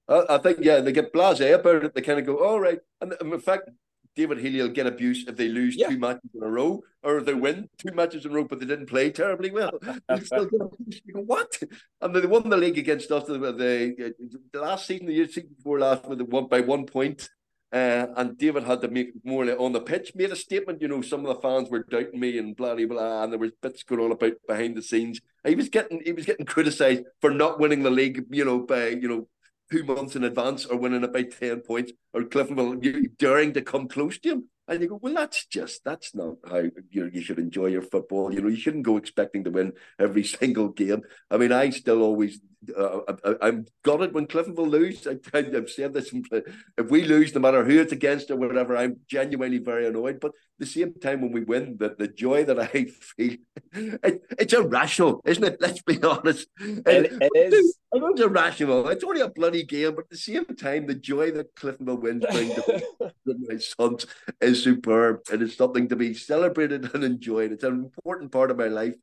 I 0.09 0.39
think 0.39 0.59
yeah, 0.61 0.81
they 0.81 0.93
get 0.93 1.13
blasé 1.13 1.55
about 1.55 1.85
it. 1.85 1.95
They 1.95 2.03
kind 2.03 2.19
of 2.19 2.27
go, 2.27 2.45
all 2.45 2.61
right, 2.61 2.79
and 3.01 3.15
in 3.21 3.41
fact, 3.41 3.71
David 4.15 4.39
Healy 4.39 4.61
will 4.61 4.69
get 4.69 4.87
abuse 4.87 5.25
if 5.27 5.37
they 5.37 5.49
lose 5.49 5.75
yeah. 5.75 5.89
two 5.89 5.99
matches 5.99 6.31
in 6.35 6.43
a 6.43 6.49
row, 6.49 6.83
or 7.03 7.19
if 7.19 7.25
they 7.25 7.35
win 7.35 7.69
two 7.79 7.95
matches 7.95 8.27
in 8.27 8.33
a 8.33 8.35
row, 8.35 8.45
but 8.45 8.61
they 8.61 8.67
didn't 8.67 8.87
play 8.87 9.11
terribly 9.11 9.51
well. 9.51 9.73
still 10.23 10.45
get 10.47 10.61
abuse. 10.61 11.01
You 11.07 11.15
go, 11.15 11.21
what? 11.21 11.59
And 12.01 12.15
they 12.15 12.27
won 12.27 12.49
the 12.51 12.57
league 12.57 12.79
against 12.79 13.11
us 13.11 13.29
uh, 13.29 13.39
the, 13.39 13.53
the, 13.53 14.15
the 14.53 14.61
last 14.61 14.87
season, 14.87 15.07
the 15.07 15.15
year 15.15 15.27
season 15.27 15.55
before 15.57 15.79
last, 15.79 16.07
with 16.07 16.21
one 16.21 16.47
by 16.47 16.61
one 16.61 16.85
point. 16.85 17.29
Uh, 17.73 18.07
and 18.17 18.37
David 18.37 18.65
had 18.65 18.83
to 18.83 18.89
make 18.89 19.13
more 19.25 19.51
on 19.59 19.73
the 19.73 19.81
pitch, 19.81 20.13
made 20.15 20.31
a 20.31 20.37
statement. 20.37 20.83
You 20.83 20.89
know, 20.89 21.01
some 21.01 21.25
of 21.25 21.35
the 21.35 21.41
fans 21.41 21.71
were 21.71 21.85
doubting 21.85 22.21
me 22.21 22.37
and 22.37 22.55
blah 22.55 22.75
blah 22.75 22.87
blah, 22.87 23.23
and 23.23 23.33
there 23.33 23.39
was 23.39 23.53
bits 23.63 23.83
going 23.83 24.03
on 24.03 24.13
about 24.13 24.35
behind 24.47 24.77
the 24.77 24.83
scenes. 24.83 25.21
He 25.47 25.55
was 25.55 25.71
getting 25.71 26.03
he 26.05 26.13
was 26.13 26.27
getting 26.27 26.45
criticised 26.45 27.05
for 27.23 27.31
not 27.31 27.59
winning 27.59 27.83
the 27.83 27.91
league. 27.91 28.25
You 28.31 28.45
know, 28.45 28.59
by 28.61 28.89
you 28.89 29.09
know 29.09 29.29
two 29.73 29.85
months 29.85 30.17
in 30.17 30.25
advance 30.25 30.67
or 30.67 30.77
winning 30.77 31.03
about 31.03 31.31
10 31.31 31.61
points 31.61 31.93
or 32.13 32.23
Cliftonville 32.23 33.17
daring 33.17 33.55
to 33.55 33.63
come 33.63 33.89
close 33.89 34.19
to 34.19 34.29
him. 34.33 34.49
And 34.69 34.81
you 34.81 34.89
go, 34.89 34.99
well, 35.03 35.15
that's 35.15 35.47
just, 35.47 35.83
that's 35.85 36.15
not 36.15 36.37
how 36.49 36.63
you, 36.91 37.11
you 37.13 37.23
should 37.23 37.39
enjoy 37.39 37.67
your 37.67 37.83
football. 37.83 38.33
You 38.33 38.43
know, 38.43 38.49
you 38.49 38.57
shouldn't 38.57 38.85
go 38.85 38.97
expecting 38.97 39.45
to 39.45 39.51
win 39.51 39.73
every 39.99 40.25
single 40.39 40.69
game. 40.69 41.03
I 41.31 41.39
mean, 41.39 41.53
I 41.53 41.71
still 41.71 42.03
always 42.03 42.39
uh, 42.77 43.01
I, 43.41 43.49
am 43.49 43.67
it 43.87 44.13
when 44.13 44.27
Cliftonville 44.27 44.71
lose. 44.71 45.07
I, 45.07 45.19
have 45.35 45.71
said 45.71 45.93
this. 45.93 46.13
If 46.79 46.91
we 46.91 47.05
lose, 47.05 47.35
no 47.35 47.41
matter 47.41 47.65
who 47.65 47.81
it's 47.81 47.93
against 47.93 48.31
or 48.31 48.37
whatever, 48.37 48.77
I'm 48.77 48.99
genuinely 49.09 49.59
very 49.59 49.87
annoyed. 49.87 50.21
But 50.21 50.29
at 50.29 50.61
the 50.61 50.67
same 50.67 50.95
time, 50.95 51.23
when 51.23 51.33
we 51.33 51.43
win, 51.43 51.77
the, 51.79 51.95
the 51.99 52.09
joy 52.09 52.45
that 52.45 52.59
I 52.59 52.67
feel, 53.17 53.37
it, 53.73 54.23
it's 54.39 54.53
irrational, 54.53 55.23
isn't 55.25 55.45
it? 55.45 55.57
Let's 55.61 55.83
be 55.83 56.01
honest. 56.03 56.47
it, 56.61 57.13
it 57.21 57.53
is. 57.55 57.79
It's 57.95 58.21
irrational. 58.21 58.89
It's 58.89 59.05
only 59.05 59.21
a 59.21 59.29
bloody 59.29 59.65
game, 59.65 59.95
but 59.95 60.05
at 60.05 60.11
the 60.11 60.17
same 60.17 60.47
time, 60.57 60.87
the 60.87 60.95
joy 60.95 61.31
that 61.33 61.55
Cliftonville 61.57 62.01
wins 62.01 62.25
bring 62.31 62.55
to 62.55 63.07
my 63.27 63.57
sons 63.59 64.07
is 64.41 64.63
superb. 64.63 65.21
And 65.31 65.43
It 65.43 65.47
is 65.47 65.57
something 65.57 65.89
to 65.89 65.97
be 65.97 66.15
celebrated 66.15 66.95
and 66.95 67.05
enjoyed. 67.05 67.53
It's 67.53 67.65
an 67.65 67.75
important 67.75 68.31
part 68.31 68.51
of 68.51 68.57
my 68.57 68.69
life 68.69 68.95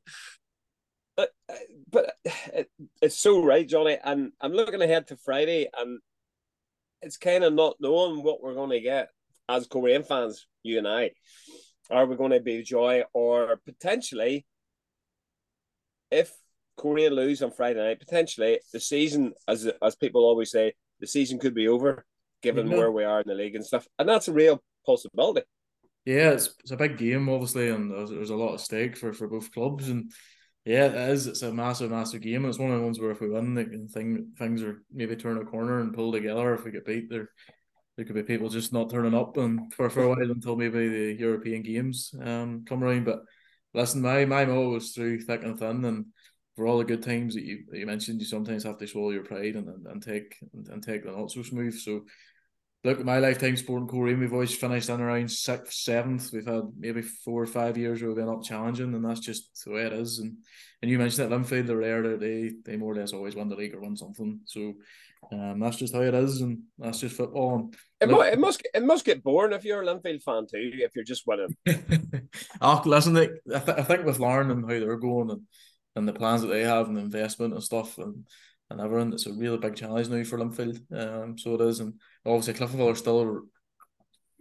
Uh, 1.18 1.26
uh, 1.48 1.54
but, 1.90 2.12
but 2.24 2.66
it's 3.02 3.18
so 3.18 3.42
right, 3.44 3.68
Johnny. 3.68 3.98
And 4.02 4.32
I'm 4.40 4.52
looking 4.52 4.82
ahead 4.82 5.08
to 5.08 5.16
Friday, 5.16 5.68
and 5.76 6.00
it's 7.02 7.16
kind 7.16 7.44
of 7.44 7.52
not 7.52 7.76
knowing 7.80 8.22
what 8.22 8.42
we're 8.42 8.54
going 8.54 8.70
to 8.70 8.80
get 8.80 9.08
as 9.48 9.66
Coleraine 9.66 10.04
fans, 10.04 10.46
you 10.62 10.78
and 10.78 10.88
I. 10.88 11.10
Are 11.90 12.06
we 12.06 12.16
going 12.16 12.30
to 12.30 12.40
be 12.40 12.62
joy, 12.62 13.02
or 13.12 13.60
potentially, 13.64 14.46
if 16.10 16.32
Coleraine 16.78 17.12
lose 17.12 17.42
on 17.42 17.50
Friday 17.50 17.80
night, 17.80 17.98
potentially 17.98 18.60
the 18.72 18.78
season, 18.78 19.32
as 19.48 19.68
as 19.82 19.96
people 19.96 20.22
always 20.22 20.52
say, 20.52 20.74
the 21.00 21.06
season 21.06 21.38
could 21.38 21.54
be 21.54 21.66
over, 21.66 22.04
given 22.42 22.68
mm-hmm. 22.68 22.76
where 22.76 22.92
we 22.92 23.02
are 23.02 23.20
in 23.20 23.26
the 23.26 23.34
league 23.34 23.56
and 23.56 23.66
stuff, 23.66 23.88
and 23.98 24.08
that's 24.08 24.28
a 24.28 24.32
real 24.32 24.62
possibility. 24.86 25.42
Yeah, 26.04 26.30
it's, 26.30 26.54
it's 26.60 26.70
a 26.70 26.76
big 26.76 26.96
game, 26.96 27.28
obviously, 27.28 27.68
and 27.68 27.90
there's, 27.90 28.10
there's 28.10 28.30
a 28.30 28.36
lot 28.36 28.54
of 28.54 28.60
stake 28.60 28.96
for, 28.96 29.12
for 29.12 29.26
both 29.26 29.52
clubs, 29.52 29.88
and 29.88 30.12
yeah, 30.64 30.86
it 30.86 31.10
is. 31.10 31.26
It's 31.26 31.42
a 31.42 31.52
massive, 31.52 31.90
massive 31.90 32.20
game. 32.20 32.44
It's 32.44 32.58
one 32.58 32.70
of 32.70 32.78
the 32.78 32.84
ones 32.84 33.00
where 33.00 33.10
if 33.10 33.20
we 33.20 33.30
win, 33.30 33.54
the 33.54 33.88
thing 33.92 34.32
things 34.38 34.62
are 34.62 34.82
maybe 34.92 35.16
turn 35.16 35.38
a 35.38 35.44
corner 35.44 35.80
and 35.80 35.94
pull 35.94 36.12
together. 36.12 36.54
If 36.54 36.64
we 36.64 36.70
get 36.70 36.84
beat, 36.84 37.08
there 37.08 37.28
there 37.96 38.04
could 38.04 38.14
be 38.14 38.22
people 38.22 38.48
just 38.48 38.72
not 38.72 38.90
turning 38.90 39.14
up 39.14 39.36
and 39.36 39.72
for, 39.72 39.90
for 39.90 40.02
a 40.04 40.08
while 40.08 40.30
until 40.30 40.56
maybe 40.56 40.88
the 40.88 41.12
European 41.18 41.62
games 41.62 42.14
um 42.22 42.64
come 42.66 42.84
around. 42.84 43.04
But 43.04 43.20
listen, 43.74 44.02
my 44.02 44.24
my 44.26 44.44
motto 44.44 44.76
is 44.76 44.92
through 44.92 45.20
thick 45.20 45.42
and 45.42 45.58
thin, 45.58 45.84
and 45.84 46.06
for 46.56 46.66
all 46.66 46.78
the 46.78 46.84
good 46.84 47.02
times 47.02 47.34
that 47.34 47.44
you 47.44 47.64
that 47.70 47.78
you 47.78 47.86
mentioned, 47.86 48.20
you 48.20 48.26
sometimes 48.26 48.64
have 48.64 48.78
to 48.78 48.86
swallow 48.86 49.10
your 49.10 49.24
pride 49.24 49.56
and 49.56 49.68
and, 49.68 49.86
and 49.86 50.02
take 50.02 50.36
and, 50.52 50.68
and 50.68 50.82
take 50.82 51.04
the 51.04 51.10
not 51.10 51.30
so 51.30 51.42
smooth. 51.42 51.74
So 51.78 52.04
look 52.84 52.98
at 52.98 53.06
my 53.06 53.18
lifetime 53.18 53.56
sporting 53.56 53.88
Coleraine, 53.88 54.20
we've 54.20 54.32
always 54.32 54.54
finished 54.54 54.88
in 54.88 55.00
around 55.00 55.30
sixth, 55.30 55.74
seventh. 55.74 56.30
We've 56.32 56.46
had 56.46 56.62
maybe 56.78 57.02
four 57.02 57.42
or 57.42 57.46
five 57.46 57.76
years 57.76 58.00
where 58.00 58.10
we've 58.10 58.16
been 58.16 58.28
up 58.28 58.42
challenging, 58.42 58.94
and 58.94 59.04
that's 59.04 59.20
just 59.20 59.64
the 59.64 59.72
way 59.72 59.82
it 59.82 59.92
is. 59.92 60.18
And 60.18 60.36
and 60.82 60.90
you 60.90 60.98
mentioned 60.98 61.30
that 61.30 61.36
Linfield, 61.36 61.66
they're 61.66 61.76
rare 61.76 62.16
they 62.16 62.52
they 62.64 62.76
more 62.76 62.92
or 62.92 62.96
less 62.96 63.12
always 63.12 63.34
win 63.34 63.48
the 63.48 63.56
league 63.56 63.74
or 63.74 63.80
win 63.80 63.96
something. 63.96 64.40
So 64.46 64.74
um, 65.32 65.60
that's 65.60 65.76
just 65.76 65.94
how 65.94 66.00
it 66.00 66.14
is, 66.14 66.40
and 66.40 66.60
that's 66.78 67.00
just 67.00 67.16
football. 67.16 67.70
And 68.00 68.10
it, 68.10 68.14
look, 68.14 68.20
must, 68.20 68.32
it 68.32 68.38
must 68.38 68.62
it 68.74 68.84
must 68.84 69.04
get 69.04 69.22
boring 69.22 69.52
if 69.52 69.64
you're 69.64 69.82
a 69.82 69.86
Linfield 69.86 70.22
fan 70.22 70.46
too. 70.50 70.70
If 70.74 70.92
you're 70.94 71.04
just 71.04 71.26
winning. 71.26 71.56
oh, 72.60 72.82
listen, 72.86 73.16
I, 73.16 73.26
th- 73.26 73.78
I 73.78 73.82
think 73.82 74.06
with 74.06 74.18
Larne 74.18 74.50
and 74.50 74.62
how 74.62 74.78
they're 74.78 74.96
going 74.96 75.30
and 75.30 75.42
and 75.96 76.08
the 76.08 76.12
plans 76.12 76.40
that 76.42 76.48
they 76.48 76.62
have 76.62 76.88
and 76.88 76.96
the 76.96 77.02
investment 77.02 77.52
and 77.52 77.62
stuff 77.62 77.98
and 77.98 78.26
and 78.70 78.80
everything. 78.80 79.12
It's 79.12 79.26
a 79.26 79.32
really 79.32 79.58
big 79.58 79.76
challenge 79.76 80.08
now 80.08 80.22
for 80.24 80.38
Linfield. 80.38 80.80
Um, 80.92 81.36
so 81.36 81.54
it 81.54 81.60
is, 81.60 81.80
and 81.80 81.94
obviously 82.26 82.54
Cliftonville 82.54 82.92
are 82.92 82.96
still 82.96 83.42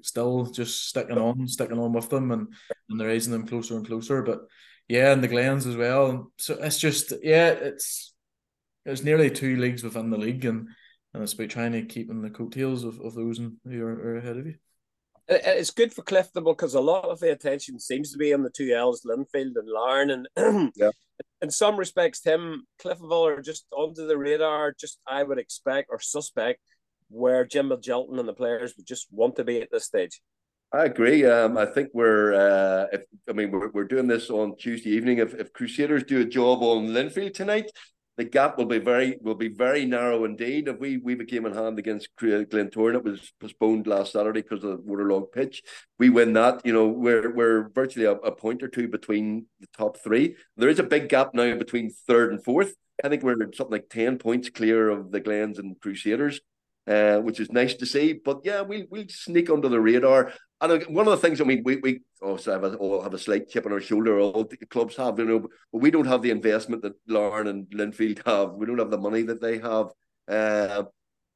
still 0.02 0.46
just 0.46 0.88
sticking 0.88 1.18
on, 1.18 1.48
sticking 1.48 1.80
on 1.80 1.94
with 1.94 2.10
them, 2.10 2.32
and 2.32 2.48
and 2.90 3.00
they're 3.00 3.08
raising 3.08 3.34
them 3.34 3.48
closer 3.48 3.76
and 3.76 3.86
closer. 3.86 4.22
But 4.22 4.42
yeah, 4.88 5.12
and 5.12 5.24
the 5.24 5.28
Glens 5.28 5.68
as 5.68 5.76
well. 5.76 6.32
So 6.38 6.56
it's 6.56 6.80
just 6.80 7.14
yeah, 7.22 7.50
it's 7.50 8.14
it's 8.86 9.04
nearly 9.04 9.30
two 9.30 9.58
leagues 9.58 9.84
within 9.84 10.10
the 10.10 10.18
league, 10.18 10.46
and 10.46 10.70
and 11.14 11.24
it's 11.24 11.34
about 11.34 11.50
trying 11.50 11.74
to 11.74 11.84
keep 11.84 12.10
in 12.10 12.22
the 12.22 12.30
coattails 12.30 12.84
of, 12.84 13.00
of 13.02 13.16
those 13.16 13.40
who 13.40 13.84
are, 13.84 13.90
are 13.90 14.18
ahead 14.18 14.38
of 14.38 14.46
you. 14.46 14.56
It's 15.28 15.70
good 15.70 15.94
for 15.94 16.02
Cliftonville 16.02 16.58
because 16.58 16.74
a 16.74 16.82
lot 16.82 17.06
of 17.06 17.20
the 17.20 17.32
attention 17.32 17.80
seems 17.80 18.12
to 18.12 18.18
be 18.18 18.34
on 18.34 18.42
the 18.42 18.50
two 18.50 18.74
L's, 18.74 19.04
Linfield 19.06 19.54
and 19.56 19.68
Larne, 19.68 20.10
and 20.10 20.72
yeah. 20.76 20.90
in 21.42 21.52
some 21.52 21.78
respects, 21.78 22.22
Tim 22.22 22.64
Cliftonville 22.84 23.38
are 23.38 23.42
just 23.42 23.66
under 23.78 24.08
the 24.08 24.18
radar. 24.18 24.74
Just 24.80 25.00
I 25.08 25.22
would 25.22 25.38
expect 25.38 25.90
or 25.92 26.00
suspect 26.00 26.62
where 27.10 27.46
Jim 27.46 27.70
Magilton 27.70 28.20
and 28.20 28.28
the 28.28 28.34
players 28.34 28.74
would 28.78 28.86
just 28.86 29.08
want 29.12 29.36
to 29.36 29.44
be 29.44 29.62
at 29.62 29.72
this 29.72 29.86
stage. 29.86 30.22
I 30.72 30.86
agree. 30.86 31.26
Um, 31.26 31.58
I 31.58 31.66
think 31.66 31.90
we're. 31.94 32.34
Uh, 32.34 32.86
if, 32.94 33.02
I 33.28 33.34
mean, 33.34 33.50
we're, 33.50 33.70
we're 33.70 33.86
doing 33.86 34.08
this 34.08 34.30
on 34.30 34.56
Tuesday 34.56 34.92
evening. 34.92 35.18
If, 35.18 35.34
if 35.34 35.52
Crusaders 35.52 36.04
do 36.04 36.22
a 36.22 36.26
job 36.26 36.62
on 36.62 36.90
Linfield 36.90 37.34
tonight, 37.34 37.72
the 38.18 38.24
gap 38.26 38.58
will 38.58 38.66
be 38.66 38.78
very 38.78 39.18
will 39.22 39.34
be 39.34 39.48
very 39.48 39.86
narrow 39.86 40.26
indeed. 40.26 40.68
If 40.68 40.78
we 40.78 40.98
we 40.98 41.16
became 41.16 41.48
in 41.48 41.54
hand 41.54 41.80
against 41.80 42.10
Glentoran, 42.20 42.96
it 42.96 43.04
was 43.04 43.32
postponed 43.40 43.88
last 43.88 44.12
Saturday 44.12 44.42
because 44.42 44.64
of 44.64 44.72
the 44.72 44.84
waterlogged 44.84 45.32
pitch. 45.32 45.64
We 45.98 46.10
win 46.10 46.34
that, 46.34 46.62
you 46.66 46.74
know, 46.74 46.88
we're 46.88 47.34
we're 47.34 47.70
virtually 47.70 48.06
a, 48.06 48.12
a 48.12 48.32
point 48.32 48.62
or 48.62 48.68
two 48.68 48.90
between 48.90 49.46
the 49.62 49.68
top 49.76 49.98
three. 49.98 50.36
There 50.58 50.70
is 50.70 50.80
a 50.80 50.84
big 50.84 51.10
gap 51.10 51.34
now 51.34 51.56
between 51.56 51.90
third 51.90 52.32
and 52.32 52.44
fourth. 52.44 52.76
I 53.04 53.08
think 53.08 53.24
we're 53.24 53.38
something 53.54 53.72
like 53.72 53.90
ten 53.90 54.18
points 54.18 54.50
clear 54.50 54.90
of 54.90 55.12
the 55.12 55.22
Glens 55.22 55.58
and 55.58 55.80
Crusaders. 55.80 56.42
Uh, 56.90 57.20
which 57.20 57.40
is 57.40 57.52
nice 57.52 57.76
to 57.76 57.86
see. 57.86 58.14
But 58.14 58.40
yeah, 58.44 58.64
we 58.64 58.88
we 58.90 59.08
sneak 59.10 59.52
under 59.52 59.70
the 59.70 59.80
radar. 59.80 60.34
And 60.60 60.84
one 60.88 61.08
of 61.08 61.12
the 61.12 61.18
things, 61.18 61.40
I 61.40 61.44
mean, 61.44 61.62
we 61.64 61.76
we 61.76 62.02
also 62.20 62.52
have 62.52 62.64
a, 62.64 62.76
all 62.78 63.04
have 63.04 63.14
a 63.14 63.20
slight 63.20 63.48
chip 63.48 63.68
on 63.68 63.72
our 63.72 63.80
shoulder. 63.80 64.20
All 64.20 64.44
the 64.44 64.58
clubs 64.58 64.96
have, 64.96 65.20
you 65.20 65.26
know, 65.26 65.40
but 65.40 65.82
we 65.84 65.92
don't 65.92 66.08
have 66.08 66.24
the 66.24 66.32
investment 66.32 66.82
that 66.82 66.96
Larne 67.08 67.46
and 67.46 67.68
Linfield 67.68 68.26
have. 68.26 68.54
We 68.54 68.66
don't 68.66 68.80
have 68.80 68.90
the 68.90 68.98
money 68.98 69.22
that 69.22 69.40
they 69.40 69.60
have. 69.60 69.90
Uh, 70.28 70.86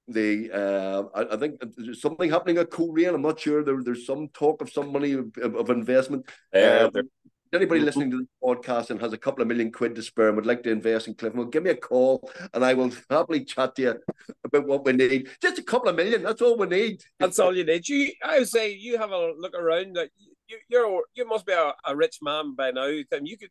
the 0.07 0.51
uh, 0.51 1.03
I, 1.13 1.35
I, 1.35 1.37
think 1.37 1.61
there's 1.77 2.01
something 2.01 2.31
happening 2.31 2.57
at 2.57 2.71
Coleraine. 2.71 3.13
I'm 3.13 3.21
not 3.21 3.39
sure. 3.39 3.63
There, 3.63 3.81
there's 3.83 4.07
some 4.07 4.29
talk 4.29 4.59
of 4.61 4.71
some 4.71 4.91
money 4.91 5.13
of, 5.13 5.37
of 5.37 5.69
investment. 5.69 6.25
Yeah, 6.51 6.89
um, 6.93 7.09
anybody 7.53 7.79
mm-hmm. 7.79 7.85
listening 7.85 8.11
to 8.11 8.17
the 8.17 8.27
podcast 8.43 8.89
and 8.89 8.99
has 8.99 9.13
a 9.13 9.17
couple 9.17 9.41
of 9.41 9.47
million 9.47 9.71
quid 9.71 9.95
to 9.95 10.03
spare 10.03 10.27
and 10.27 10.35
would 10.35 10.45
like 10.45 10.63
to 10.63 10.71
invest 10.71 11.07
in 11.07 11.13
Clifton, 11.13 11.49
give 11.49 11.63
me 11.63 11.71
a 11.71 11.75
call 11.75 12.29
and 12.53 12.63
I 12.63 12.73
will 12.73 12.91
happily 13.09 13.45
chat 13.45 13.75
to 13.75 13.81
you 13.81 13.95
about 14.43 14.67
what 14.67 14.85
we 14.85 14.93
need. 14.93 15.29
Just 15.41 15.59
a 15.59 15.63
couple 15.63 15.89
of 15.89 15.95
million, 15.95 16.23
that's 16.23 16.41
all 16.41 16.57
we 16.57 16.67
need. 16.67 17.01
That's 17.19 17.39
all 17.39 17.55
you 17.55 17.65
need. 17.65 17.87
You, 17.87 18.11
I 18.23 18.39
would 18.39 18.47
say, 18.47 18.73
you 18.73 18.97
have 18.97 19.11
a 19.11 19.33
look 19.37 19.55
around. 19.55 19.95
That 19.95 20.09
you, 20.47 20.57
you're 20.69 21.03
you 21.15 21.27
must 21.27 21.45
be 21.45 21.53
a, 21.53 21.73
a 21.85 21.95
rich 21.95 22.17
man 22.21 22.55
by 22.55 22.71
now. 22.71 22.91
Tim, 23.11 23.25
you 23.25 23.37
could. 23.37 23.49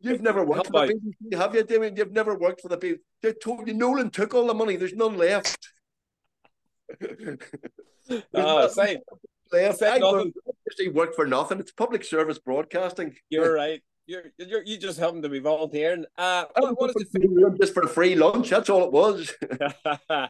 You've 0.00 0.22
never 0.22 0.44
worked 0.44 0.66
for 0.66 0.86
the 0.86 0.94
BBC, 0.94 1.38
have 1.38 1.54
you, 1.54 1.64
Damien? 1.64 1.96
You've 1.96 2.12
never 2.12 2.36
worked 2.36 2.60
for 2.60 2.68
the 2.68 2.78
BBC. 2.78 2.98
They 3.22 3.32
told 3.32 3.66
you 3.66 3.74
Nolan 3.74 4.10
took 4.10 4.34
all 4.34 4.46
the 4.46 4.54
money. 4.54 4.76
There's 4.76 4.94
none 4.94 5.16
left. 5.16 5.58
uh, 8.34 8.68
same 8.68 8.98
actually 9.54 10.88
work 10.88 11.14
for 11.14 11.26
nothing. 11.26 11.60
It's 11.60 11.72
public 11.72 12.04
service 12.04 12.38
broadcasting. 12.38 13.14
You're 13.30 13.52
right. 13.54 13.82
You're, 14.06 14.24
you're 14.38 14.62
you 14.62 14.76
just 14.76 14.98
happen 14.98 15.22
to 15.22 15.30
be 15.30 15.38
volunteering. 15.38 16.04
Uh, 16.18 16.44
what, 16.58 16.78
what 16.78 16.92
does 16.92 17.02
it 17.02 17.22
feel? 17.22 17.50
Just 17.58 17.72
for 17.72 17.84
a 17.84 17.88
free 17.88 18.14
lunch. 18.14 18.50
That's 18.50 18.68
all 18.68 18.84
it 18.84 18.92
was. 18.92 19.32
uh, 20.10 20.28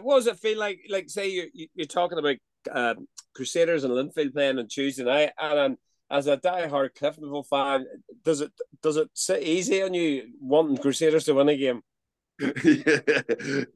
what 0.00 0.16
does 0.16 0.26
it 0.26 0.38
feel 0.38 0.58
like? 0.58 0.80
Like, 0.88 1.10
say 1.10 1.28
you, 1.28 1.48
you 1.52 1.68
are 1.82 1.86
talking 1.86 2.18
about 2.18 2.36
uh, 2.70 2.94
Crusaders 3.34 3.84
and 3.84 3.92
Linfield 3.92 4.32
playing 4.32 4.58
on 4.58 4.66
Tuesday 4.68 5.04
night, 5.04 5.32
and 5.38 5.58
um, 5.58 5.76
as 6.10 6.26
a 6.26 6.38
die-hard 6.38 6.94
Cliftonville 6.94 7.46
fan, 7.46 7.86
does 8.24 8.40
it 8.40 8.52
does 8.82 8.96
it 8.96 9.10
sit 9.12 9.42
easy 9.42 9.82
on 9.82 9.92
you 9.92 10.28
wanting 10.40 10.78
Crusaders 10.78 11.24
to 11.24 11.34
win 11.34 11.50
a 11.50 11.56
game? 11.56 11.82
it, 12.38 13.68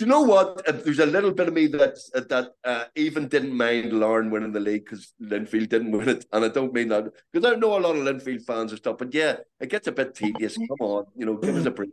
you 0.00 0.06
know 0.06 0.22
what? 0.22 0.64
There's 0.84 0.98
a 0.98 1.06
little 1.06 1.32
bit 1.32 1.48
of 1.48 1.54
me 1.54 1.66
that 1.68 1.98
that 2.14 2.52
uh, 2.64 2.84
even 2.96 3.28
didn't 3.28 3.56
mind 3.56 3.92
Larne 3.92 4.30
winning 4.30 4.52
the 4.52 4.60
league 4.60 4.84
because 4.84 5.12
Linfield 5.22 5.68
didn't 5.68 5.90
win 5.96 6.08
it, 6.08 6.24
and 6.32 6.44
I 6.44 6.48
don't 6.48 6.72
mean 6.72 6.88
that 6.88 7.12
because 7.32 7.50
I 7.50 7.56
know 7.56 7.78
a 7.78 7.80
lot 7.80 7.96
of 7.96 8.02
Linfield 8.02 8.44
fans 8.44 8.72
and 8.72 8.78
stuff. 8.78 8.98
But 8.98 9.14
yeah, 9.14 9.36
it 9.60 9.68
gets 9.68 9.86
a 9.86 9.92
bit 9.92 10.14
tedious. 10.14 10.56
Come 10.56 10.80
on, 10.80 11.04
you 11.16 11.26
know, 11.26 11.36
give 11.36 11.56
us 11.56 11.66
a 11.66 11.70
break. 11.70 11.90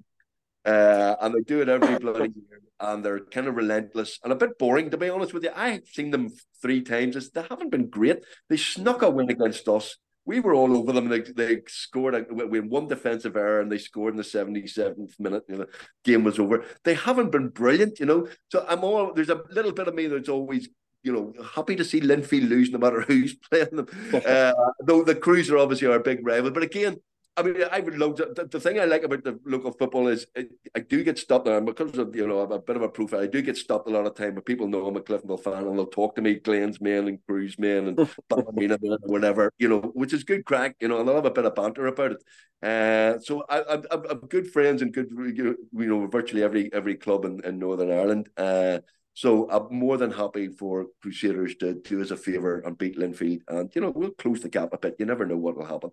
Uh, 0.63 1.15
and 1.21 1.35
they 1.35 1.41
do 1.41 1.61
it 1.61 1.69
every 1.69 1.97
bloody 1.99 2.31
year, 2.35 2.61
and 2.79 3.03
they're 3.03 3.19
kind 3.19 3.47
of 3.47 3.55
relentless 3.55 4.19
and 4.23 4.31
a 4.31 4.35
bit 4.35 4.57
boring, 4.57 4.89
to 4.91 4.97
be 4.97 5.09
honest 5.09 5.33
with 5.33 5.43
you. 5.43 5.51
I've 5.55 5.87
seen 5.87 6.11
them 6.11 6.29
three 6.61 6.81
times. 6.81 7.29
They 7.29 7.41
haven't 7.49 7.71
been 7.71 7.89
great. 7.89 8.23
They 8.47 8.57
snuck 8.57 9.01
a 9.01 9.09
win 9.09 9.29
against 9.29 9.67
us 9.67 9.97
we 10.25 10.39
were 10.39 10.53
all 10.53 10.75
over 10.77 10.91
them. 10.91 11.09
They, 11.09 11.21
they 11.21 11.61
scored. 11.67 12.25
We 12.31 12.57
had 12.57 12.69
one 12.69 12.87
defensive 12.87 13.35
error, 13.35 13.61
and 13.61 13.71
they 13.71 13.77
scored 13.77 14.13
in 14.13 14.17
the 14.17 14.23
seventy 14.23 14.67
seventh 14.67 15.19
minute. 15.19 15.43
You 15.47 15.57
know, 15.57 15.65
game 16.03 16.23
was 16.23 16.39
over. 16.39 16.63
They 16.83 16.93
haven't 16.93 17.31
been 17.31 17.49
brilliant, 17.49 17.99
you 17.99 18.05
know. 18.05 18.27
So 18.49 18.65
I'm 18.67 18.83
all 18.83 19.13
there's 19.13 19.29
a 19.29 19.41
little 19.49 19.71
bit 19.71 19.87
of 19.87 19.95
me 19.95 20.07
that's 20.07 20.29
always 20.29 20.69
you 21.03 21.11
know, 21.11 21.33
happy 21.55 21.75
to 21.75 21.83
see 21.83 21.99
Linfield 21.99 22.47
lose 22.47 22.69
no 22.69 22.77
matter 22.77 23.01
who's 23.07 23.35
playing 23.35 23.75
them. 23.75 23.87
uh, 24.25 24.53
though 24.81 25.03
the 25.03 25.15
Crues 25.15 25.49
are 25.49 25.57
obviously 25.57 25.87
our 25.87 25.99
big 25.99 26.25
rival, 26.25 26.51
but 26.51 26.63
again, 26.63 26.97
I 27.37 27.43
mean, 27.43 27.55
I 27.71 27.79
would 27.79 27.97
love 27.97 28.15
to, 28.15 28.33
the, 28.35 28.45
the 28.45 28.59
thing 28.59 28.77
I 28.79 28.83
like 28.83 29.03
about 29.03 29.23
the 29.23 29.39
local 29.45 29.71
football 29.71 30.07
is 30.09 30.27
it, 30.35 30.51
I 30.75 30.81
do 30.81 31.01
get 31.01 31.17
stopped 31.17 31.45
there 31.45 31.61
because 31.61 31.97
of 31.97 32.13
you 32.13 32.27
know 32.27 32.39
I'm 32.39 32.51
a 32.51 32.59
bit 32.59 32.75
of 32.75 32.81
a 32.81 32.89
profile. 32.89 33.21
I 33.21 33.27
do 33.27 33.41
get 33.41 33.55
stopped 33.55 33.87
a 33.87 33.91
lot 33.91 34.05
of 34.05 34.15
time, 34.15 34.35
but 34.35 34.45
people 34.45 34.67
know 34.67 34.85
I'm 34.85 34.97
a 34.97 35.01
Cliftonville 35.01 35.41
fan 35.41 35.65
and 35.65 35.77
they'll 35.77 35.85
talk 35.85 36.15
to 36.15 36.21
me, 36.21 36.35
Glens 36.35 36.81
men 36.81 37.07
and 37.07 37.19
Crues 37.25 37.57
men 37.57 37.87
and 37.87 37.97
Ballymena 38.29 38.77
men 38.81 38.97
whatever, 39.03 39.51
you 39.57 39.69
know, 39.69 39.79
which 39.93 40.11
is 40.11 40.25
good 40.25 40.43
crack, 40.43 40.75
you 40.81 40.89
know, 40.89 40.99
and 40.99 41.09
I'll 41.09 41.15
have 41.15 41.25
a 41.25 41.31
bit 41.31 41.45
of 41.45 41.55
banter 41.55 41.87
about 41.87 42.11
it. 42.11 42.23
Uh, 42.61 43.19
so 43.19 43.45
I, 43.47 43.61
I, 43.61 43.81
I'm 44.09 44.19
good 44.27 44.51
friends 44.51 44.81
and 44.81 44.93
good, 44.93 45.09
you 45.11 45.55
know, 45.73 46.07
virtually 46.07 46.43
every 46.43 46.71
every 46.73 46.95
club 46.95 47.23
in, 47.23 47.43
in 47.45 47.59
Northern 47.59 47.91
Ireland. 47.91 48.29
Uh, 48.35 48.79
so 49.13 49.49
I'm 49.49 49.73
more 49.73 49.97
than 49.97 50.11
happy 50.11 50.49
for 50.49 50.87
Crusaders 51.01 51.55
to 51.55 51.75
do 51.75 52.01
us 52.01 52.11
a 52.11 52.17
favour 52.17 52.59
and 52.59 52.77
beat 52.77 52.97
Linfield, 52.97 53.41
and 53.47 53.71
you 53.73 53.81
know 53.81 53.91
we'll 53.91 54.11
close 54.11 54.41
the 54.41 54.49
gap 54.49 54.69
a 54.73 54.77
bit. 54.77 54.95
You 54.99 55.05
never 55.05 55.25
know 55.25 55.37
what 55.37 55.57
will 55.57 55.65
happen. 55.65 55.91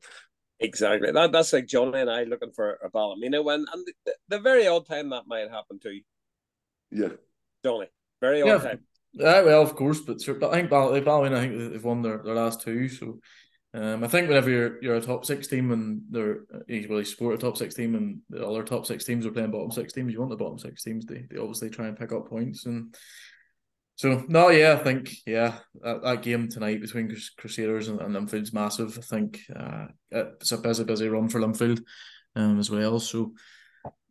Exactly. 0.61 1.13
That 1.13 1.33
that's 1.33 1.53
like 1.53 1.67
Johnny 1.67 2.01
and 2.01 2.11
I 2.11 2.25
looking 2.25 2.51
for 2.51 2.79
a 2.85 2.91
Ballymena 2.91 3.43
win, 3.43 3.65
and 3.73 3.87
the, 4.05 4.15
the, 4.29 4.39
very 4.41 4.67
odd 4.67 4.87
time 4.87 5.11
that 5.11 5.29
might 5.29 5.51
happen 5.51 5.79
to 5.81 5.91
you. 5.91 6.03
Yeah, 6.91 7.11
Johnny. 7.65 7.87
Very 8.21 8.43
odd 8.43 8.47
yeah. 8.47 8.59
time. 8.59 8.81
Yeah, 9.13 9.43
well, 9.43 9.63
of 9.63 9.77
course, 9.77 10.01
but 10.01 10.19
but 10.41 10.51
I 10.51 10.55
think 10.55 10.71
Ballymena, 10.71 11.37
I 11.37 11.41
think 11.41 11.73
they've 11.73 11.85
won 11.85 12.03
their, 12.03 12.19
their 12.19 12.35
last 12.35 12.61
two. 12.61 12.89
So, 12.89 13.21
um, 13.73 14.03
I 14.03 14.09
think 14.09 14.29
whenever 14.29 14.51
you're 14.51 14.83
you're 14.83 14.97
a 14.97 15.01
top 15.01 15.25
six 15.25 15.47
team 15.47 15.71
and 15.71 16.03
they're 16.11 16.41
you 16.67 16.89
really 16.89 17.05
support 17.05 17.37
a 17.37 17.39
top 17.39 17.57
six 17.57 17.75
team 17.75 17.95
and 17.95 18.21
the 18.29 18.45
other 18.45 18.65
top 18.65 18.85
six 18.85 19.05
teams 19.05 19.27
are 19.27 19.31
playing 19.31 19.53
bottom 19.53 19.71
six 19.71 19.93
teams, 19.93 20.13
you 20.13 20.19
want 20.19 20.31
the 20.31 20.37
bottom 20.37 20.59
six 20.59 20.83
teams. 20.83 21.07
They 21.07 21.25
they 21.31 21.39
obviously 21.39 21.71
try 21.71 21.87
and 21.87 21.97
pick 21.97 22.13
up 22.13 22.29
points 22.29 22.67
and 22.67 22.95
so 23.99 24.25
no, 24.29 24.49
yeah, 24.51 24.75
I 24.75 24.85
think 24.85 25.11
yeah 25.27 25.59
that, 25.83 26.03
that 26.05 26.23
game 26.23 26.49
tonight 26.49 26.81
between 26.81 27.13
Crusaders 27.37 27.89
and, 27.89 28.01
and 28.01 28.15
Linfield's 28.15 28.53
massive. 28.53 28.97
I 28.97 29.01
think 29.01 29.41
uh, 29.55 29.87
it's 30.13 30.53
a 30.53 30.59
busy, 30.59 30.85
busy 30.85 31.09
run 31.09 31.29
for 31.29 31.41
Linfield 31.41 31.83
um, 32.37 32.61
as 32.61 32.71
well. 32.71 33.01
So 33.01 33.33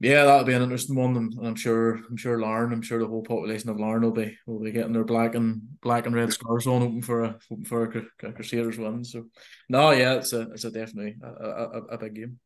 yeah, 0.01 0.25
that'll 0.25 0.43
be 0.43 0.51
an 0.51 0.61
interesting 0.61 0.97
one, 0.97 1.15
and, 1.15 1.31
and, 1.35 1.47
I'm 1.47 1.55
sure 1.55 2.01
I'm 2.09 2.17
sure 2.17 2.37
Larne, 2.37 2.73
I'm 2.73 2.81
sure 2.81 2.99
the 2.99 3.07
whole 3.07 3.23
population 3.23 3.69
of 3.69 3.79
Larne 3.79 4.01
will 4.01 4.11
be 4.11 4.37
will 4.45 4.59
be 4.59 4.73
getting 4.73 4.91
their 4.91 5.05
black 5.05 5.35
and 5.35 5.61
black 5.81 6.05
and 6.05 6.13
red 6.13 6.33
scarves 6.33 6.67
on, 6.67 6.81
open 6.81 7.01
for 7.01 7.23
a 7.23 7.39
open 7.49 7.63
for 7.63 7.85
a, 7.85 8.27
a 8.27 8.33
Crusaders 8.33 8.77
win. 8.77 9.05
So 9.05 9.27
no, 9.69 9.91
yeah, 9.91 10.15
it's 10.15 10.33
a 10.33 10.41
it's 10.51 10.65
a 10.65 10.69
definitely 10.71 11.15
a, 11.23 11.27
a, 11.27 11.81
a 11.91 11.97
big 11.97 12.15
game. 12.15 12.39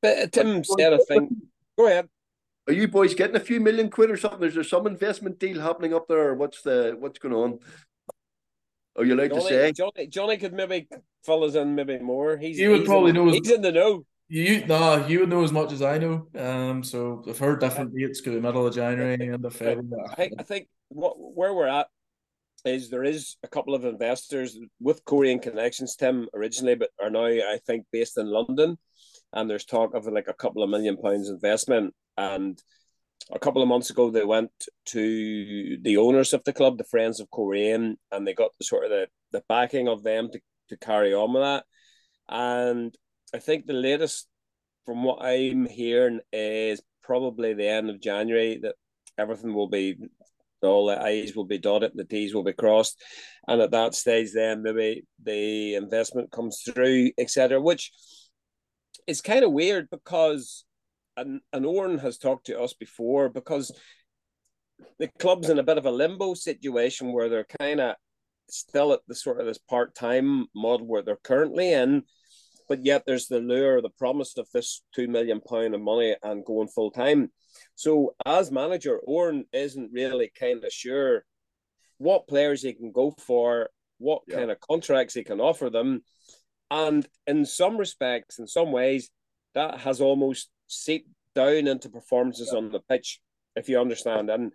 But 0.00 0.18
uh, 0.18 0.26
Tim 0.32 0.64
said 0.64 0.94
a 0.94 1.04
thing. 1.04 1.42
Go 1.76 1.86
ahead. 1.86 2.08
Are 2.68 2.72
you 2.72 2.86
boys 2.86 3.14
getting 3.14 3.36
a 3.36 3.40
few 3.40 3.60
million 3.60 3.90
quid 3.90 4.10
or 4.10 4.16
something? 4.16 4.46
Is 4.46 4.54
there 4.54 4.62
some 4.62 4.86
investment 4.86 5.38
deal 5.38 5.60
happening 5.60 5.94
up 5.94 6.06
there? 6.08 6.28
Or 6.28 6.34
what's 6.34 6.62
the 6.62 6.96
what's 6.98 7.18
going 7.18 7.34
on? 7.34 7.58
Are 8.96 9.04
you 9.04 9.14
allowed 9.14 9.30
Johnny, 9.30 9.42
to 9.42 9.48
say? 9.48 9.72
Johnny, 9.72 10.06
Johnny 10.06 10.36
could 10.36 10.52
maybe 10.52 10.86
fill 11.24 11.44
us 11.44 11.54
in 11.54 11.74
maybe 11.74 11.98
more. 11.98 12.36
He's 12.36 12.58
you 12.58 12.70
would 12.70 12.84
probably 12.84 13.10
in, 13.10 13.16
know. 13.16 13.32
He's 13.32 13.50
in 13.50 13.62
the 13.62 13.72
know. 13.72 14.04
You 14.28 14.64
no, 14.66 15.06
you 15.06 15.20
would 15.20 15.28
know 15.28 15.42
as 15.42 15.52
much 15.52 15.72
as 15.72 15.82
I 15.82 15.98
know. 15.98 16.28
Um, 16.38 16.84
so 16.84 17.24
I've 17.28 17.38
heard 17.38 17.60
different 17.60 17.94
dates 17.96 18.20
go 18.20 18.32
the 18.32 18.40
middle 18.40 18.66
of 18.66 18.74
January 18.74 19.28
and 19.28 19.42
the 19.42 19.50
February. 19.50 20.04
I 20.08 20.14
think, 20.14 20.32
I 20.38 20.42
think 20.42 20.68
what 20.88 21.14
where 21.18 21.52
we're 21.52 21.66
at 21.66 21.88
is 22.64 22.90
there 22.90 23.02
is 23.02 23.36
a 23.42 23.48
couple 23.48 23.74
of 23.74 23.84
investors 23.84 24.56
with 24.80 25.04
Coleraine 25.04 25.40
connections, 25.40 25.96
Tim 25.96 26.28
originally, 26.32 26.76
but 26.76 26.90
are 27.02 27.10
now 27.10 27.26
I 27.26 27.58
think 27.66 27.86
based 27.90 28.18
in 28.18 28.26
London, 28.26 28.78
and 29.32 29.50
there's 29.50 29.64
talk 29.64 29.94
of 29.94 30.06
like 30.06 30.28
a 30.28 30.34
couple 30.34 30.62
of 30.62 30.70
million 30.70 30.96
pounds 30.96 31.28
investment 31.28 31.92
and 32.16 32.60
a 33.30 33.38
couple 33.38 33.62
of 33.62 33.68
months 33.68 33.90
ago 33.90 34.10
they 34.10 34.24
went 34.24 34.50
to 34.86 35.78
the 35.82 35.96
owners 35.96 36.32
of 36.32 36.42
the 36.44 36.52
club, 36.52 36.78
the 36.78 36.84
Friends 36.84 37.20
of 37.20 37.30
Coleraine, 37.30 37.96
and 38.10 38.26
they 38.26 38.34
got 38.34 38.50
the 38.58 38.64
sort 38.64 38.84
of 38.84 38.90
the, 38.90 39.06
the 39.32 39.42
backing 39.48 39.88
of 39.88 40.02
them 40.02 40.30
to, 40.30 40.40
to 40.68 40.76
carry 40.76 41.14
on 41.14 41.32
with 41.32 41.42
that. 41.42 41.64
And 42.28 42.94
I 43.34 43.38
think 43.38 43.66
the 43.66 43.72
latest 43.72 44.28
from 44.84 45.04
what 45.04 45.24
I'm 45.24 45.66
hearing 45.66 46.20
is 46.32 46.82
probably 47.02 47.54
the 47.54 47.68
end 47.68 47.90
of 47.90 48.00
January 48.00 48.58
that 48.62 48.74
everything 49.18 49.54
will 49.54 49.68
be 49.68 49.96
all 50.62 50.86
the 50.86 51.00
I's 51.00 51.34
will 51.34 51.44
be 51.44 51.58
dotted, 51.58 51.92
the 51.94 52.04
T's 52.04 52.34
will 52.34 52.44
be 52.44 52.52
crossed. 52.52 53.00
And 53.48 53.60
at 53.60 53.72
that 53.72 53.94
stage 53.94 54.32
then 54.32 54.62
maybe 54.62 55.04
the 55.22 55.74
investment 55.74 56.30
comes 56.30 56.62
through, 56.62 57.10
etc. 57.18 57.60
Which 57.60 57.90
is 59.06 59.20
kind 59.20 59.44
of 59.44 59.52
weird 59.52 59.88
because 59.90 60.64
and 61.16 61.40
and 61.52 61.66
Oran 61.66 61.98
has 61.98 62.18
talked 62.18 62.46
to 62.46 62.60
us 62.60 62.72
before 62.72 63.28
because 63.28 63.72
the 64.98 65.08
club's 65.18 65.48
in 65.48 65.58
a 65.58 65.62
bit 65.62 65.78
of 65.78 65.86
a 65.86 65.90
limbo 65.90 66.34
situation 66.34 67.12
where 67.12 67.28
they're 67.28 67.46
kind 67.60 67.80
of 67.80 67.96
still 68.48 68.92
at 68.92 69.00
the 69.08 69.14
sort 69.14 69.40
of 69.40 69.46
this 69.46 69.58
part 69.58 69.94
time 69.94 70.46
model 70.54 70.86
where 70.86 71.02
they're 71.02 71.16
currently 71.16 71.72
in, 71.72 72.02
but 72.68 72.84
yet 72.84 73.04
there's 73.06 73.28
the 73.28 73.40
lure, 73.40 73.80
the 73.80 73.90
promise 73.90 74.36
of 74.36 74.48
this 74.52 74.82
two 74.94 75.08
million 75.08 75.40
pound 75.40 75.74
of 75.74 75.80
money 75.80 76.16
and 76.22 76.44
going 76.44 76.68
full 76.68 76.90
time. 76.90 77.30
So 77.74 78.14
as 78.26 78.50
manager, 78.50 78.98
Oran 78.98 79.44
isn't 79.52 79.92
really 79.92 80.30
kind 80.38 80.64
of 80.64 80.72
sure 80.72 81.24
what 81.98 82.28
players 82.28 82.62
he 82.62 82.72
can 82.72 82.92
go 82.92 83.14
for, 83.18 83.70
what 83.98 84.22
yeah. 84.26 84.36
kind 84.36 84.50
of 84.50 84.60
contracts 84.60 85.14
he 85.14 85.24
can 85.24 85.40
offer 85.40 85.70
them. 85.70 86.02
And 86.70 87.06
in 87.26 87.44
some 87.44 87.76
respects, 87.76 88.38
in 88.38 88.46
some 88.46 88.72
ways, 88.72 89.10
that 89.54 89.80
has 89.80 90.00
almost 90.00 90.48
seeped 90.72 91.08
down 91.34 91.66
into 91.66 91.88
performances 91.88 92.50
yeah. 92.52 92.58
on 92.58 92.70
the 92.70 92.80
pitch, 92.80 93.20
if 93.56 93.68
you 93.68 93.80
understand. 93.80 94.30
And 94.30 94.52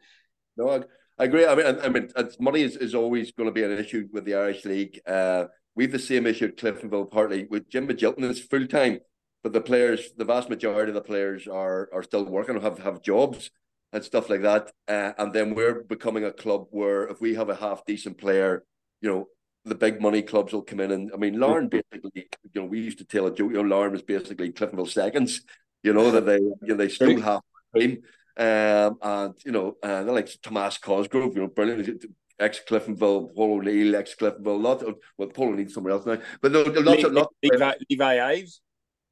no, 0.56 0.70
I, 0.70 0.82
I 1.20 1.26
agree. 1.26 1.46
I 1.46 1.56
mean, 1.56 1.66
I, 1.66 1.86
I 1.86 1.90
mean, 1.90 2.10
money 2.40 2.62
is, 2.62 2.78
is 2.78 2.96
always 2.96 3.32
going 3.32 3.48
to 3.48 3.54
be 3.54 3.64
an 3.64 3.72
issue 3.72 4.08
with 4.12 4.26
the 4.26 4.36
Irish 4.36 4.66
League. 4.66 5.00
Uh, 5.06 5.46
we 5.76 5.84
have 5.86 5.92
the 5.92 6.00
same 6.00 6.26
issue 6.26 6.46
at 6.46 6.58
Cliftonville, 6.58 7.12
partly 7.12 7.46
with 7.50 7.70
Jim 7.70 7.88
Magilton 7.88 8.24
is 8.24 8.40
full 8.40 8.66
time, 8.68 9.00
but 9.44 9.54
the 9.54 9.62
players, 9.62 10.10
the 10.18 10.26
vast 10.26 10.50
majority 10.50 10.90
of 10.90 10.96
the 10.96 11.02
players 11.02 11.48
are 11.48 11.90
are 11.94 12.04
still 12.04 12.26
working, 12.26 12.60
have 12.60 12.80
have 12.80 13.04
jobs 13.04 13.52
and 13.94 14.04
stuff 14.04 14.30
like 14.30 14.42
that. 14.42 14.72
Uh, 14.88 15.14
and 15.18 15.34
then 15.34 15.54
we're 15.54 15.84
becoming 15.84 16.26
a 16.26 16.32
club 16.32 16.66
where 16.72 17.08
if 17.08 17.22
we 17.22 17.36
have 17.36 17.50
a 17.50 17.56
half 17.56 17.86
decent 17.86 18.18
player, 18.18 18.64
you 19.02 19.10
know, 19.10 19.28
the 19.66 19.76
big 19.76 20.02
money 20.02 20.22
clubs 20.22 20.54
will 20.54 20.62
come 20.62 20.80
in 20.80 20.92
and 20.92 21.12
I 21.14 21.18
mean 21.18 21.40
Larne 21.40 21.68
basically, 21.68 22.12
you 22.16 22.62
know, 22.62 22.66
we 22.66 22.80
used 22.80 22.98
to 23.00 23.06
tell 23.06 23.28
a 23.28 23.34
joke, 23.34 23.52
you 23.52 23.62
know, 23.62 23.76
Larne 23.76 23.92
was 23.92 24.02
basically 24.02 24.52
Cliftonville 24.52 24.90
seconds, 24.90 25.42
you 25.84 25.94
know, 25.94 26.12
that 26.12 26.26
they 26.26 26.38
you 26.38 26.58
know, 26.62 26.76
they 26.76 26.90
still 26.90 27.20
have 27.22 27.42
team. 27.76 28.00
Um, 28.38 28.98
and 29.02 29.34
you 29.46 29.52
know, 29.52 29.78
uh, 29.82 30.04
they're 30.04 30.14
like 30.14 30.30
Tomas 30.42 30.78
Cosgrove, 30.78 31.36
you 31.36 31.42
know, 31.42 31.48
brilliant 31.48 32.06
ex 32.40 32.62
Cliftonville, 32.68 33.34
Paul 33.36 33.60
O'Neill, 33.60 33.96
ex 33.96 34.16
Cliftonville, 34.16 34.62
lot 34.62 34.84
of 34.84 34.96
well, 35.18 35.30
Paul 35.30 35.50
O'Neill's 35.50 35.74
somewhere 35.74 35.94
else 35.94 36.06
now, 36.06 36.18
but 36.42 36.54
there, 36.54 36.66
lots 36.66 37.04
of 37.04 37.14
lots 37.14 37.34
Levi, 37.44 37.74
Levi 37.90 38.22
Ives. 38.32 38.62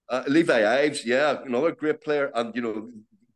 Uh, 0.07 0.23
Levi 0.27 0.83
Ives, 0.83 1.05
yeah, 1.05 1.37
another 1.43 1.71
great 1.71 2.01
player, 2.01 2.31
and 2.35 2.55
you 2.55 2.61
know 2.61 2.89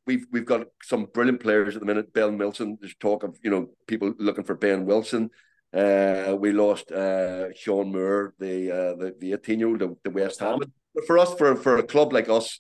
we've 0.06 0.26
we've 0.32 0.46
got 0.46 0.68
some 0.84 1.06
brilliant 1.06 1.40
players 1.40 1.76
at 1.76 1.80
the 1.80 1.86
minute. 1.86 2.14
Ben 2.14 2.38
Wilson, 2.38 2.78
there's 2.80 2.96
talk 2.96 3.24
of 3.24 3.38
you 3.44 3.50
know 3.50 3.70
people 3.88 4.14
looking 4.18 4.44
for 4.44 4.56
Ben 4.56 4.86
Wilson. 4.86 5.32
Uh, 5.74 6.36
we 6.40 6.52
lost 6.52 6.92
uh, 6.92 7.54
Sean 7.54 7.92
Moore, 7.92 8.34
the 8.40 8.72
uh, 8.72 8.96
the 8.96 9.16
the 9.20 9.34
eighteen 9.34 9.60
year 9.60 9.70
old, 9.70 9.80
the, 9.80 9.96
the 10.04 10.12
West 10.12 10.40
Ham. 10.40 10.60
But 10.94 11.06
for 11.06 11.18
us, 11.18 11.34
for 11.36 11.56
for 11.56 11.78
a 11.78 11.84
club 11.84 12.14
like 12.14 12.30
us, 12.30 12.60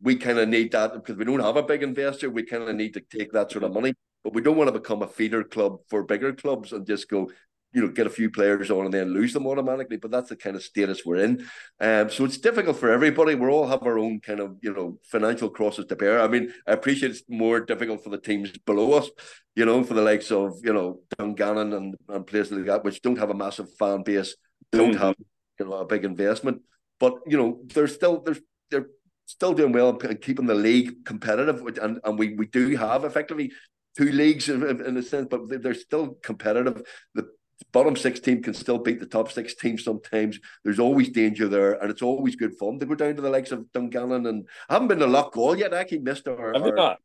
we 0.00 0.16
kind 0.16 0.38
of 0.38 0.48
need 0.48 0.72
that 0.72 0.94
because 0.94 1.16
we 1.16 1.24
don't 1.24 1.40
have 1.40 1.56
a 1.56 1.62
big 1.62 1.82
investor. 1.82 2.30
We 2.30 2.44
kind 2.44 2.62
of 2.62 2.74
need 2.76 2.94
to 2.94 3.00
take 3.00 3.32
that 3.32 3.50
sort 3.50 3.64
of 3.64 3.72
money, 3.72 3.94
but 4.22 4.34
we 4.34 4.42
don't 4.42 4.56
want 4.56 4.68
to 4.68 4.78
become 4.78 5.02
a 5.02 5.08
feeder 5.08 5.42
club 5.42 5.78
for 5.88 6.04
bigger 6.04 6.32
clubs 6.32 6.72
and 6.72 6.86
just 6.86 7.08
go, 7.08 7.30
you 7.72 7.82
know, 7.82 7.88
get 7.88 8.06
a 8.06 8.10
few 8.10 8.30
players 8.30 8.70
on 8.70 8.86
and 8.86 8.94
then 8.94 9.12
lose 9.12 9.32
them 9.32 9.46
automatically. 9.46 9.96
But 9.96 10.10
that's 10.10 10.30
the 10.30 10.36
kind 10.36 10.56
of 10.56 10.62
status 10.62 11.02
we're 11.04 11.16
in. 11.16 11.46
Um, 11.80 12.10
so 12.10 12.24
it's 12.24 12.38
difficult 12.38 12.78
for 12.78 12.90
everybody. 12.90 13.34
We 13.34 13.48
all 13.48 13.66
have 13.66 13.82
our 13.82 13.98
own 13.98 14.20
kind 14.20 14.40
of, 14.40 14.56
you 14.62 14.72
know, 14.72 14.98
financial 15.04 15.50
crosses 15.50 15.86
to 15.86 15.96
bear. 15.96 16.20
I 16.20 16.28
mean, 16.28 16.52
I 16.66 16.72
appreciate 16.72 17.10
it's 17.10 17.22
more 17.28 17.60
difficult 17.60 18.02
for 18.04 18.10
the 18.10 18.20
teams 18.20 18.56
below 18.58 18.92
us, 18.94 19.10
you 19.54 19.66
know, 19.66 19.82
for 19.82 19.94
the 19.94 20.02
likes 20.02 20.30
of, 20.30 20.54
you 20.62 20.72
know, 20.72 21.00
Dungannon 21.18 21.72
and, 21.72 21.94
and 22.08 22.26
places 22.26 22.52
like 22.52 22.66
that, 22.66 22.84
which 22.84 23.02
don't 23.02 23.18
have 23.18 23.30
a 23.30 23.34
massive 23.34 23.68
fan 23.78 24.02
base, 24.02 24.36
don't 24.72 24.92
mm-hmm. 24.92 25.02
have, 25.02 25.16
you 25.58 25.66
know, 25.66 25.74
a 25.74 25.86
big 25.86 26.04
investment. 26.04 26.62
But, 27.00 27.14
you 27.26 27.36
know, 27.36 27.60
there's 27.66 27.94
still 27.94 28.22
there's 28.22 28.40
they're 28.70 28.88
still 29.28 29.52
doing 29.52 29.72
well 29.72 29.90
and 29.90 30.20
keeping 30.22 30.46
the 30.46 30.54
league 30.54 31.04
competitive. 31.04 31.60
And, 31.80 32.00
and 32.02 32.18
we, 32.18 32.34
we 32.34 32.46
do 32.46 32.76
have 32.76 33.04
effectively 33.04 33.52
two 33.96 34.10
leagues 34.10 34.48
in, 34.48 34.62
in 34.62 34.96
a 34.96 35.02
sense, 35.02 35.28
but 35.30 35.62
they're 35.62 35.74
still 35.74 36.16
competitive. 36.22 36.82
The 37.14 37.28
bottom 37.72 37.94
six 37.94 38.20
team 38.20 38.42
can 38.42 38.54
still 38.54 38.78
beat 38.78 39.00
the 39.00 39.06
top 39.06 39.30
six 39.30 39.54
team 39.54 39.76
sometimes. 39.76 40.38
There's 40.64 40.78
always 40.78 41.10
danger 41.10 41.46
there, 41.46 41.74
and 41.74 41.90
it's 41.90 42.00
always 42.00 42.36
good 42.36 42.56
fun 42.56 42.78
to 42.78 42.86
go 42.86 42.94
down 42.94 43.16
to 43.16 43.22
the 43.22 43.28
likes 43.28 43.52
of 43.52 43.70
Dungannon. 43.72 44.26
And 44.26 44.48
I 44.68 44.74
haven't 44.74 44.88
been 44.88 45.00
to 45.00 45.06
Loughgall 45.06 45.58
yet. 45.58 45.74
I 45.74 45.80
actually 45.80 45.98
missed 45.98 46.26
our, 46.26 46.56
our 46.56 46.96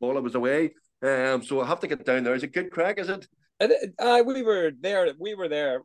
ball. 0.00 0.16
I 0.16 0.20
was 0.20 0.36
away. 0.36 0.74
Um, 1.02 1.42
so 1.42 1.62
I 1.62 1.66
have 1.66 1.80
to 1.80 1.88
get 1.88 2.06
down 2.06 2.22
there. 2.22 2.34
Is 2.34 2.44
it 2.44 2.52
good 2.52 2.70
crack? 2.70 3.00
Is 3.00 3.08
it? 3.08 3.26
Uh, 3.98 4.22
we 4.24 4.42
were 4.42 4.70
there. 4.80 5.08
We 5.18 5.34
were 5.34 5.48
there 5.48 5.82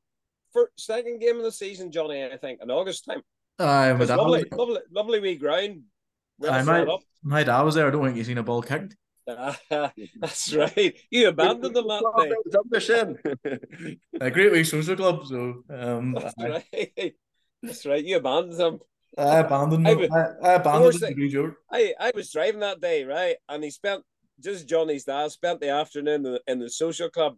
for 0.53 0.69
second 0.77 1.21
game 1.21 1.37
of 1.37 1.43
the 1.43 1.51
season, 1.51 1.91
Johnny. 1.91 2.23
I 2.23 2.37
think 2.37 2.59
in 2.61 2.69
August 2.69 3.05
time. 3.05 3.23
Uh, 3.59 3.93
but 3.95 4.09
lovely, 4.09 4.45
was... 4.49 4.59
lovely, 4.59 4.81
lovely 4.91 5.19
wee 5.19 5.35
ground. 5.35 5.83
Well 6.39 6.53
I 6.53 6.61
might, 6.61 6.87
my 7.23 7.43
dad 7.43 7.61
was 7.63 7.75
there. 7.75 7.87
I 7.87 7.91
don't 7.91 8.03
think 8.03 8.17
he's 8.17 8.27
seen 8.27 8.37
a 8.37 8.43
ball 8.43 8.61
kicked. 8.61 8.95
that's 9.69 10.53
right. 10.53 10.97
You 11.09 11.27
abandoned 11.27 11.75
them 11.75 11.87
that 11.87 12.69
day. 12.79 13.97
a 14.21 14.31
great 14.31 14.51
wee 14.51 14.63
social 14.63 14.95
club. 14.95 15.25
So 15.25 15.63
um, 15.69 16.13
that's 16.13 16.33
I, 16.39 16.49
right. 16.49 17.15
That's 17.61 17.85
right. 17.85 18.05
You 18.05 18.17
abandoned 18.17 18.57
them. 18.57 18.79
I 19.17 19.39
abandoned 19.39 19.85
them. 19.85 19.87
I, 19.87 19.93
was, 19.95 20.11
I, 20.11 20.47
I 20.47 20.53
abandoned 20.53 20.93
them. 21.01 21.55
I, 21.71 21.93
I 21.99 22.11
was 22.15 22.31
driving 22.31 22.61
that 22.61 22.79
day, 22.79 23.03
right? 23.03 23.35
And 23.49 23.63
he 23.63 23.71
spent 23.71 24.03
just 24.39 24.67
Johnny's 24.67 25.03
dad 25.03 25.31
spent 25.31 25.59
the 25.59 25.69
afternoon 25.69 26.25
in 26.25 26.33
the, 26.33 26.41
in 26.47 26.59
the 26.59 26.69
social 26.69 27.09
club 27.09 27.35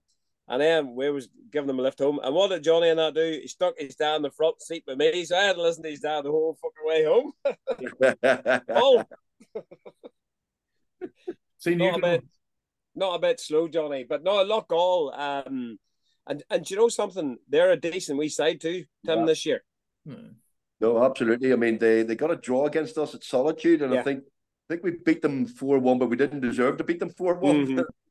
and 0.49 0.61
then 0.61 0.95
we 0.95 1.09
was 1.11 1.29
giving 1.51 1.69
him 1.69 1.79
a 1.79 1.83
lift 1.83 1.99
home. 1.99 2.19
And 2.23 2.33
what 2.33 2.49
did 2.49 2.63
Johnny 2.63 2.89
and 2.89 2.99
I 2.99 3.11
do? 3.11 3.39
He 3.41 3.47
stuck 3.47 3.75
his 3.77 3.95
dad 3.95 4.15
in 4.15 4.21
the 4.23 4.31
front 4.31 4.61
seat 4.61 4.83
with 4.87 4.97
me. 4.97 5.23
So 5.23 5.37
I 5.37 5.43
had 5.43 5.55
to 5.55 5.61
listen 5.61 5.83
to 5.83 5.91
his 5.91 5.99
dad 5.99 6.23
the 6.23 6.31
whole 6.31 6.57
fucking 6.59 6.85
way 6.85 7.05
home. 7.05 7.33
oh. 8.69 9.03
See, 11.59 11.75
not 11.75 11.99
a 11.99 12.01
bit, 12.01 12.25
not 12.95 13.15
a 13.15 13.19
bit 13.19 13.39
slow, 13.39 13.67
Johnny, 13.67 14.05
but 14.09 14.23
no, 14.23 14.43
Loughgall. 14.43 15.17
Um, 15.17 15.77
and 16.25 16.43
and 16.49 16.69
you 16.69 16.77
know 16.77 16.89
something? 16.89 17.37
They're 17.47 17.71
a 17.71 17.77
decent 17.77 18.17
wee 18.17 18.29
side 18.29 18.59
too, 18.59 18.85
Tim, 19.05 19.19
yeah. 19.19 19.25
this 19.25 19.45
year. 19.45 19.63
Hmm. 20.07 20.29
No, 20.81 21.03
absolutely. 21.03 21.53
I 21.53 21.57
mean, 21.57 21.77
they 21.77 22.03
they 22.03 22.15
got 22.15 22.31
a 22.31 22.35
draw 22.35 22.65
against 22.65 22.97
us 22.97 23.13
at 23.13 23.23
Solitude, 23.23 23.81
and 23.81 23.93
yeah. 23.93 23.99
I 23.99 24.03
think 24.03 24.23
I 24.69 24.73
think 24.73 24.83
we 24.83 24.91
beat 25.05 25.21
them 25.21 25.45
four 25.45 25.77
one, 25.79 25.99
but 25.99 26.09
we 26.09 26.15
didn't 26.15 26.39
deserve 26.39 26.77
to 26.77 26.83
beat 26.83 26.99
them 26.99 27.09
four 27.09 27.35
one. 27.35 27.67
Mm-hmm. 27.67 27.79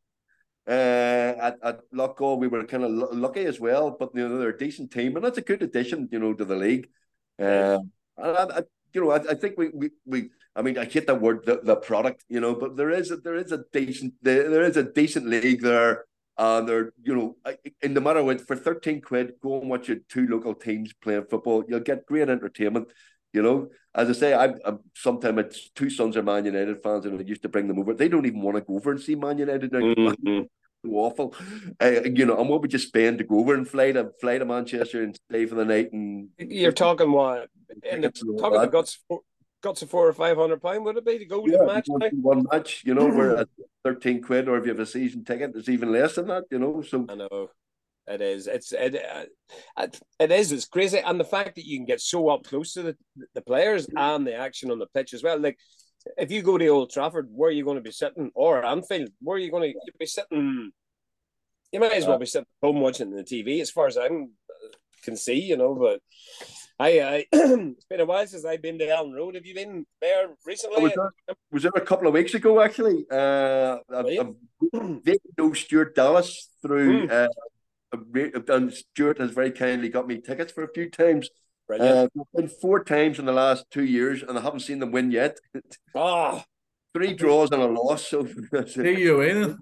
Uh, 0.69 1.33
at, 1.41 1.57
at 1.62 1.81
Loughgall, 1.93 2.39
we 2.39 2.47
were 2.47 2.62
kind 2.64 2.85
of 2.85 2.91
lucky 2.91 3.45
as 3.47 3.59
well, 3.59 3.97
but 3.99 4.11
you 4.14 4.29
know 4.29 4.37
they're 4.39 4.51
a 4.51 4.59
decent 4.59 4.93
team, 4.93 5.16
and 5.16 5.25
that's 5.25 5.39
a 5.39 5.43
good 5.43 5.62
addition, 5.62 6.09
you 6.12 6.19
know, 6.19 6.35
to 6.35 6.45
the 6.45 6.57
league. 6.57 6.89
Um, 7.39 7.91
and 8.19 8.37
I, 8.37 8.59
I, 8.59 8.62
you 8.93 9.01
know, 9.01 9.11
I, 9.11 9.31
I 9.31 9.35
think 9.35 9.57
we, 9.57 9.71
we 9.73 9.91
we 10.05 10.31
I 10.55 10.61
mean, 10.61 10.77
I 10.77 10.85
hate 10.85 11.07
that 11.07 11.23
word, 11.23 11.47
the, 11.47 11.61
the 11.62 11.77
product, 11.77 12.25
you 12.29 12.41
know, 12.41 12.55
but 12.55 12.77
there 12.77 12.91
is 12.91 13.11
a, 13.11 13.16
there 13.16 13.37
is 13.37 13.51
a 13.53 13.64
decent 13.73 14.14
there, 14.21 14.51
there 14.51 14.64
is 14.64 14.77
a 14.77 14.83
decent 14.83 15.27
league 15.27 15.62
there, 15.62 16.05
and 16.37 16.69
they're 16.69 16.93
you 17.03 17.16
know, 17.16 17.37
in 17.81 17.95
the 17.95 18.03
matter 18.03 18.23
what, 18.23 18.47
for 18.47 18.57
thirteen 18.57 19.01
quid, 19.01 19.35
go 19.43 19.61
and 19.61 19.71
watch 19.71 19.89
your 19.89 19.99
two 20.09 20.27
local 20.29 20.55
teams 20.55 20.93
playing 20.93 21.25
football. 21.31 21.64
You'll 21.66 21.81
get 21.81 22.05
great 22.05 22.29
entertainment. 22.29 22.89
You 23.33 23.43
know, 23.43 23.69
as 23.99 24.09
I 24.09 24.12
say, 24.12 24.34
I, 24.34 24.55
I'm 24.64 24.78
sometimes 24.94 25.38
it's 25.40 25.70
two 25.70 25.90
sons 25.90 26.16
are 26.16 26.22
Man 26.22 26.44
United 26.44 26.82
fans, 26.82 27.05
and 27.05 27.18
I 27.18 27.22
used 27.24 27.42
to 27.42 27.49
bring 27.49 27.68
them 27.68 27.78
over. 27.78 27.94
They 27.94 28.09
don't 28.09 28.26
even 28.26 28.40
want 28.40 28.57
to 28.57 28.62
go 28.62 28.76
over 28.76 28.92
and 28.92 29.01
see 29.01 29.14
Man 29.14 29.38
United 29.38 29.72
now. 29.72 29.80
Mm-hmm 29.80 30.42
awful. 30.90 31.34
Uh, 31.80 32.03
you 32.05 32.26
know, 32.26 32.38
and 32.38 32.49
what 32.49 32.61
would 32.61 32.72
you 32.72 32.78
spend 32.78 33.18
to 33.18 33.24
go 33.24 33.40
over 33.40 33.55
and 33.55 33.68
fly 33.68 33.92
to 33.92 34.11
fly 34.20 34.38
to 34.38 34.44
Manchester 34.44 35.03
and 35.03 35.18
stay 35.28 35.46
for 35.46 35.55
the 35.55 35.64
night? 35.64 35.92
And 35.92 36.28
you're 36.38 36.72
talking 36.72 37.11
what? 37.11 37.49
And 37.90 38.05
the, 38.05 38.11
talking 38.11 38.61
the 38.61 38.66
guts, 38.66 38.99
guts 39.62 39.82
of 39.82 39.90
four 39.90 40.07
or 40.07 40.12
five 40.12 40.36
hundred 40.36 40.62
pound 40.62 40.84
would 40.84 40.96
it 40.96 41.05
be 41.05 41.18
to 41.18 41.24
go 41.24 41.44
yeah, 41.46 41.53
to 41.53 41.59
the 41.59 41.99
match? 41.99 42.12
One 42.12 42.46
match, 42.51 42.82
you 42.84 42.94
know, 42.94 43.09
where 43.09 43.44
thirteen 43.84 44.22
quid, 44.22 44.49
or 44.49 44.59
if 44.59 44.64
you 44.64 44.70
have 44.70 44.80
a 44.80 44.86
season 44.86 45.24
ticket, 45.24 45.53
it's 45.55 45.68
even 45.68 45.92
less 45.92 46.14
than 46.14 46.28
that. 46.28 46.44
You 46.51 46.59
know, 46.59 46.82
so 46.82 47.07
I 47.09 47.14
know. 47.14 47.51
It 48.09 48.22
is. 48.22 48.46
It's 48.46 48.72
it, 48.72 48.96
uh, 48.96 49.86
it 50.18 50.32
is. 50.32 50.50
It's 50.52 50.64
crazy, 50.64 50.98
and 50.98 51.20
the 51.20 51.24
fact 51.24 51.56
that 51.56 51.66
you 51.66 51.78
can 51.78 51.84
get 51.84 52.00
so 52.00 52.28
up 52.28 52.44
close 52.44 52.72
to 52.72 52.82
the 52.82 52.96
the 53.34 53.42
players 53.42 53.86
and 53.94 54.26
the 54.26 54.34
action 54.34 54.70
on 54.70 54.78
the 54.78 54.86
pitch 54.86 55.12
as 55.12 55.22
well. 55.22 55.38
Like 55.38 55.59
if 56.16 56.30
you 56.30 56.42
go 56.42 56.56
to 56.56 56.66
Old 56.68 56.90
Trafford, 56.90 57.28
where 57.30 57.48
are 57.48 57.52
you 57.52 57.64
going 57.64 57.76
to 57.76 57.82
be 57.82 57.90
sitting? 57.90 58.30
Or 58.34 58.64
Anfield, 58.64 59.11
where 59.20 59.36
are 59.36 59.40
you 59.40 59.50
going 59.50 59.72
to 59.72 59.92
be 59.98 60.06
sitting? 60.06 60.72
You 61.72 61.80
might 61.80 61.92
as 61.92 62.06
well 62.06 62.18
be 62.18 62.26
sitting 62.26 62.46
home 62.62 62.80
watching 62.80 63.11
the 63.11 63.22
TV, 63.22 63.61
as 63.61 63.70
far 63.70 63.86
as 63.86 63.98
I 63.98 64.09
can 65.02 65.16
see, 65.16 65.40
you 65.40 65.56
know. 65.56 65.74
But 65.74 66.00
I, 66.78 67.00
I 67.00 67.26
it's 67.32 67.84
been 67.84 68.00
a 68.00 68.06
while 68.06 68.26
since 68.26 68.44
I've 68.44 68.62
been 68.62 68.78
to 68.78 68.86
Elland 68.86 69.14
Road. 69.14 69.34
Have 69.34 69.44
you 69.44 69.54
been 69.54 69.84
there 70.00 70.28
recently? 70.46 70.80
I 70.80 70.82
was, 70.82 70.92
there, 70.94 71.36
was 71.52 71.62
there 71.64 71.72
a 71.76 71.80
couple 71.82 72.09
of 72.09 72.14
weeks 72.14 72.34
ago, 72.34 72.61
actually. 72.62 73.04
Uh, 73.11 73.78
I've, 73.94 74.06
I've 74.06 75.06
know 75.38 75.52
Stuart 75.52 75.94
Dallas 75.94 76.48
through. 76.62 77.09
Mm. 77.09 77.11
Uh, 77.11 77.28
and 77.93 78.72
Stuart 78.72 79.18
has 79.18 79.30
very 79.30 79.51
kindly 79.51 79.89
got 79.89 80.07
me 80.07 80.20
tickets 80.20 80.53
for 80.53 80.64
a 80.64 80.72
few 80.72 80.91
times. 80.91 81.30
Uh, 81.70 82.09
been 82.34 82.49
four 82.49 82.82
times 82.82 83.18
in 83.18 83.26
the 83.26 83.32
last 83.32 83.66
two 83.70 83.84
years, 83.84 84.22
and 84.22 84.39
I 84.39 84.41
haven't 84.41 84.61
seen 84.61 84.78
them 84.78 84.93
win 84.93 85.11
yet. 85.11 85.39
Ah, 85.95 86.45
three 86.95 87.12
draws 87.14 87.51
and 87.51 87.62
a 87.62 87.66
loss. 87.66 88.09
So 88.09 88.26
see 88.66 89.01
you 89.01 89.20
in. 89.20 89.59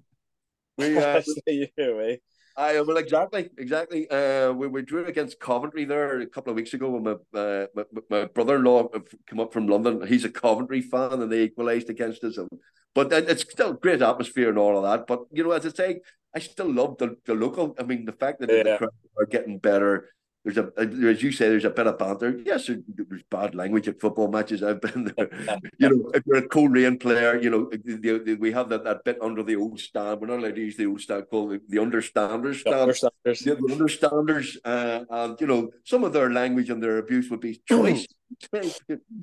We 0.79 0.99
uh, 0.99 1.23
see 1.23 1.69
you 1.77 1.93
away. 1.93 2.21
I 2.57 2.81
well 2.87 2.97
exactly 2.97 3.51
exactly. 3.59 4.09
Uh, 4.09 4.53
we, 4.53 4.69
we 4.69 4.83
drew 4.83 5.07
against 5.07 5.41
Coventry 5.41 5.85
there 5.85 6.21
a 6.21 6.27
couple 6.27 6.51
of 6.51 6.57
weeks 6.57 6.75
ago 6.75 6.91
when 6.91 7.03
my 7.05 7.41
uh, 7.41 7.67
my, 7.75 7.85
my 8.11 8.25
brother-in-law 8.27 8.89
came 9.29 9.41
up 9.41 9.53
from 9.53 9.67
London. 9.67 10.07
He's 10.07 10.25
a 10.25 10.31
Coventry 10.31 10.83
fan, 10.83 11.23
and 11.23 11.31
they 11.31 11.43
equalised 11.43 11.91
against 11.91 12.25
us. 12.25 12.37
And, 12.37 12.49
but 12.95 13.13
it's 13.13 13.43
still 13.43 13.75
great 13.75 14.03
atmosphere 14.03 14.49
and 14.49 14.59
all 14.59 14.77
of 14.77 14.85
that. 14.85 15.07
But 15.07 15.25
you 15.33 15.45
know, 15.45 15.51
as 15.53 15.67
I 15.67 15.71
say, 15.71 16.01
I 16.37 16.39
still 16.39 16.73
love 16.73 16.99
the, 16.99 17.17
the 17.25 17.35
local. 17.35 17.75
I 17.79 17.83
mean, 17.83 18.05
the 18.05 18.13
fact 18.13 18.41
that 18.41 18.51
yeah. 18.51 18.63
the 18.63 18.77
crowd 18.79 18.91
are 19.19 19.27
getting 19.27 19.59
better 19.59 20.11
there's 20.47 20.59
a, 20.59 20.71
as 21.11 21.25
you 21.25 21.33
say, 21.33 21.49
there's 21.49 21.65
a 21.65 21.71
bit 21.71 21.89
of 21.89 21.99
banter. 21.99 22.41
Yes, 22.45 22.69
there's 22.69 23.25
bad 23.29 23.57
language 23.57 23.89
at 23.89 24.01
football 24.01 24.29
matches. 24.29 24.63
I've 24.63 24.81
been 24.81 25.13
there. 25.17 25.29
you 25.79 25.89
know, 25.89 26.11
if 26.15 26.23
you're 26.25 26.37
a 26.37 26.49
Coleraine 26.49 27.01
player, 27.01 27.37
you 27.37 27.51
know, 27.51 27.69
the, 27.69 28.23
the, 28.25 28.35
we 28.35 28.53
have 28.53 28.69
that, 28.69 28.85
that 28.85 29.03
bit 29.03 29.19
under 29.21 29.43
the 29.43 29.57
old 29.57 29.81
stand. 29.81 30.21
We're 30.21 30.29
not 30.29 30.39
allowed 30.39 30.55
to 30.55 30.61
use 30.61 30.77
the 30.77 30.87
old 30.87 31.01
stand 31.01 31.25
called 31.29 31.51
the, 31.51 31.61
the 31.69 31.81
understanders 31.81 32.61
stand. 32.61 32.77
Understanders. 32.77 33.45
Yeah, 33.45 33.55
the 33.55 33.73
understanders. 33.73 34.57
Uh, 34.65 35.05
and, 35.11 35.41
you 35.41 35.49
know, 35.49 35.71
some 35.83 36.05
of 36.05 36.13
their 36.13 36.31
language 36.31 36.71
and 36.71 36.81
their 36.81 36.99
abuse 36.99 37.29
would 37.29 37.41
be 37.41 37.61
choice. 37.69 38.07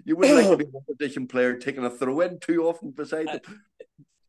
you 0.03 0.17
wouldn't 0.17 0.35
like 0.35 0.49
to 0.49 0.57
be 0.57 0.65
a 0.65 0.77
opposition 0.91 1.27
player 1.27 1.55
taking 1.55 1.85
a 1.85 1.89
throw 1.89 2.19
in 2.19 2.37
too 2.41 2.65
often 2.67 2.91
beside 2.91 3.27
them. 3.27 3.61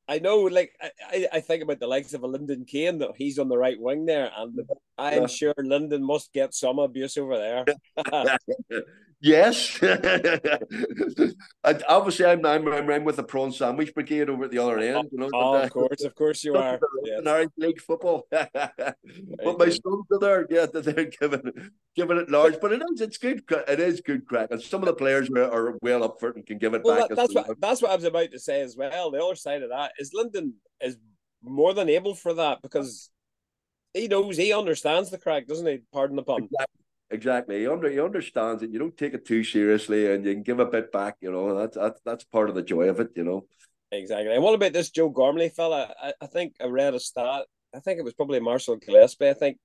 I 0.07 0.19
know, 0.19 0.41
like 0.41 0.73
I, 1.11 1.27
I 1.33 1.41
think 1.41 1.63
about 1.63 1.81
the 1.81 1.87
likes 1.87 2.13
of 2.13 2.23
a 2.23 2.27
Lyndon 2.27 2.65
Kane 2.67 2.99
that 2.99 3.11
he's 3.17 3.39
on 3.39 3.49
the 3.49 3.57
right 3.57 3.81
wing 3.81 4.05
there, 4.05 4.31
and 4.37 4.61
I'm 4.99 5.27
sure 5.29 5.55
Lyndon 5.57 6.05
must 6.05 6.33
get 6.33 6.53
some 6.55 6.79
abuse 6.79 7.17
over 7.17 7.39
there. 7.39 7.65
yes, 9.25 9.81
obviously 11.89 12.27
I'm, 12.27 12.45
I'm 12.45 12.69
I'm 12.69 13.05
with 13.05 13.17
the 13.17 13.23
prawn 13.23 13.51
sandwich 13.51 13.95
brigade 13.95 14.29
over 14.29 14.45
at 14.45 14.51
the 14.51 14.59
other 14.59 14.79
end. 14.79 15.09
You 15.11 15.19
know, 15.19 15.31
oh, 15.33 15.55
of 15.55 15.65
uh, 15.65 15.69
course, 15.71 16.05
of 16.05 16.15
course 16.15 16.45
you 16.45 16.55
are. 16.57 16.79
Yes. 17.05 17.49
League 17.57 17.81
football, 17.81 18.27
but 18.31 18.49
my 19.59 19.69
sons 19.69 20.07
are 20.13 20.19
there. 20.21 20.47
Yeah, 20.49 20.67
they're 20.67 21.05
giving 21.05 21.71
giving 21.95 22.19
it 22.19 22.31
large, 22.31 22.61
but 22.61 22.73
it 22.73 22.83
is 22.93 23.01
it's 23.01 23.19
good. 23.19 23.43
It 23.49 23.81
is 23.81 24.01
good 24.01 24.27
crack, 24.27 24.51
and 24.51 24.61
some 24.61 24.83
of 24.83 24.87
the 24.87 24.95
players 24.95 25.29
are, 25.31 25.43
are 25.43 25.79
well 25.83 26.03
up 26.03 26.21
for 26.21 26.31
it 26.31 26.37
and 26.37 26.47
can 26.47 26.59
give 26.59 26.75
it 26.75 26.83
well, 26.85 27.01
back. 27.01 27.09
That, 27.09 27.17
that's 27.17 27.35
what 27.35 27.61
that's 27.61 27.83
what 27.83 27.91
I 27.91 27.97
was 27.97 28.05
about 28.05 28.31
to 28.33 28.39
say 28.39 28.61
as 28.61 28.77
well. 28.77 29.11
The 29.11 29.23
other 29.23 29.35
side 29.35 29.63
of 29.63 29.71
that 29.71 29.93
is 29.99 30.13
Lyndon 30.15 30.55
is 30.81 30.97
more 31.43 31.75
than 31.75 31.89
able 31.89 32.15
for 32.15 32.35
that 32.35 32.63
because 32.63 33.11
he 33.93 34.09
knows 34.09 34.37
he 34.37 34.53
understands 34.53 35.11
the 35.11 35.19
crack, 35.19 35.47
doesn't 35.47 35.67
he? 35.67 35.81
Pardon 35.93 36.17
the 36.17 36.23
pun. 36.23 36.45
Exactly. 36.45 36.84
Exactly. 37.15 37.61
He 37.61 37.69
under 37.69 37.89
he 37.89 38.01
understands 38.01 38.63
it. 38.63 38.71
You 38.71 38.81
don't 38.81 38.97
take 38.97 39.15
it 39.15 39.25
too 39.25 39.45
seriously, 39.45 40.13
and 40.13 40.25
you 40.25 40.33
can 40.33 40.43
give 40.43 40.59
a 40.59 40.67
bit 40.67 40.91
back. 40.91 41.17
You 41.21 41.31
know, 41.31 41.57
that's 41.57 41.77
that's 41.77 42.01
that's 42.05 42.25
part 42.25 42.49
of 42.49 42.57
the 42.57 42.63
joy 42.63 42.89
of 42.89 42.99
it. 42.99 43.11
You 43.15 43.23
know. 43.23 43.47
Exactly. 43.93 44.35
And 44.35 44.43
what 44.43 44.55
about 44.55 44.73
this 44.73 44.91
Joe 44.91 45.09
Gormley 45.09 45.51
fella? 45.51 45.95
I, 46.03 46.13
I 46.21 46.27
think 46.27 46.57
I 46.61 46.67
read 46.67 46.95
a 46.95 47.01
stat. 47.01 47.45
I 47.73 47.79
think 47.79 48.01
it 48.01 48.05
was 48.05 48.15
probably 48.15 48.41
Marshall 48.41 48.77
Gillespie. 48.77 49.29
I 49.29 49.35
think 49.35 49.59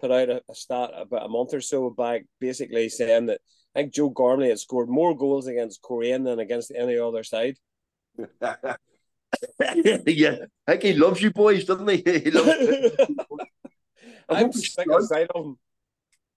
put 0.00 0.12
out 0.12 0.28
a, 0.28 0.40
a, 0.48 0.54
stat 0.54 0.90
about 0.94 1.26
a 1.26 1.28
month 1.28 1.52
or 1.52 1.60
so 1.60 1.90
back, 1.90 2.22
basically 2.40 2.88
saying 2.88 3.26
that 3.26 3.40
I 3.74 3.80
think 3.80 3.94
Joe 3.94 4.10
Gormley 4.10 4.50
had 4.50 4.60
scored 4.60 4.88
more 4.88 5.16
goals 5.16 5.48
against 5.48 5.82
Coleraine 5.82 6.22
than 6.22 6.38
against 6.38 6.72
any 6.76 6.96
other 6.96 7.24
side. 7.24 7.56
yeah, 8.18 8.76
I 9.58 10.70
think 10.70 10.82
he 10.82 10.92
loves 10.94 11.20
you 11.20 11.32
boys, 11.32 11.64
doesn't 11.64 11.88
he? 11.88 11.96
he 12.24 12.30
loves 12.30 12.96
I'm 14.28 14.52
sick 14.52 14.86
of 14.88 15.04
sight 15.04 15.28
of 15.34 15.44
him. 15.44 15.58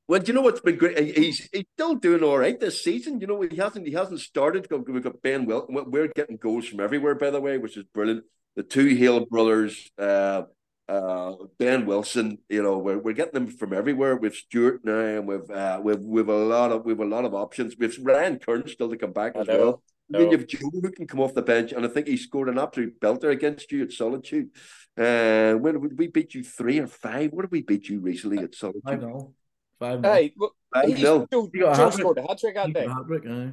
Well, 0.08 0.22
do 0.22 0.28
you 0.28 0.34
know 0.34 0.42
what's 0.42 0.62
been 0.62 0.78
great? 0.78 1.18
He's 1.18 1.50
he's 1.52 1.66
still 1.76 1.96
doing 1.96 2.24
all 2.24 2.38
right 2.38 2.58
this 2.58 2.82
season. 2.82 3.20
You 3.20 3.28
know, 3.28 3.42
he 3.42 3.58
hasn't 3.58 3.86
he 3.86 3.94
hasn't 3.94 4.22
started. 4.22 4.68
We've 4.72 5.04
got 5.04 5.22
Ben 5.22 5.46
Well, 5.46 5.66
We're 5.70 6.08
getting 6.08 6.38
goals 6.38 6.68
from 6.68 6.80
everywhere, 6.80 7.16
by 7.16 7.30
the 7.30 7.42
way, 7.42 7.58
which 7.58 7.76
is 7.76 7.84
brilliant. 7.94 8.24
The 8.56 8.64
two 8.64 8.88
Hale 8.96 9.26
brothers, 9.26 9.92
uh, 10.00 10.44
uh, 10.88 11.34
Ben 11.60 11.86
Wilson. 11.86 12.38
You 12.48 12.64
know, 12.64 12.78
we're, 12.78 12.98
we're 12.98 13.14
getting 13.14 13.34
them 13.34 13.48
from 13.48 13.74
everywhere. 13.74 14.16
With 14.16 14.34
Stuart 14.34 14.82
now, 14.86 14.98
and 14.98 15.28
we've 15.28 15.50
uh, 15.50 15.82
we've 15.84 16.00
we've 16.00 16.30
a 16.30 16.36
lot 16.36 16.72
of 16.72 16.86
we've 16.86 17.00
a 17.00 17.06
lot 17.06 17.26
of 17.26 17.34
options. 17.34 17.76
We've 17.78 17.98
Ryan 18.02 18.40
Curran 18.40 18.68
still 18.70 18.90
to 18.90 18.98
come 18.98 19.12
back 19.12 19.36
as 19.36 19.48
well. 19.48 19.84
No. 20.10 20.20
Then 20.20 20.32
you've 20.32 20.48
Joe 20.48 20.70
who 20.72 20.90
can 20.90 21.06
come 21.06 21.20
off 21.20 21.34
the 21.34 21.42
bench, 21.42 21.74
and 21.74 21.86
I 21.86 21.90
think 21.90 22.08
he 22.08 22.16
scored 22.16 22.48
an 22.48 22.58
absolute 22.58 22.98
belter 23.02 23.30
against 23.30 23.74
you 23.74 23.84
at 23.84 23.92
Solitude. 23.92 24.52
Uh, 24.98 25.56
when 25.56 25.96
we 25.98 26.08
beat 26.08 26.34
you 26.34 26.44
three 26.44 26.80
or 26.80 26.88
five? 26.88 27.34
What 27.34 27.42
did 27.42 27.52
we 27.52 27.62
beat 27.62 27.90
you 27.90 28.00
recently 28.00 28.38
at 28.38 28.56
Solitude? 28.56 28.84
I 28.86 28.96
know. 28.96 29.34
Five 29.80 30.04
hey, 30.04 30.34
well, 30.36 30.56
five 30.74 30.90
nil. 30.90 31.28
Joe, 31.32 31.50
Joe 31.54 31.90
scored 31.92 32.18
a 32.18 32.22
hat 32.24 32.40
trick 32.40 32.56
that 32.56 32.74
day. 32.74 32.88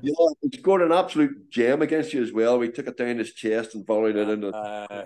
Yeah, 0.02 0.12
he 0.40 0.56
scored 0.56 0.82
an 0.82 0.92
absolute 0.92 1.50
gem 1.50 1.82
against 1.82 2.14
you 2.14 2.22
as 2.22 2.32
well. 2.32 2.58
We 2.58 2.70
took 2.70 2.86
it 2.86 2.96
down 2.96 3.18
his 3.18 3.32
chest 3.32 3.74
and 3.74 3.86
volleyed 3.86 4.16
it 4.16 4.28
into. 4.28 4.48
Uh, 4.48 5.04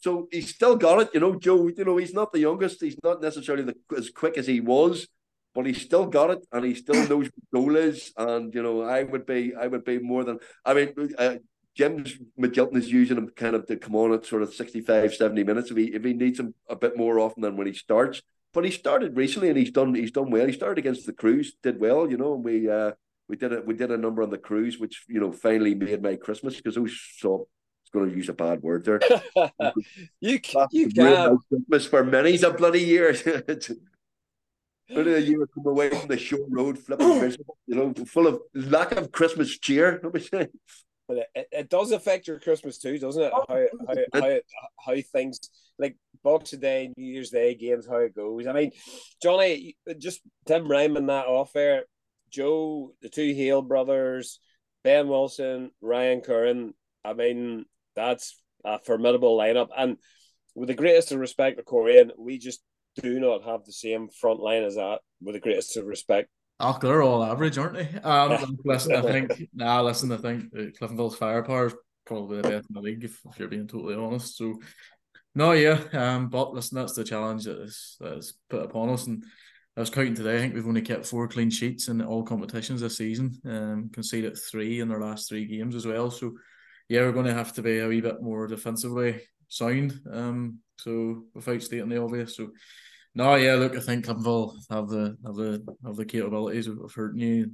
so 0.00 0.28
he's 0.30 0.54
still 0.54 0.76
got 0.76 1.00
it, 1.00 1.10
you 1.14 1.20
know, 1.20 1.34
Joe. 1.38 1.68
You 1.68 1.84
know, 1.84 1.96
he's 1.96 2.14
not 2.14 2.32
the 2.32 2.40
youngest. 2.40 2.82
He's 2.82 2.96
not 3.02 3.22
necessarily 3.22 3.64
the, 3.64 3.76
as 3.96 4.10
quick 4.10 4.36
as 4.36 4.46
he 4.46 4.60
was, 4.60 5.08
but 5.54 5.66
he's 5.66 5.80
still 5.80 6.06
got 6.06 6.30
it, 6.30 6.46
and 6.52 6.64
he 6.64 6.74
still 6.74 7.08
knows 7.08 7.30
what 7.30 7.52
goal 7.52 7.76
is. 7.76 8.12
And 8.16 8.54
you 8.54 8.62
know, 8.62 8.82
I 8.82 9.02
would 9.02 9.24
be, 9.24 9.54
I 9.54 9.66
would 9.66 9.84
be 9.84 9.98
more 9.98 10.24
than. 10.24 10.38
I 10.64 10.74
mean, 10.74 10.94
uh, 11.18 11.36
James 11.74 12.18
Magilton 12.38 12.76
is 12.76 12.92
using 12.92 13.16
him 13.16 13.30
kind 13.30 13.56
of 13.56 13.66
to 13.66 13.76
come 13.76 13.96
on 13.96 14.12
at 14.12 14.26
sort 14.26 14.42
of 14.42 14.52
65, 14.52 15.14
70 15.14 15.44
minutes 15.44 15.70
if 15.70 15.76
he 15.76 15.84
if 15.84 16.04
he 16.04 16.12
needs 16.12 16.38
him 16.38 16.54
a 16.68 16.76
bit 16.76 16.98
more 16.98 17.18
often 17.18 17.42
than 17.42 17.56
when 17.56 17.66
he 17.66 17.72
starts. 17.72 18.20
But 18.52 18.64
he 18.64 18.70
started 18.70 19.16
recently 19.16 19.48
and 19.48 19.58
he's 19.58 19.70
done 19.70 19.94
he's 19.94 20.10
done 20.10 20.30
well. 20.30 20.46
He 20.46 20.52
started 20.52 20.78
against 20.78 21.06
the 21.06 21.12
Crues, 21.12 21.54
did 21.62 21.80
well, 21.80 22.10
you 22.10 22.16
know, 22.16 22.34
and 22.34 22.44
we 22.44 22.68
uh 22.68 22.92
we 23.28 23.36
did 23.36 23.52
it 23.52 23.66
we 23.66 23.74
did 23.74 23.90
a 23.90 23.96
number 23.96 24.22
on 24.22 24.30
the 24.30 24.38
Crues, 24.38 24.78
which 24.78 25.04
you 25.08 25.20
know 25.20 25.32
finally 25.32 25.74
made 25.74 26.02
my 26.02 26.16
Christmas 26.16 26.56
because 26.56 26.76
I 26.76 26.80
was 26.80 27.00
so 27.18 27.48
it's 27.82 27.90
going 27.90 28.10
to 28.10 28.16
use 28.16 28.28
a 28.28 28.34
bad 28.34 28.62
word 28.62 28.84
there. 28.84 29.00
you 30.20 30.40
can 30.40 30.66
you 30.72 30.88
can 30.88 31.38
Christmas 31.48 31.86
for 31.86 32.04
many's 32.04 32.42
a 32.42 32.50
bloody 32.50 32.80
year. 32.80 33.14
But 34.92 35.06
a 35.06 35.20
year 35.20 35.46
come 35.54 35.66
away 35.66 35.90
from 35.90 36.08
the 36.08 36.18
show 36.18 36.44
road, 36.48 36.78
flipping 36.78 37.08
miserable, 37.20 37.56
you 37.66 37.76
know, 37.76 37.94
full 38.06 38.26
of 38.26 38.40
lack 38.54 38.92
of 38.92 39.12
Christmas 39.12 39.56
cheer. 39.58 40.00
Let 40.02 40.14
me 40.14 40.20
say. 40.20 40.48
But 41.06 41.18
it, 41.34 41.48
it 41.52 41.68
does 41.70 41.92
affect 41.92 42.26
your 42.26 42.40
Christmas 42.40 42.78
too, 42.78 42.98
doesn't 42.98 43.22
it? 43.22 43.32
How 43.32 43.46
how 43.86 44.20
how, 44.20 44.38
how 44.84 45.02
things 45.12 45.40
like 45.78 45.96
Boxing 46.22 46.60
Day, 46.60 46.92
New 46.96 47.12
Year's 47.12 47.30
Day 47.30 47.54
games, 47.54 47.86
how 47.86 47.96
it 47.96 48.14
goes. 48.14 48.46
I 48.46 48.52
mean, 48.52 48.72
Johnny, 49.22 49.76
just 49.98 50.20
Tim 50.46 50.70
rhyming 50.70 51.06
that 51.06 51.26
off 51.26 51.52
there. 51.52 51.84
Joe, 52.30 52.94
the 53.02 53.08
two 53.08 53.34
Hale 53.34 53.62
brothers, 53.62 54.38
Ben 54.84 55.08
Wilson, 55.08 55.70
Ryan 55.80 56.20
Curran. 56.20 56.74
I 57.04 57.14
mean, 57.14 57.64
that's 57.96 58.40
a 58.64 58.78
formidable 58.78 59.36
lineup. 59.36 59.68
And 59.76 59.96
with 60.54 60.68
the 60.68 60.74
greatest 60.74 61.12
of 61.12 61.18
respect 61.18 61.58
to 61.58 61.64
Coleraine, 61.64 62.12
we 62.18 62.38
just 62.38 62.62
do 62.96 63.18
not 63.20 63.44
have 63.44 63.64
the 63.64 63.72
same 63.72 64.08
front 64.08 64.40
line 64.40 64.62
as 64.62 64.76
that. 64.76 65.00
With 65.22 65.34
the 65.34 65.40
greatest 65.40 65.76
of 65.76 65.86
respect. 65.86 66.28
Oh, 66.60 66.78
they're 66.80 67.02
all 67.02 67.24
average, 67.24 67.56
aren't 67.58 67.74
they? 67.74 68.00
Um, 68.00 68.58
listen, 68.64 68.94
I 68.94 69.02
think. 69.02 69.48
Nah, 69.54 69.80
listen, 69.82 70.12
I 70.12 70.16
think 70.18 70.52
Cliftonville's 70.52 71.16
firepower 71.16 71.66
is 71.66 71.74
probably 72.04 72.40
the 72.40 72.48
best 72.48 72.68
in 72.68 72.74
the 72.74 72.80
league, 72.80 73.04
if, 73.04 73.18
if 73.30 73.38
you're 73.38 73.48
being 73.48 73.66
totally 73.66 73.94
honest. 73.94 74.36
So, 74.36 74.60
no, 75.34 75.52
yeah, 75.52 75.80
um, 75.92 76.28
but 76.28 76.52
listen, 76.54 76.76
that's 76.76 76.94
the 76.94 77.04
challenge 77.04 77.44
that 77.44 77.60
is 77.60 77.96
that 78.00 78.18
is 78.18 78.34
put 78.48 78.64
upon 78.64 78.90
us. 78.90 79.06
And 79.06 79.24
I 79.76 79.80
was 79.80 79.90
counting 79.90 80.14
today. 80.14 80.36
I 80.36 80.38
think 80.40 80.54
we've 80.54 80.66
only 80.66 80.82
kept 80.82 81.06
four 81.06 81.28
clean 81.28 81.50
sheets 81.50 81.88
in 81.88 82.02
all 82.02 82.22
competitions 82.22 82.80
this 82.80 82.96
season. 82.96 83.40
Um, 83.44 83.90
conceded 83.92 84.36
three 84.36 84.80
in 84.80 84.88
their 84.88 85.00
last 85.00 85.28
three 85.28 85.46
games 85.46 85.74
as 85.74 85.86
well. 85.86 86.10
So, 86.10 86.32
yeah, 86.88 87.00
we're 87.00 87.12
going 87.12 87.26
to 87.26 87.34
have 87.34 87.52
to 87.54 87.62
be 87.62 87.78
a 87.78 87.88
wee 87.88 88.00
bit 88.00 88.20
more 88.20 88.46
defensively 88.46 89.20
sound. 89.48 90.00
Um, 90.10 90.58
so 90.78 91.24
without 91.34 91.62
stating 91.62 91.88
the 91.88 92.02
obvious. 92.02 92.36
So, 92.36 92.50
no, 93.14 93.34
yeah, 93.36 93.54
look, 93.54 93.76
I 93.76 93.80
think 93.80 94.06
Cliftonville 94.06 94.54
have 94.70 94.88
the 94.88 95.16
have 95.24 95.34
the 95.34 95.76
have 95.84 95.96
the 95.96 96.04
capabilities 96.04 96.66
of, 96.66 96.80
of 96.80 96.92
hurting 96.92 97.20
you. 97.20 97.52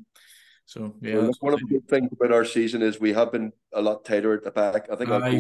So 0.69 0.97
yeah, 1.01 1.19
well, 1.19 1.31
one 1.39 1.55
of 1.55 1.61
the 1.61 1.67
good 1.67 1.89
things 1.89 2.11
about 2.11 2.33
our 2.33 2.45
season 2.45 2.83
is 2.83 2.99
we 2.99 3.13
have 3.13 3.31
been 3.31 3.53
a 3.73 3.81
lot 3.81 4.05
tighter 4.05 4.35
at 4.35 4.43
the 4.43 4.51
back. 4.51 4.89
I 4.91 4.97
think 4.97 5.11
uh, 5.11 5.19
I 5.19 5.31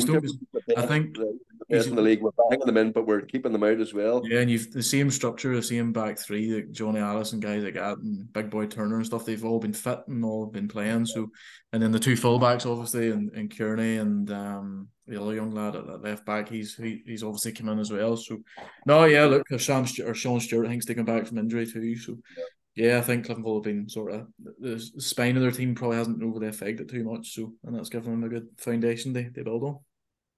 think 0.86 1.16
the 1.16 1.36
best 1.68 1.88
in 1.88 1.96
the 1.96 2.02
league. 2.02 2.22
We're 2.22 2.30
backing 2.48 2.64
them 2.64 2.76
in, 2.76 2.92
but 2.92 3.08
we're 3.08 3.22
keeping 3.22 3.50
them 3.50 3.64
out 3.64 3.80
as 3.80 3.92
well. 3.92 4.22
Yeah, 4.24 4.38
and 4.38 4.48
you've 4.48 4.72
the 4.72 4.84
same 4.84 5.10
structure, 5.10 5.52
the 5.56 5.64
same 5.64 5.92
back 5.92 6.16
three, 6.16 6.54
like 6.54 6.70
Johnny 6.70 7.00
and 7.00 7.42
guys 7.42 7.64
like 7.64 7.74
that, 7.74 7.98
and 7.98 8.32
Big 8.32 8.50
Boy 8.50 8.66
Turner 8.66 8.98
and 8.98 9.06
stuff. 9.06 9.24
They've 9.24 9.44
all 9.44 9.58
been 9.58 9.72
fit 9.72 9.98
and 10.06 10.24
all 10.24 10.46
been 10.46 10.68
playing. 10.68 11.06
So, 11.06 11.32
and 11.72 11.82
then 11.82 11.90
the 11.90 11.98
two 11.98 12.14
fullbacks, 12.14 12.64
obviously, 12.64 13.10
and, 13.10 13.32
and 13.32 13.56
Kearney 13.56 13.96
and 13.96 14.30
um 14.30 14.88
the 15.08 15.20
other 15.20 15.34
young 15.34 15.52
lad 15.52 15.76
at 15.76 16.02
left 16.02 16.26
back, 16.26 16.48
he's 16.48 16.74
he, 16.76 17.02
he's 17.06 17.22
obviously 17.22 17.52
come 17.52 17.68
in 17.68 17.78
as 17.78 17.92
well. 17.92 18.16
So, 18.16 18.38
no, 18.86 19.04
yeah, 19.04 19.24
look, 19.24 19.48
Sam 19.58 19.86
or 20.04 20.14
Sean 20.14 20.40
Stewart, 20.40 20.66
I 20.66 20.70
think, 20.70 20.84
taken 20.84 21.04
back 21.04 21.26
from 21.26 21.38
injury 21.38 21.66
too. 21.66 21.96
So, 21.96 22.18
yeah, 22.76 22.98
I 22.98 23.00
think 23.00 23.26
Cliftonville 23.26 23.56
have 23.56 23.64
been 23.64 23.88
sort 23.88 24.12
of 24.12 24.26
the 24.58 24.78
spine 24.78 25.36
of 25.36 25.42
their 25.42 25.50
team 25.50 25.74
probably 25.74 25.96
hasn't 25.96 26.22
overly 26.22 26.48
affected 26.48 26.82
it 26.82 26.90
too 26.90 27.04
much, 27.04 27.34
so 27.34 27.54
and 27.64 27.74
that's 27.74 27.88
given 27.88 28.12
them 28.12 28.24
a 28.24 28.28
good 28.28 28.48
foundation 28.58 29.12
they, 29.12 29.24
they 29.24 29.42
build 29.42 29.64
on. 29.64 29.78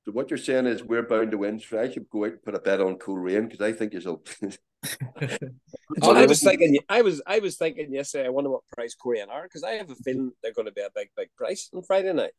So 0.04 0.12
what 0.12 0.30
you're 0.30 0.38
saying 0.38 0.66
is 0.66 0.82
we're 0.82 1.02
bound 1.02 1.32
to 1.32 1.38
win. 1.38 1.58
So 1.58 1.80
I 1.80 1.90
should 1.90 2.08
go 2.08 2.24
out 2.24 2.32
and 2.32 2.42
put 2.42 2.54
a 2.54 2.60
bet 2.60 2.80
on 2.80 2.96
Coleraine 2.98 3.48
because 3.48 3.60
I 3.60 3.72
think 3.72 3.92
you'll. 3.92 4.22
oh, 6.02 6.14
I 6.14 6.26
was 6.26 6.40
thinking. 6.44 6.78
I 6.88 7.02
was 7.02 7.20
I 7.26 7.40
was 7.40 7.56
thinking 7.56 7.92
yesterday. 7.92 8.26
I 8.26 8.30
wonder 8.30 8.50
what 8.50 8.66
price 8.72 8.94
Coleraine 8.94 9.30
are 9.30 9.42
because 9.42 9.64
I 9.64 9.72
have 9.72 9.90
a 9.90 9.96
feeling 9.96 10.30
they're 10.42 10.52
going 10.52 10.66
to 10.66 10.72
be 10.72 10.80
a 10.80 10.90
big 10.94 11.08
big 11.16 11.28
price 11.36 11.68
on 11.74 11.82
Friday 11.82 12.12
night. 12.12 12.32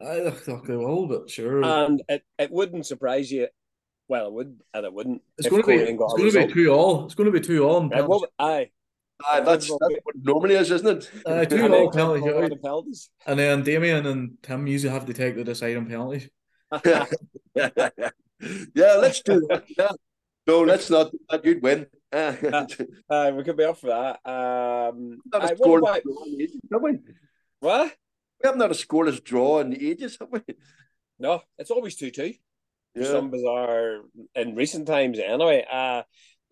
I 0.00 0.30
thought 0.30 0.66
they 0.66 0.74
will, 0.74 1.06
but 1.06 1.30
sure. 1.30 1.62
And 1.62 2.02
it, 2.08 2.24
it 2.38 2.50
wouldn't 2.50 2.86
surprise 2.86 3.30
you 3.30 3.48
well, 4.08 4.26
it 4.26 4.32
would, 4.32 4.60
and 4.74 4.84
it 4.84 4.92
wouldn't. 4.92 5.22
It's 5.38 5.48
going 5.48 5.62
to 5.62 5.68
be. 5.68 5.74
It's 5.74 5.96
going 5.96 6.30
to 6.30 6.46
be 6.46 6.52
two 6.52 6.70
all. 6.70 7.06
It's 7.06 7.14
going 7.14 7.32
to 7.32 7.38
be 7.38 7.44
two 7.44 7.64
all. 7.64 7.88
Right, 7.88 8.06
well, 8.06 8.26
aye. 8.38 8.70
Aye, 9.24 9.40
that's, 9.40 9.68
that's 9.68 9.94
what 10.02 10.16
normally 10.20 10.54
is, 10.54 10.70
isn't 10.70 10.86
it? 10.86 11.10
Uh, 11.24 11.44
two 11.44 11.72
all 11.72 11.90
penalties. 11.90 12.58
penalties. 12.62 13.10
And 13.26 13.38
then 13.38 13.62
Damien 13.62 14.06
and 14.06 14.36
Tim 14.42 14.66
usually 14.66 14.92
have 14.92 15.06
to 15.06 15.12
take 15.12 15.36
the 15.36 15.44
deciding 15.44 15.86
penalties. 15.86 16.28
yeah, 16.84 17.06
let's 18.74 19.22
do 19.22 19.46
that. 19.48 19.64
Yeah. 19.78 19.90
No, 20.46 20.62
let's 20.62 20.90
not. 20.90 21.12
That 21.30 21.44
you'd 21.44 21.62
win. 21.62 21.86
uh, 22.12 22.66
uh, 23.08 23.32
we 23.34 23.44
could 23.44 23.56
be 23.56 23.64
off 23.64 23.80
for 23.80 23.86
that. 23.86 24.28
Um, 24.28 25.18
not 25.32 25.50
a 25.50 25.54
scoreless 25.54 26.02
draw 26.02 26.78
we? 26.80 26.98
What? 27.60 27.96
We 28.42 28.46
haven't 28.48 28.60
had 28.60 28.70
a 28.70 28.74
scoreless 28.74 29.22
draw 29.22 29.60
in 29.60 29.80
ages, 29.80 30.18
have 30.20 30.28
we? 30.30 30.40
No, 31.18 31.42
it's 31.58 31.70
always 31.70 31.96
2 31.96 32.10
2. 32.10 32.34
Yeah. 32.94 33.04
some 33.04 33.30
bizarre 33.30 34.00
in 34.34 34.54
recent 34.54 34.86
times, 34.86 35.18
anyway. 35.18 35.64
Uh, 35.70 36.02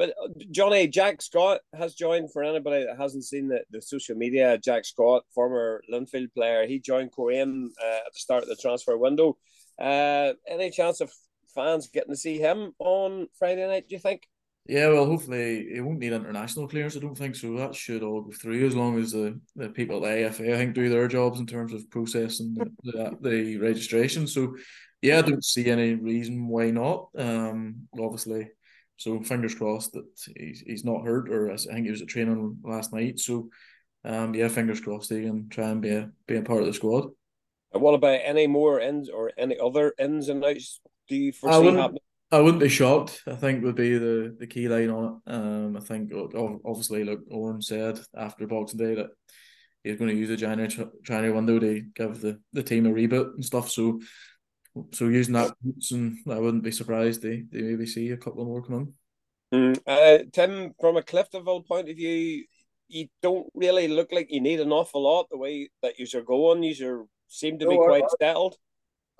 but 0.00 0.14
uh, 0.24 0.28
Johnny 0.50 0.88
Jack 0.88 1.20
Scott 1.20 1.60
has 1.74 1.94
joined. 1.94 2.32
For 2.32 2.42
anybody 2.42 2.86
that 2.86 2.96
hasn't 2.96 3.24
seen 3.24 3.48
the, 3.48 3.60
the 3.70 3.82
social 3.82 4.16
media, 4.16 4.56
Jack 4.56 4.86
Scott, 4.86 5.24
former 5.34 5.82
Linfield 5.92 6.32
player, 6.34 6.66
he 6.66 6.80
joined 6.80 7.12
Coleraine 7.12 7.68
uh, 7.78 7.98
at 8.06 8.12
the 8.14 8.18
start 8.18 8.42
of 8.42 8.48
the 8.48 8.56
transfer 8.56 8.96
window. 8.96 9.36
Uh, 9.78 10.32
any 10.48 10.70
chance 10.70 11.02
of 11.02 11.12
fans 11.54 11.90
getting 11.92 12.14
to 12.14 12.16
see 12.16 12.38
him 12.38 12.72
on 12.78 13.28
Friday 13.38 13.66
night? 13.66 13.90
Do 13.90 13.94
you 13.94 14.00
think? 14.00 14.22
Yeah, 14.64 14.88
well, 14.88 15.04
hopefully 15.04 15.68
he 15.70 15.80
won't 15.82 15.98
need 15.98 16.14
international 16.14 16.66
clearance. 16.66 16.96
I 16.96 17.00
don't 17.00 17.14
think 17.14 17.36
so. 17.36 17.54
That 17.58 17.74
should 17.74 18.02
all 18.02 18.22
go 18.22 18.32
through 18.32 18.66
as 18.66 18.74
long 18.74 18.98
as 18.98 19.12
the, 19.12 19.38
the 19.54 19.68
people 19.68 19.96
at 19.96 20.02
the 20.02 20.42
IFA, 20.44 20.54
I 20.54 20.56
think, 20.56 20.74
do 20.74 20.88
their 20.88 21.08
jobs 21.08 21.40
in 21.40 21.46
terms 21.46 21.74
of 21.74 21.90
processing 21.90 22.54
the, 22.54 22.70
the, 22.84 23.18
the 23.20 23.56
registration. 23.58 24.26
So, 24.26 24.56
yeah, 25.02 25.18
I 25.18 25.22
don't 25.22 25.44
see 25.44 25.68
any 25.68 25.92
reason 25.92 26.48
why 26.48 26.70
not. 26.70 27.08
Um, 27.18 27.88
obviously, 28.00 28.48
so 29.00 29.18
fingers 29.22 29.54
crossed 29.54 29.92
that 29.92 30.04
he's 30.36 30.60
he's 30.60 30.84
not 30.84 31.06
hurt, 31.06 31.30
or 31.30 31.50
I 31.50 31.56
think 31.56 31.86
he 31.86 31.90
was 31.90 32.02
at 32.02 32.08
training 32.08 32.58
last 32.62 32.92
night. 32.92 33.18
So, 33.18 33.48
um, 34.04 34.34
yeah, 34.34 34.48
fingers 34.48 34.78
crossed 34.80 35.10
he 35.10 35.22
can 35.22 35.48
try 35.48 35.70
and 35.70 35.80
be 35.80 35.90
a 35.90 36.10
be 36.26 36.36
a 36.36 36.42
part 36.42 36.60
of 36.60 36.66
the 36.66 36.74
squad. 36.74 37.06
And 37.72 37.82
what 37.82 37.94
about 37.94 38.20
any 38.22 38.46
more 38.46 38.78
ins 38.78 39.08
or 39.08 39.32
any 39.38 39.58
other 39.58 39.94
ins 39.98 40.28
and 40.28 40.44
outs? 40.44 40.80
Do 41.08 41.16
you 41.16 41.32
foresee 41.32 41.74
happening? 41.76 42.02
I 42.30 42.40
wouldn't 42.40 42.62
be 42.62 42.68
shocked. 42.68 43.22
I 43.26 43.36
think 43.36 43.64
would 43.64 43.74
be 43.74 43.96
the, 43.96 44.36
the 44.38 44.46
key 44.46 44.68
line 44.68 44.90
on 44.90 45.20
it. 45.26 45.32
Um, 45.32 45.76
I 45.78 45.80
think 45.80 46.12
obviously, 46.14 47.02
like 47.04 47.20
Oran 47.30 47.62
said 47.62 47.98
after 48.14 48.46
Boxing 48.46 48.78
Day 48.78 48.96
that 48.96 49.08
he's 49.82 49.96
going 49.96 50.10
to 50.10 50.16
use 50.16 50.28
the 50.28 50.36
January 50.36 50.70
January 51.02 51.32
window 51.32 51.58
to 51.58 51.82
give 51.94 52.20
the, 52.20 52.38
the 52.52 52.62
team 52.62 52.84
a 52.84 52.90
reboot 52.90 53.34
and 53.34 53.44
stuff. 53.44 53.70
So, 53.70 54.00
so 54.92 55.08
using 55.08 55.34
that, 55.34 55.54
and 55.90 56.18
I 56.30 56.38
wouldn't 56.38 56.62
be 56.62 56.70
surprised 56.70 57.22
they, 57.22 57.44
they 57.50 57.62
maybe 57.62 57.86
see 57.86 58.10
a 58.10 58.16
couple 58.16 58.44
more 58.44 58.62
come 58.62 58.94
in. 59.52 59.74
Mm. 59.74 59.80
Uh, 59.86 60.24
Tim, 60.32 60.74
from 60.80 60.96
a 60.96 61.02
Cliftonville 61.02 61.66
point 61.66 61.88
of 61.88 61.96
view, 61.96 62.44
you 62.88 63.08
don't 63.22 63.48
really 63.54 63.88
look 63.88 64.12
like 64.12 64.28
you 64.30 64.40
need 64.40 64.60
an 64.60 64.72
awful 64.72 65.02
lot 65.02 65.28
the 65.30 65.38
way 65.38 65.70
that 65.82 65.98
you're 65.98 66.22
going. 66.22 66.62
You 66.62 67.08
seem 67.28 67.58
to 67.58 67.68
be 67.68 67.76
no, 67.76 67.84
quite 67.84 68.04
settled 68.20 68.56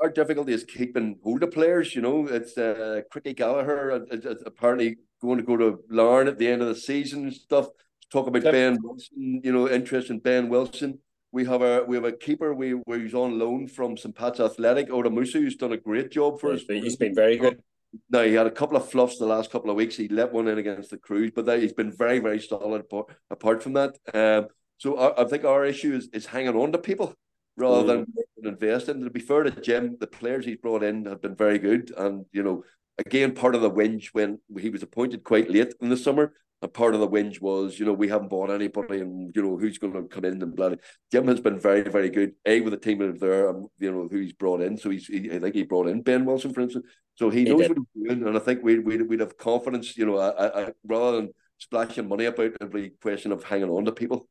our 0.00 0.08
difficulty 0.08 0.52
is 0.52 0.64
keeping 0.64 1.18
hold 1.22 1.42
of 1.42 1.50
players. 1.50 1.94
You 1.94 2.02
know, 2.02 2.26
it's 2.26 2.56
uh, 2.56 3.02
Cricky 3.12 3.36
Gallagher 3.36 3.92
uh, 3.92 4.34
apparently 4.46 4.96
going 5.20 5.38
to 5.38 5.44
go 5.44 5.56
to 5.56 5.80
Larne 5.90 6.28
at 6.28 6.38
the 6.38 6.48
end 6.48 6.62
of 6.62 6.68
the 6.68 6.74
season 6.74 7.24
and 7.24 7.32
stuff. 7.32 7.68
Talk 8.10 8.26
about 8.26 8.42
yep. 8.42 8.52
Ben 8.52 8.78
Wilson. 8.82 9.40
You 9.44 9.52
know, 9.52 9.68
interest 9.68 10.10
in 10.10 10.18
Ben 10.18 10.48
Wilson. 10.48 10.98
We 11.32 11.44
have 11.44 11.62
a 11.62 11.84
we 11.84 11.96
have 11.96 12.04
a 12.04 12.12
keeper 12.12 12.52
we 12.54 12.80
who's 12.86 13.14
on 13.14 13.38
loan 13.38 13.68
from 13.68 13.96
St 13.96 14.14
Pat's 14.14 14.40
Athletic, 14.40 14.88
Odumosu, 14.88 15.34
who's 15.34 15.56
done 15.56 15.72
a 15.72 15.76
great 15.76 16.10
job 16.10 16.40
for 16.40 16.52
us. 16.52 16.62
He's 16.68 16.96
been 16.96 17.14
very 17.14 17.36
good. 17.36 17.62
Now 18.08 18.22
he 18.22 18.34
had 18.34 18.46
a 18.46 18.50
couple 18.50 18.76
of 18.76 18.88
fluffs 18.88 19.18
the 19.18 19.26
last 19.26 19.50
couple 19.50 19.70
of 19.70 19.76
weeks. 19.76 19.96
He 19.96 20.08
let 20.08 20.32
one 20.32 20.48
in 20.48 20.58
against 20.58 20.90
the 20.90 20.98
Crues, 20.98 21.32
but 21.34 21.46
he's 21.58 21.72
been 21.72 21.92
very 21.92 22.18
very 22.18 22.40
solid. 22.40 22.84
Apart 23.30 23.62
from 23.62 23.74
that, 23.74 23.96
um, 24.14 24.48
so 24.78 24.96
I, 24.96 25.22
I 25.22 25.24
think 25.24 25.44
our 25.44 25.64
issue 25.64 25.94
is 25.94 26.08
is 26.12 26.26
hanging 26.26 26.56
on 26.56 26.72
to 26.72 26.78
people 26.78 27.14
rather 27.56 27.82
mm. 27.82 28.06
than 28.42 28.52
invest 28.52 28.88
in. 28.88 29.00
To 29.02 29.10
be 29.10 29.20
fair 29.20 29.44
to 29.44 29.50
Jim, 29.50 29.96
the 30.00 30.06
players 30.06 30.44
he's 30.44 30.56
brought 30.56 30.82
in 30.82 31.04
have 31.04 31.20
been 31.20 31.36
very 31.36 31.58
good, 31.58 31.92
and 31.96 32.24
you 32.32 32.42
know, 32.42 32.64
again, 32.98 33.34
part 33.34 33.54
of 33.54 33.62
the 33.62 33.70
whinge 33.70 34.08
when 34.12 34.40
he 34.58 34.70
was 34.70 34.82
appointed 34.82 35.24
quite 35.24 35.50
late 35.50 35.74
in 35.80 35.90
the 35.90 35.96
summer. 35.96 36.32
And 36.62 36.72
part 36.72 36.94
of 36.94 37.00
the 37.00 37.08
whinge 37.08 37.40
was, 37.40 37.78
you 37.78 37.86
know, 37.86 37.92
we 37.92 38.08
haven't 38.08 38.28
bought 38.28 38.50
anybody, 38.50 39.00
and 39.00 39.34
you 39.34 39.42
know 39.42 39.56
who's 39.56 39.78
going 39.78 39.94
to 39.94 40.02
come 40.02 40.24
in 40.24 40.42
and 40.42 40.54
blah. 40.54 40.74
Jim 41.10 41.26
has 41.28 41.40
been 41.40 41.58
very, 41.58 41.82
very 41.82 42.10
good. 42.10 42.32
A 42.44 42.60
with 42.60 42.72
the 42.72 42.78
team 42.78 43.00
of 43.00 43.18
there, 43.18 43.48
and 43.48 43.68
you 43.78 43.90
know 43.90 44.08
who 44.10 44.18
he's 44.18 44.32
brought 44.32 44.60
in. 44.60 44.76
So 44.76 44.90
he's, 44.90 45.06
he, 45.06 45.30
I 45.32 45.38
think 45.38 45.54
he 45.54 45.62
brought 45.62 45.88
in 45.88 46.02
Ben 46.02 46.24
Wilson, 46.24 46.52
for 46.52 46.60
instance. 46.60 46.86
So 47.14 47.30
he, 47.30 47.44
he 47.44 47.50
knows 47.50 47.62
did. 47.62 47.70
what 47.70 47.86
he's 47.94 48.08
doing, 48.08 48.26
and 48.26 48.36
I 48.36 48.40
think 48.40 48.62
we 48.62 48.78
we 48.78 49.02
we'd 49.02 49.20
have 49.20 49.38
confidence, 49.38 49.96
you 49.96 50.06
know, 50.06 50.18
I, 50.18 50.64
I, 50.64 50.72
rather 50.86 51.16
than 51.16 51.34
splashing 51.58 52.08
money 52.08 52.26
about 52.26 52.52
every 52.60 52.90
question 53.02 53.32
of 53.32 53.44
hanging 53.44 53.70
on 53.70 53.84
to 53.84 53.92
people 53.92 54.28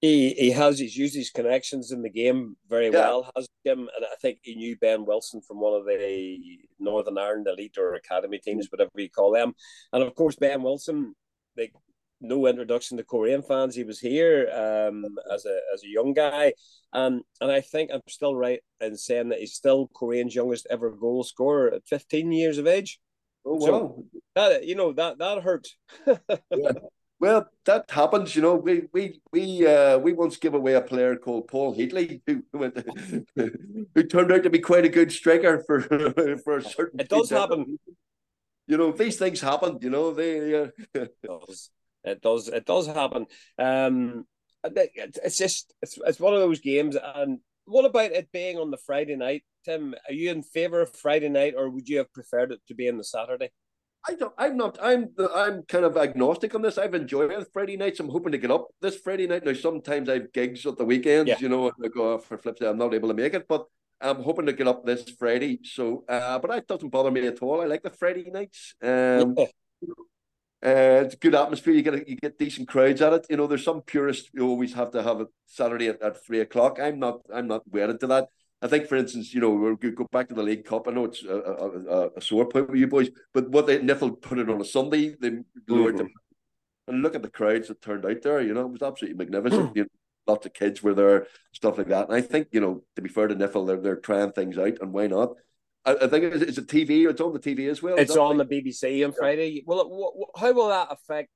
he 0.00 0.30
he 0.34 0.50
has 0.52 0.78
he's 0.78 0.96
used 0.96 1.14
his 1.14 1.30
connections 1.30 1.90
in 1.90 2.02
the 2.02 2.10
game 2.10 2.56
very 2.68 2.86
yeah. 2.86 3.00
well, 3.00 3.30
has 3.34 3.48
Jim, 3.66 3.80
and 3.80 4.04
I 4.04 4.14
think 4.20 4.38
he 4.42 4.54
knew 4.54 4.76
Ben 4.76 5.04
Wilson 5.04 5.40
from 5.40 5.60
one 5.60 5.74
of 5.74 5.86
the 5.86 6.38
Northern 6.78 7.18
Ireland 7.18 7.48
elite 7.48 7.76
or 7.78 7.94
academy 7.94 8.38
teams, 8.38 8.68
whatever 8.70 8.90
you 8.94 9.10
call 9.10 9.32
them, 9.32 9.54
and 9.92 10.02
of 10.02 10.14
course 10.14 10.36
Ben 10.36 10.62
Wilson, 10.62 11.14
like 11.58 11.72
no 12.20 12.46
introduction 12.46 12.96
to 12.96 13.04
Coleraine 13.04 13.42
fans. 13.42 13.74
He 13.74 13.84
was 13.84 14.00
here 14.00 14.48
um, 14.52 15.04
as 15.32 15.44
a 15.44 15.58
as 15.74 15.82
a 15.84 15.88
young 15.88 16.12
guy, 16.12 16.52
um, 16.92 17.22
and 17.40 17.50
I 17.50 17.60
think 17.60 17.90
I'm 17.92 18.00
still 18.08 18.34
right 18.34 18.60
in 18.80 18.96
saying 18.96 19.28
that 19.30 19.40
he's 19.40 19.54
still 19.54 19.88
Coleraine's 19.88 20.34
youngest 20.34 20.66
ever 20.70 20.90
goal 20.90 21.24
scorer 21.24 21.74
at 21.74 21.86
15 21.86 22.32
years 22.32 22.58
of 22.58 22.66
age. 22.66 23.00
Oh 23.44 23.54
wow! 23.54 23.66
So 23.66 24.04
that 24.34 24.64
you 24.64 24.74
know 24.74 24.92
that 24.92 25.18
that 25.18 25.42
hurt. 25.42 25.68
yeah. 26.06 26.72
Well, 27.20 27.48
that 27.64 27.90
happens, 27.90 28.36
you 28.36 28.42
know. 28.42 28.54
We 28.54 28.84
we 28.92 29.20
we 29.32 29.66
uh, 29.66 29.98
we 29.98 30.12
once 30.12 30.36
gave 30.36 30.54
away 30.54 30.74
a 30.74 30.80
player 30.80 31.16
called 31.16 31.48
Paul 31.48 31.74
Heatley 31.74 32.20
who 32.26 32.42
went, 32.52 32.78
who 33.94 34.02
turned 34.04 34.30
out 34.30 34.44
to 34.44 34.50
be 34.50 34.60
quite 34.60 34.84
a 34.84 34.88
good 34.88 35.10
striker 35.10 35.64
for 35.66 35.80
for 36.44 36.58
a 36.58 36.62
certain. 36.62 37.00
It 37.00 37.08
does 37.08 37.30
happen. 37.30 37.78
You 38.68 38.76
know, 38.76 38.92
these 38.92 39.16
things 39.16 39.40
happen. 39.40 39.78
You 39.80 39.90
know, 39.90 40.12
they. 40.12 40.54
Uh... 40.54 40.68
it 40.94 41.16
does. 41.22 41.70
It 42.04 42.20
does. 42.22 42.48
It 42.48 42.66
does 42.66 42.86
happen. 42.86 43.26
Um, 43.58 44.26
it's 44.62 45.38
just 45.38 45.74
it's 45.82 45.98
it's 46.06 46.20
one 46.20 46.34
of 46.34 46.40
those 46.40 46.60
games. 46.60 46.96
And 46.96 47.40
what 47.64 47.86
about 47.86 48.12
it 48.12 48.30
being 48.30 48.58
on 48.58 48.70
the 48.70 48.76
Friday 48.76 49.16
night, 49.16 49.42
Tim? 49.64 49.94
Are 50.06 50.12
you 50.12 50.30
in 50.30 50.42
favour 50.42 50.82
of 50.82 50.94
Friday 50.94 51.30
night, 51.30 51.54
or 51.56 51.70
would 51.70 51.88
you 51.88 51.98
have 51.98 52.12
preferred 52.12 52.52
it 52.52 52.60
to 52.68 52.74
be 52.74 52.88
on 52.88 52.98
the 52.98 53.04
Saturday? 53.04 53.50
I 54.06 54.14
don't. 54.14 54.34
I'm 54.36 54.56
not. 54.56 54.78
I'm. 54.82 55.10
I'm 55.34 55.62
kind 55.62 55.86
of 55.86 55.96
agnostic 55.96 56.54
on 56.54 56.62
this. 56.62 56.76
I've 56.76 56.94
enjoyed 56.94 57.32
it 57.32 57.48
Friday 57.52 57.76
nights. 57.78 58.00
I'm 58.00 58.10
hoping 58.10 58.32
to 58.32 58.38
get 58.38 58.50
up 58.50 58.68
this 58.82 58.96
Friday 58.96 59.26
night. 59.26 59.44
Now, 59.44 59.54
sometimes 59.54 60.08
I 60.08 60.14
have 60.14 60.32
gigs 60.32 60.66
at 60.66 60.76
the 60.76 60.84
weekends. 60.84 61.28
Yeah. 61.28 61.38
You 61.40 61.48
know, 61.48 61.72
I 61.82 61.88
go 61.88 62.14
off 62.14 62.26
for 62.26 62.36
flips. 62.36 62.60
I'm 62.60 62.78
not 62.78 62.94
able 62.94 63.08
to 63.08 63.14
make 63.14 63.34
it, 63.34 63.46
but 63.48 63.66
I'm 64.00 64.22
hoping 64.22 64.46
to 64.46 64.52
get 64.52 64.68
up 64.68 64.84
this 64.84 65.08
Friday. 65.18 65.60
So, 65.64 66.04
uh, 66.08 66.38
but 66.38 66.50
that 66.50 66.66
doesn't 66.66 66.90
bother 66.90 67.10
me 67.10 67.26
at 67.26 67.42
all. 67.42 67.60
I 67.60 67.66
like 67.66 67.82
the 67.82 67.90
Friday 67.90 68.30
nights. 68.30 68.74
Um, 68.82 69.34
yeah. 69.36 69.46
Uh, 70.60 71.04
it's 71.04 71.14
good 71.14 71.36
atmosphere. 71.36 71.72
You 71.72 71.82
get 71.82 71.94
a, 71.94 72.08
you 72.08 72.16
get 72.16 72.38
decent 72.38 72.68
crowds 72.68 73.00
at 73.00 73.12
it. 73.12 73.26
You 73.30 73.36
know, 73.36 73.46
there's 73.46 73.64
some 73.64 73.82
purists 73.82 74.28
you 74.32 74.46
always 74.46 74.74
have 74.74 74.90
to 74.92 75.02
have 75.02 75.20
a 75.20 75.26
Saturday 75.46 75.88
at, 75.88 76.02
at 76.02 76.24
three 76.24 76.40
o'clock. 76.40 76.78
I'm 76.80 76.98
not. 76.98 77.20
I'm 77.32 77.46
not 77.46 77.62
wedded 77.70 78.00
to 78.00 78.08
that. 78.08 78.28
I 78.60 78.66
think, 78.66 78.88
for 78.88 78.96
instance, 78.96 79.32
you 79.32 79.40
know, 79.40 79.50
we'll 79.50 79.76
go 79.76 80.06
back 80.10 80.28
to 80.28 80.34
the 80.34 80.42
League 80.42 80.64
Cup. 80.64 80.88
I 80.88 80.90
know 80.90 81.04
it's 81.04 81.22
a, 81.22 81.36
a, 81.36 82.08
a 82.16 82.20
sore 82.20 82.48
point 82.48 82.68
with 82.68 82.80
you 82.80 82.88
boys, 82.88 83.08
but 83.32 83.48
what 83.50 83.68
they 83.68 83.78
NIFL 83.78 84.20
put 84.20 84.40
it 84.40 84.50
on 84.50 84.60
a 84.60 84.64
Sunday, 84.64 85.14
they 85.20 85.30
lowered 85.68 85.94
mm-hmm. 85.94 85.96
them. 85.98 86.08
And 86.88 87.02
look 87.02 87.14
at 87.14 87.22
the 87.22 87.30
crowds 87.30 87.68
that 87.68 87.80
turned 87.80 88.04
out 88.04 88.22
there. 88.22 88.40
You 88.40 88.54
know, 88.54 88.62
it 88.62 88.72
was 88.72 88.82
absolutely 88.82 89.24
magnificent. 89.24 89.76
you 89.76 89.82
know, 89.82 89.88
lots 90.28 90.46
of 90.46 90.52
kids 90.52 90.82
were 90.82 90.94
there, 90.94 91.26
stuff 91.52 91.78
like 91.78 91.88
that. 91.88 92.08
And 92.08 92.16
I 92.16 92.20
think, 92.20 92.48
you 92.52 92.60
know, 92.60 92.82
to 92.96 93.02
be 93.02 93.08
fair 93.08 93.26
to 93.26 93.34
NIFL, 93.34 93.66
they're 93.66 93.80
they're 93.80 93.96
trying 93.96 94.32
things 94.32 94.58
out, 94.58 94.78
and 94.80 94.92
why 94.92 95.06
not? 95.06 95.30
I, 95.84 95.94
I 96.02 96.06
think 96.08 96.24
it's, 96.24 96.42
it's 96.42 96.58
a 96.58 96.62
TV. 96.62 97.08
It's 97.08 97.20
on 97.20 97.32
the 97.32 97.40
TV 97.40 97.68
as 97.68 97.82
well. 97.82 97.96
It's 97.96 98.16
on 98.16 98.38
right? 98.38 98.48
the 98.48 98.62
BBC 98.62 99.04
on 99.04 99.12
Friday. 99.12 99.64
Well, 99.66 100.30
how 100.36 100.52
will 100.52 100.68
that 100.68 100.88
affect 100.90 101.30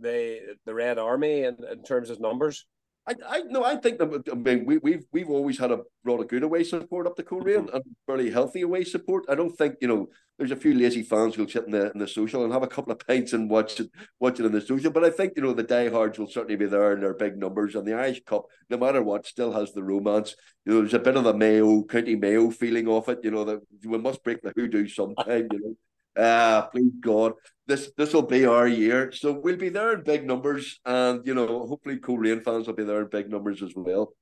the 0.00 0.56
the 0.64 0.74
Red 0.74 0.98
Army 0.98 1.44
in, 1.44 1.58
in 1.70 1.82
terms 1.84 2.10
of 2.10 2.20
numbers? 2.20 2.66
I, 3.10 3.14
I 3.28 3.40
no, 3.42 3.64
I 3.64 3.76
think 3.76 3.98
that 3.98 4.28
I 4.30 4.34
mean 4.34 4.64
we 4.64 4.78
we've 4.78 5.04
we've 5.12 5.30
always 5.30 5.58
had 5.58 5.72
a 5.72 5.80
lot 6.04 6.20
of 6.20 6.28
good 6.28 6.44
away 6.44 6.62
support 6.62 7.06
up 7.06 7.16
the 7.16 7.24
Coleraine 7.24 7.66
mm-hmm. 7.66 7.76
and 7.76 7.84
fairly 8.06 8.30
healthy 8.30 8.62
away 8.62 8.84
support. 8.84 9.24
I 9.28 9.34
don't 9.34 9.56
think 9.56 9.76
you 9.80 9.88
know 9.88 10.08
there's 10.38 10.52
a 10.52 10.56
few 10.56 10.74
lazy 10.74 11.02
fans 11.02 11.34
who'll 11.34 11.48
sit 11.48 11.64
in 11.64 11.72
the 11.72 11.90
in 11.90 11.98
the 11.98 12.06
social 12.06 12.44
and 12.44 12.52
have 12.52 12.62
a 12.62 12.68
couple 12.68 12.92
of 12.92 13.04
pints 13.04 13.32
and 13.32 13.50
watch 13.50 13.80
it 13.80 13.90
watch 14.20 14.38
it 14.38 14.46
in 14.46 14.52
the 14.52 14.60
social. 14.60 14.92
But 14.92 15.04
I 15.04 15.10
think 15.10 15.32
you 15.34 15.42
know 15.42 15.52
the 15.52 15.64
diehards 15.64 16.18
will 16.18 16.28
certainly 16.28 16.56
be 16.56 16.66
there 16.66 16.92
in 16.92 17.00
their 17.00 17.14
big 17.14 17.36
numbers, 17.36 17.74
and 17.74 17.86
the 17.86 17.94
Irish 17.94 18.22
Cup, 18.24 18.44
no 18.68 18.78
matter 18.78 19.02
what, 19.02 19.26
still 19.26 19.52
has 19.52 19.72
the 19.72 19.82
romance. 19.82 20.36
You 20.64 20.74
know, 20.74 20.80
there's 20.80 20.94
a 20.94 21.00
bit 21.00 21.16
of 21.16 21.24
the 21.24 21.34
Mayo 21.34 21.82
County 21.84 22.14
Mayo 22.14 22.50
feeling 22.50 22.86
off 22.86 23.08
it. 23.08 23.20
You 23.24 23.32
know 23.32 23.44
that 23.44 23.60
we 23.84 23.98
must 23.98 24.22
break 24.22 24.40
the 24.42 24.52
hoodoo 24.54 24.86
sometime. 24.86 25.48
You 25.50 25.60
know. 25.60 25.76
Uh, 26.16 26.62
please 26.66 26.92
God, 27.00 27.34
this 27.66 27.92
this 27.96 28.12
will 28.12 28.22
be 28.22 28.44
our 28.44 28.66
year. 28.66 29.12
So 29.12 29.32
we'll 29.32 29.56
be 29.56 29.68
there 29.68 29.94
in 29.94 30.02
big 30.02 30.26
numbers, 30.26 30.80
and 30.84 31.24
you 31.26 31.34
know, 31.34 31.66
hopefully, 31.66 31.98
Coleraine 31.98 32.42
fans 32.42 32.66
will 32.66 32.74
be 32.74 32.84
there 32.84 33.02
in 33.02 33.08
big 33.08 33.30
numbers 33.30 33.62
as 33.62 33.72
well. 33.76 34.12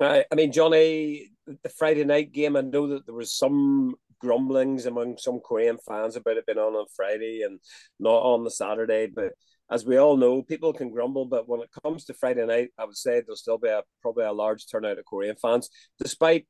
I 0.00 0.24
mean, 0.34 0.52
Johnny, 0.52 1.30
the 1.46 1.68
Friday 1.68 2.04
night 2.04 2.32
game. 2.32 2.56
I 2.56 2.62
know 2.62 2.86
that 2.88 3.06
there 3.06 3.14
was 3.14 3.36
some 3.36 3.94
grumblings 4.20 4.86
among 4.86 5.18
some 5.18 5.40
Coleraine 5.40 5.78
fans 5.86 6.16
about 6.16 6.36
it 6.36 6.46
being 6.46 6.58
on 6.58 6.74
on 6.74 6.86
Friday 6.94 7.42
and 7.42 7.58
not 7.98 8.22
on 8.22 8.44
the 8.44 8.50
Saturday. 8.50 9.06
But 9.06 9.32
as 9.70 9.84
we 9.84 9.96
all 9.98 10.16
know, 10.16 10.42
people 10.42 10.72
can 10.72 10.90
grumble, 10.90 11.26
but 11.26 11.48
when 11.48 11.60
it 11.60 11.70
comes 11.82 12.04
to 12.04 12.14
Friday 12.14 12.44
night, 12.46 12.70
I 12.78 12.84
would 12.84 12.96
say 12.96 13.20
there'll 13.20 13.36
still 13.36 13.58
be 13.58 13.68
a 13.68 13.82
probably 14.02 14.24
a 14.24 14.32
large 14.32 14.66
turnout 14.70 14.98
of 14.98 15.04
Coleraine 15.04 15.36
fans, 15.40 15.70
despite 15.98 16.46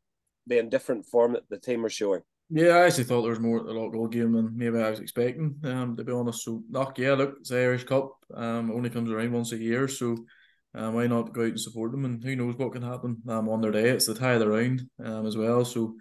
the 0.46 0.58
indifferent 0.58 1.06
form 1.06 1.34
that 1.34 1.48
the 1.48 1.58
team 1.58 1.84
are 1.84 1.90
showing. 1.90 2.22
Yeah, 2.52 2.70
I 2.70 2.86
actually 2.86 3.04
thought 3.04 3.22
there 3.22 3.30
was 3.30 3.38
more 3.38 3.60
at 3.60 3.66
the 3.66 3.72
local 3.72 4.08
game 4.08 4.32
than 4.32 4.56
maybe 4.56 4.78
I 4.78 4.90
was 4.90 4.98
expecting. 4.98 5.54
Um, 5.62 5.96
to 5.96 6.02
be 6.02 6.12
honest, 6.12 6.42
so 6.42 6.62
look, 6.68 6.98
yeah, 6.98 7.12
look, 7.12 7.36
it's 7.40 7.50
the 7.50 7.58
Irish 7.60 7.84
Cup. 7.84 8.12
Um, 8.34 8.72
only 8.72 8.90
comes 8.90 9.08
around 9.10 9.32
once 9.32 9.52
a 9.52 9.56
year, 9.56 9.86
so 9.86 10.16
um, 10.74 10.94
why 10.94 11.06
not 11.06 11.32
go 11.32 11.42
out 11.42 11.48
and 11.48 11.60
support 11.60 11.92
them? 11.92 12.04
And 12.04 12.22
who 12.22 12.34
knows 12.34 12.56
what 12.56 12.72
can 12.72 12.82
happen 12.82 13.22
um, 13.28 13.48
on 13.48 13.60
their 13.60 13.70
day? 13.70 13.90
It's 13.90 14.06
the 14.06 14.14
tie 14.14 14.32
of 14.32 14.40
the 14.40 14.48
round 14.48 14.82
um, 15.04 15.26
as 15.26 15.36
well. 15.36 15.64
So 15.64 15.94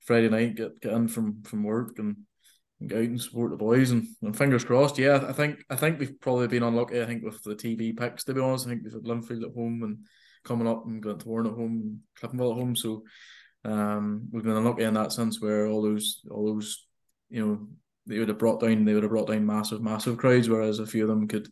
Friday 0.00 0.28
night, 0.28 0.56
get 0.56 0.80
get 0.80 0.92
in 0.92 1.06
from 1.06 1.42
from 1.44 1.62
work 1.62 2.00
and, 2.00 2.16
and 2.80 2.90
go 2.90 2.96
out 2.96 3.02
and 3.04 3.22
support 3.22 3.52
the 3.52 3.56
boys. 3.56 3.92
And, 3.92 4.08
and 4.22 4.36
fingers 4.36 4.64
crossed. 4.64 4.98
Yeah, 4.98 5.24
I 5.28 5.32
think 5.32 5.64
I 5.70 5.76
think 5.76 6.00
we've 6.00 6.20
probably 6.20 6.48
been 6.48 6.64
unlucky. 6.64 7.00
I 7.00 7.06
think 7.06 7.22
with 7.22 7.40
the 7.44 7.54
TV 7.54 7.96
picks, 7.96 8.24
to 8.24 8.34
be 8.34 8.40
honest, 8.40 8.66
I 8.66 8.70
think 8.70 8.82
we've 8.82 8.92
had 8.92 9.04
Linfield 9.04 9.44
at 9.44 9.54
home 9.54 9.84
and 9.84 9.98
coming 10.44 10.66
up 10.66 10.84
and 10.84 11.00
Glentoran 11.00 11.46
at 11.46 11.54
home, 11.54 12.00
Cliftonville 12.20 12.52
at 12.52 12.58
home. 12.58 12.74
So 12.74 13.04
um, 13.64 14.28
we've 14.30 14.42
been 14.42 14.56
unlucky 14.56 14.82
in 14.82 14.94
that 14.94 15.12
sense 15.12 15.40
where 15.40 15.66
all 15.66 15.82
those 15.82 16.20
all 16.30 16.46
those 16.46 16.86
you 17.30 17.46
know 17.46 17.68
they 18.06 18.18
would 18.18 18.28
have 18.28 18.38
brought 18.38 18.60
down 18.60 18.84
they 18.84 18.94
would 18.94 19.04
have 19.04 19.12
brought 19.12 19.28
down 19.28 19.46
massive 19.46 19.80
massive 19.80 20.18
crowds, 20.18 20.48
whereas 20.48 20.78
a 20.78 20.86
few 20.86 21.02
of 21.02 21.08
them 21.08 21.28
could 21.28 21.48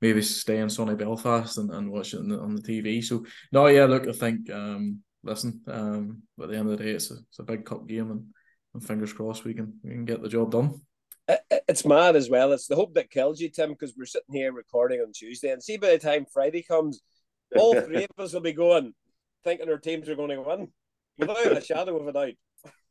maybe 0.00 0.22
stay 0.22 0.58
in 0.58 0.70
sunny 0.70 0.94
Belfast 0.94 1.58
and, 1.58 1.70
and 1.70 1.90
watch 1.90 2.14
it 2.14 2.20
on 2.20 2.28
the, 2.28 2.40
on 2.40 2.54
the 2.54 2.62
TV. 2.62 3.04
So 3.04 3.24
no, 3.52 3.66
yeah, 3.66 3.84
look, 3.84 4.08
I 4.08 4.12
think 4.12 4.50
um, 4.50 5.00
listen, 5.22 5.60
um, 5.66 6.22
at 6.42 6.48
the 6.48 6.56
end 6.56 6.70
of 6.70 6.78
the 6.78 6.84
day, 6.84 6.90
it's 6.92 7.10
a, 7.10 7.14
it's 7.28 7.38
a 7.38 7.42
big 7.44 7.66
cup 7.66 7.86
game, 7.86 8.10
and, 8.10 8.24
and 8.72 8.84
fingers 8.84 9.12
crossed 9.12 9.44
we 9.44 9.54
can 9.54 9.74
we 9.82 9.90
can 9.90 10.06
get 10.06 10.22
the 10.22 10.28
job 10.28 10.52
done. 10.52 10.80
It's 11.68 11.84
mad 11.84 12.16
as 12.16 12.28
well. 12.28 12.52
It's 12.52 12.66
the 12.66 12.74
hope 12.74 12.94
that 12.94 13.10
kills 13.10 13.40
you, 13.40 13.50
Tim, 13.50 13.70
because 13.70 13.94
we're 13.96 14.06
sitting 14.06 14.34
here 14.34 14.52
recording 14.52 15.00
on 15.00 15.12
Tuesday, 15.12 15.50
and 15.50 15.62
see 15.62 15.76
by 15.76 15.90
the 15.90 15.98
time 15.98 16.24
Friday 16.32 16.62
comes, 16.62 17.02
all 17.54 17.78
three 17.80 18.04
of 18.18 18.24
us 18.24 18.32
will 18.32 18.40
be 18.40 18.52
going 18.52 18.94
thinking 19.44 19.68
our 19.68 19.78
teams 19.78 20.08
are 20.08 20.16
going 20.16 20.30
to 20.30 20.42
win 20.42 20.68
without 21.20 21.56
a 21.56 21.60
shadow 21.60 21.96
of 21.98 22.08
a 22.08 22.12
doubt. 22.12 22.34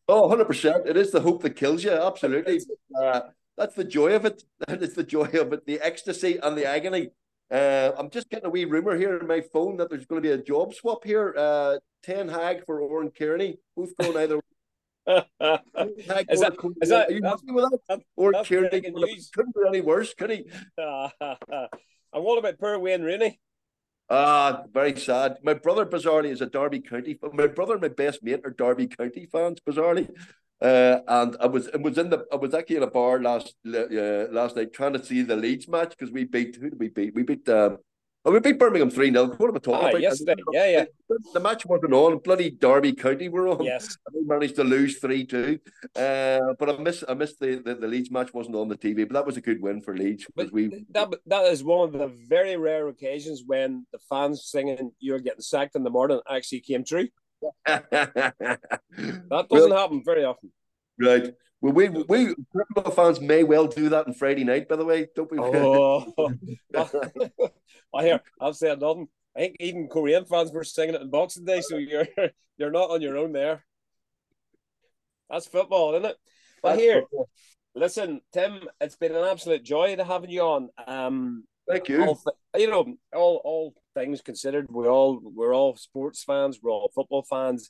Oh, 0.08 0.28
100%. 0.28 0.88
It 0.88 0.98
is 0.98 1.12
the 1.12 1.22
hope 1.22 1.44
that 1.44 1.52
kills 1.52 1.84
you. 1.84 1.92
Absolutely. 1.92 2.62
Uh, 3.00 3.22
that's 3.58 3.76
the 3.76 3.84
joy 3.84 4.16
of 4.16 4.26
it. 4.26 4.42
That 4.68 4.82
is 4.82 4.96
the 4.96 5.04
joy 5.04 5.26
of 5.26 5.54
it, 5.54 5.66
the 5.66 5.80
ecstasy 5.82 6.38
and 6.42 6.58
the 6.58 6.66
agony. 6.66 7.12
Uh, 7.52 7.92
I'm 7.98 8.10
just 8.10 8.30
getting 8.30 8.46
a 8.46 8.50
wee 8.50 8.66
rumor 8.66 8.98
here 8.98 9.18
in 9.18 9.28
my 9.28 9.42
phone 9.42 9.78
that 9.78 9.90
there's 9.90 10.06
going 10.06 10.22
to 10.22 10.28
be 10.28 10.34
a 10.34 10.44
job 10.44 10.74
swap 10.74 11.04
here. 11.04 11.34
Uh, 11.38 11.78
Ten 12.04 12.28
Hag 12.28 12.66
for 12.66 12.82
Oran 12.82 13.12
Kearney, 13.12 13.60
both 13.76 13.96
going 13.98 14.18
either. 14.18 14.38
way. 14.38 14.42
is 15.10 16.40
that, 16.40 16.56
is 16.82 16.90
that, 16.90 17.10
Are 17.10 17.12
you 17.12 17.24
happy 17.24 17.52
with 17.52 17.66
that? 17.72 17.80
that 17.90 18.00
Oran 18.16 18.44
Kearney 18.46 18.82
couldn't 18.82 19.56
be 19.56 19.62
any 19.68 19.82
worse, 19.82 20.14
could 20.14 20.30
he? 20.30 20.46
and 20.78 21.70
what 22.12 22.38
about 22.38 22.60
poor 22.60 22.78
Wayne 22.80 23.02
Rooney? 23.02 23.40
Ah, 24.10 24.64
very 24.74 25.00
sad. 25.00 25.38
My 25.44 25.54
brother, 25.54 25.86
bizarrely, 25.86 26.32
is 26.32 26.42
a 26.42 26.48
Derby 26.48 26.80
County. 26.80 27.14
Fan. 27.14 27.30
My 27.34 27.48
brother 27.48 27.74
and 27.74 27.82
my 27.82 27.90
best 27.90 28.24
mate 28.24 28.42
are 28.44 28.52
Derby 28.52 28.88
County 28.88 29.28
fans, 29.32 29.60
bizarrely. 29.60 30.10
Uh, 30.62 31.00
and 31.08 31.38
I 31.40 31.46
was 31.46 31.68
it 31.68 31.82
was 31.82 31.98
in 31.98 32.10
the 32.10 32.26
I 32.34 32.36
was 32.36 32.54
actually 32.54 32.78
in 32.78 32.84
a 32.84 32.88
bar 32.88 33.22
last 33.22 33.56
uh, 33.66 34.26
last 34.32 34.58
night 34.58 34.74
trying 34.74 34.94
to 34.94 35.06
see 35.06 35.22
the 35.22 35.36
Leeds 35.36 35.70
match 35.70 35.92
because 35.92 36.12
we 36.12 36.26
beat 36.26 36.58
who 36.58 36.70
did 36.70 36.80
we 36.80 36.90
beat? 36.90 37.16
We 37.16 37.24
beat 37.24 37.48
um, 37.48 37.78
oh, 38.26 38.32
we 38.32 38.40
beat 38.40 38.60
Birmingham 38.60 38.90
three 38.90 39.12
0 39.12 39.28
What 39.38 39.50
am 39.50 39.56
I 39.56 39.60
talking 39.60 39.86
ah, 39.86 39.90
about? 39.90 40.02
Yesterday, 40.02 40.36
yeah, 40.52 40.68
yeah. 40.68 40.86
The 41.34 41.40
match 41.40 41.66
wasn't 41.66 41.94
on. 41.94 42.20
Bloody 42.20 42.52
Derby 42.52 42.94
County 42.94 43.30
were 43.30 43.48
on. 43.48 43.64
Yes, 43.64 43.98
we 44.14 44.22
managed 44.24 44.56
to 44.56 44.64
lose 44.64 44.98
three 45.00 45.26
two. 45.26 45.60
Uh, 45.96 46.54
but 46.58 46.70
I 46.70 46.78
missed 46.78 47.04
I 47.08 47.14
missed 47.14 47.40
the, 47.40 47.62
the, 47.64 47.76
the 47.76 47.88
Leeds 47.88 48.12
match 48.12 48.34
wasn't 48.34 48.56
on 48.56 48.68
the 48.68 48.78
TV. 48.78 49.08
But 49.08 49.14
that 49.14 49.26
was 49.26 49.38
a 49.38 49.42
good 49.42 49.62
win 49.62 49.82
for 49.82 49.96
Leeds 49.96 50.26
because 50.36 50.52
we 50.52 50.86
that 50.92 51.14
that 51.26 51.46
is 51.46 51.64
one 51.64 51.88
of 51.88 51.94
the 51.94 52.12
very 52.28 52.58
rare 52.58 52.88
occasions 52.88 53.44
when 53.46 53.86
the 53.92 54.00
fans 54.10 54.46
singing 54.46 54.92
"You're 55.00 55.20
getting 55.20 55.42
sacked 55.42 55.76
in 55.76 55.84
the 55.84 55.90
morning" 55.90 56.20
actually 56.30 56.62
came 56.62 56.84
true. 56.84 57.08
that 57.66 58.76
doesn't 59.30 59.50
well, 59.50 59.78
happen 59.78 60.04
very 60.04 60.26
often. 60.26 60.52
Right. 61.00 61.34
Well, 61.62 61.74
we 61.74 61.90
we 61.90 62.36
football 62.54 62.92
fans 62.92 63.20
may 63.20 63.44
well 63.44 63.68
do 63.68 63.90
that 63.90 64.08
on 64.08 64.14
Friday 64.14 64.46
night. 64.46 64.70
By 64.70 64.78
the 64.78 64.86
way, 64.86 65.08
don't 65.14 65.30
we? 65.30 65.40
Oh, 65.40 66.14
I 67.94 68.04
hear. 68.04 68.22
I'll 68.40 68.54
say 68.54 68.74
nothing. 68.76 69.10
I 69.36 69.40
think 69.40 69.58
even 69.60 69.90
Coleraine 69.90 70.26
fans 70.26 70.52
were 70.52 70.64
singing 70.64 70.96
it 70.96 71.02
in 71.02 71.10
Boxing 71.10 71.46
Day, 71.46 71.62
so 71.62 71.76
you're 71.78 72.08
you're 72.58 72.72
not 72.72 72.92
on 72.92 73.02
your 73.02 73.18
own 73.18 73.34
there. 73.34 73.66
That's 75.30 75.48
football, 75.48 75.96
isn't 75.96 76.06
it? 76.06 76.18
But 76.64 76.70
That's 76.70 76.82
here, 76.82 77.02
football. 77.02 77.30
listen, 77.76 78.22
Tim, 78.34 78.62
it's 78.80 78.96
been 78.96 79.14
an 79.14 79.26
absolute 79.26 79.64
joy 79.64 79.98
to 79.98 80.04
having 80.06 80.30
you 80.30 80.42
on. 80.42 80.70
Um, 80.88 81.44
Thank 81.68 81.90
you. 81.90 82.04
All, 82.04 82.22
you 82.58 82.70
know, 82.70 82.96
all 83.14 83.42
all 83.44 83.74
things 83.96 84.22
considered, 84.22 84.68
we 84.70 84.88
all 84.88 85.20
we're 85.22 85.54
all 85.54 85.76
sports 85.76 86.24
fans, 86.24 86.60
we're 86.64 86.72
all 86.72 86.92
football 86.96 87.24
fans 87.30 87.70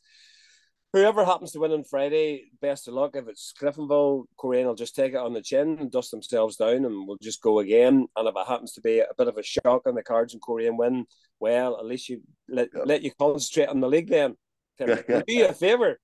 whoever 0.93 1.23
happens 1.23 1.51
to 1.51 1.59
win 1.59 1.71
on 1.71 1.83
Friday, 1.83 2.49
best 2.61 2.87
of 2.87 2.93
luck. 2.93 3.15
If 3.15 3.27
it's 3.27 3.53
Cliftonville, 3.59 4.25
Coleraine 4.39 4.65
will 4.65 4.75
just 4.75 4.95
take 4.95 5.13
it 5.13 5.17
on 5.17 5.33
the 5.33 5.41
chin 5.41 5.77
and 5.79 5.91
dust 5.91 6.11
themselves 6.11 6.55
down 6.55 6.85
and 6.85 7.07
we'll 7.07 7.17
just 7.21 7.41
go 7.41 7.59
again. 7.59 8.07
And 8.15 8.27
if 8.27 8.35
it 8.35 8.47
happens 8.47 8.73
to 8.73 8.81
be 8.81 8.99
a 8.99 9.07
bit 9.17 9.27
of 9.27 9.37
a 9.37 9.43
shock 9.43 9.83
on 9.85 9.95
the 9.95 10.03
cards 10.03 10.33
and 10.33 10.41
Coleraine 10.41 10.77
win, 10.77 11.05
well, 11.39 11.77
at 11.77 11.85
least 11.85 12.09
you 12.09 12.21
let, 12.47 12.69
yeah. 12.73 12.83
let 12.85 13.03
you 13.03 13.11
concentrate 13.19 13.69
on 13.69 13.79
the 13.79 13.87
league 13.87 14.09
then. 14.09 14.35
Yeah, 14.79 15.01
yeah. 15.07 15.21
Do 15.27 15.33
you 15.33 15.47
a 15.47 15.53
favour. 15.53 15.99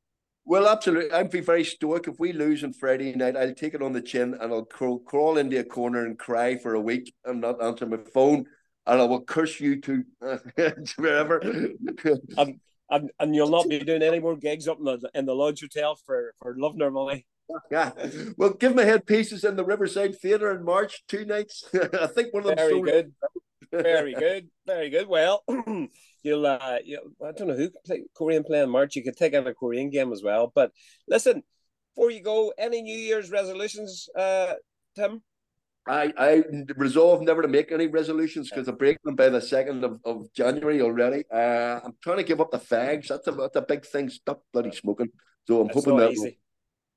Well, 0.48 0.68
absolutely. 0.68 1.12
I'd 1.12 1.32
be 1.32 1.40
very 1.40 1.64
stoic. 1.64 2.08
If 2.08 2.20
we 2.20 2.32
lose 2.32 2.64
on 2.64 2.74
Friday 2.74 3.16
night, 3.16 3.36
I'll 3.36 3.56
take 3.56 3.74
it 3.74 3.82
on 3.82 3.94
the 3.94 4.02
chin 4.02 4.36
and 4.40 4.54
I'll 4.54 4.66
crawl, 4.66 5.00
crawl 5.00 5.38
into 5.38 5.60
a 5.60 5.64
corner 5.64 6.06
and 6.06 6.20
cry 6.20 6.58
for 6.58 6.76
a 6.76 6.82
week 6.82 7.12
and 7.26 7.42
not 7.42 7.64
answer 7.64 7.88
my 7.88 7.98
phone. 8.14 8.46
And 8.86 9.02
I 9.02 9.06
will 9.06 9.24
curse 9.24 9.60
you 9.60 9.82
to 9.82 10.04
wherever. 10.98 11.42
um, 12.38 12.60
and 12.90 13.12
and 13.20 13.36
you'll 13.36 13.50
not 13.50 13.70
be 13.70 13.80
doing 13.80 14.04
any 14.04 14.20
more 14.20 14.36
gigs 14.36 14.68
up 14.68 14.80
in 14.80 14.86
the 14.86 15.10
in 15.14 15.26
the 15.26 15.36
Lodge 15.36 15.62
Hotel 15.62 15.96
for 15.96 16.34
for 16.40 16.56
love 16.58 16.76
nor 16.76 16.92
money. 16.92 17.26
Yeah, 17.72 17.92
well, 18.38 18.54
Give 18.54 18.74
My 18.74 18.86
Head 18.86 19.06
Peace's 19.06 19.44
in 19.44 19.56
the 19.56 19.64
Riverside 19.64 20.18
Theatre 20.18 20.52
in 20.52 20.66
March, 20.66 21.04
two 21.08 21.26
nights. 21.26 21.64
I 22.02 22.08
think 22.08 22.34
one 22.34 22.44
of 22.44 22.56
them. 22.56 22.58
Very 22.58 22.82
good, 22.82 23.14
very 23.72 24.14
good, 24.20 24.50
very 24.66 24.90
good. 24.90 25.08
Well, 25.08 25.44
you'll 26.24 26.46
uh, 26.46 26.78
you 26.84 27.16
I 27.24 27.32
don't 27.32 27.48
know 27.48 27.56
who 27.56 27.70
can 27.70 27.82
play 27.86 28.04
Coleraine 28.18 28.44
play 28.44 28.62
in 28.62 28.70
March. 28.70 28.96
You 28.96 29.04
could 29.04 29.18
take 29.18 29.34
out 29.34 29.48
a 29.48 29.54
Coleraine 29.54 29.92
game 29.92 30.12
as 30.12 30.24
well. 30.24 30.52
But 30.54 30.72
listen, 31.08 31.44
before 31.96 32.12
you 32.12 32.22
go, 32.22 32.54
any 32.58 32.82
New 32.82 32.98
Year's 32.98 33.32
resolutions, 33.32 34.10
uh, 34.18 34.54
Tim? 34.96 35.22
I, 35.88 36.12
I 36.18 36.44
resolve 36.78 37.22
never 37.22 37.42
to 37.42 37.48
make 37.48 37.72
any 37.72 37.88
resolutions 37.88 38.50
because 38.50 38.68
I'm 38.68 38.76
breaking 38.76 39.02
them 39.04 39.16
by 39.16 39.30
the 39.30 39.42
second 39.42 39.84
of, 39.84 40.00
of 40.04 40.34
January 40.34 40.82
already. 40.82 41.24
Uh, 41.32 41.80
I'm 41.84 41.94
trying 42.02 42.18
to 42.18 42.24
give 42.24 42.42
up 42.42 42.52
the 42.52 42.58
fags. 42.58 43.08
That's 43.08 43.28
a 43.28 43.32
that's 43.32 43.56
a 43.56 43.62
big 43.62 43.86
thing. 43.86 44.10
Stop 44.10 44.44
bloody 44.52 44.72
smoking. 44.72 45.10
So 45.48 45.62
I'm 45.62 45.68
that's 45.68 45.86
hoping 45.86 45.98
that 45.98 46.12
easy. 46.12 46.40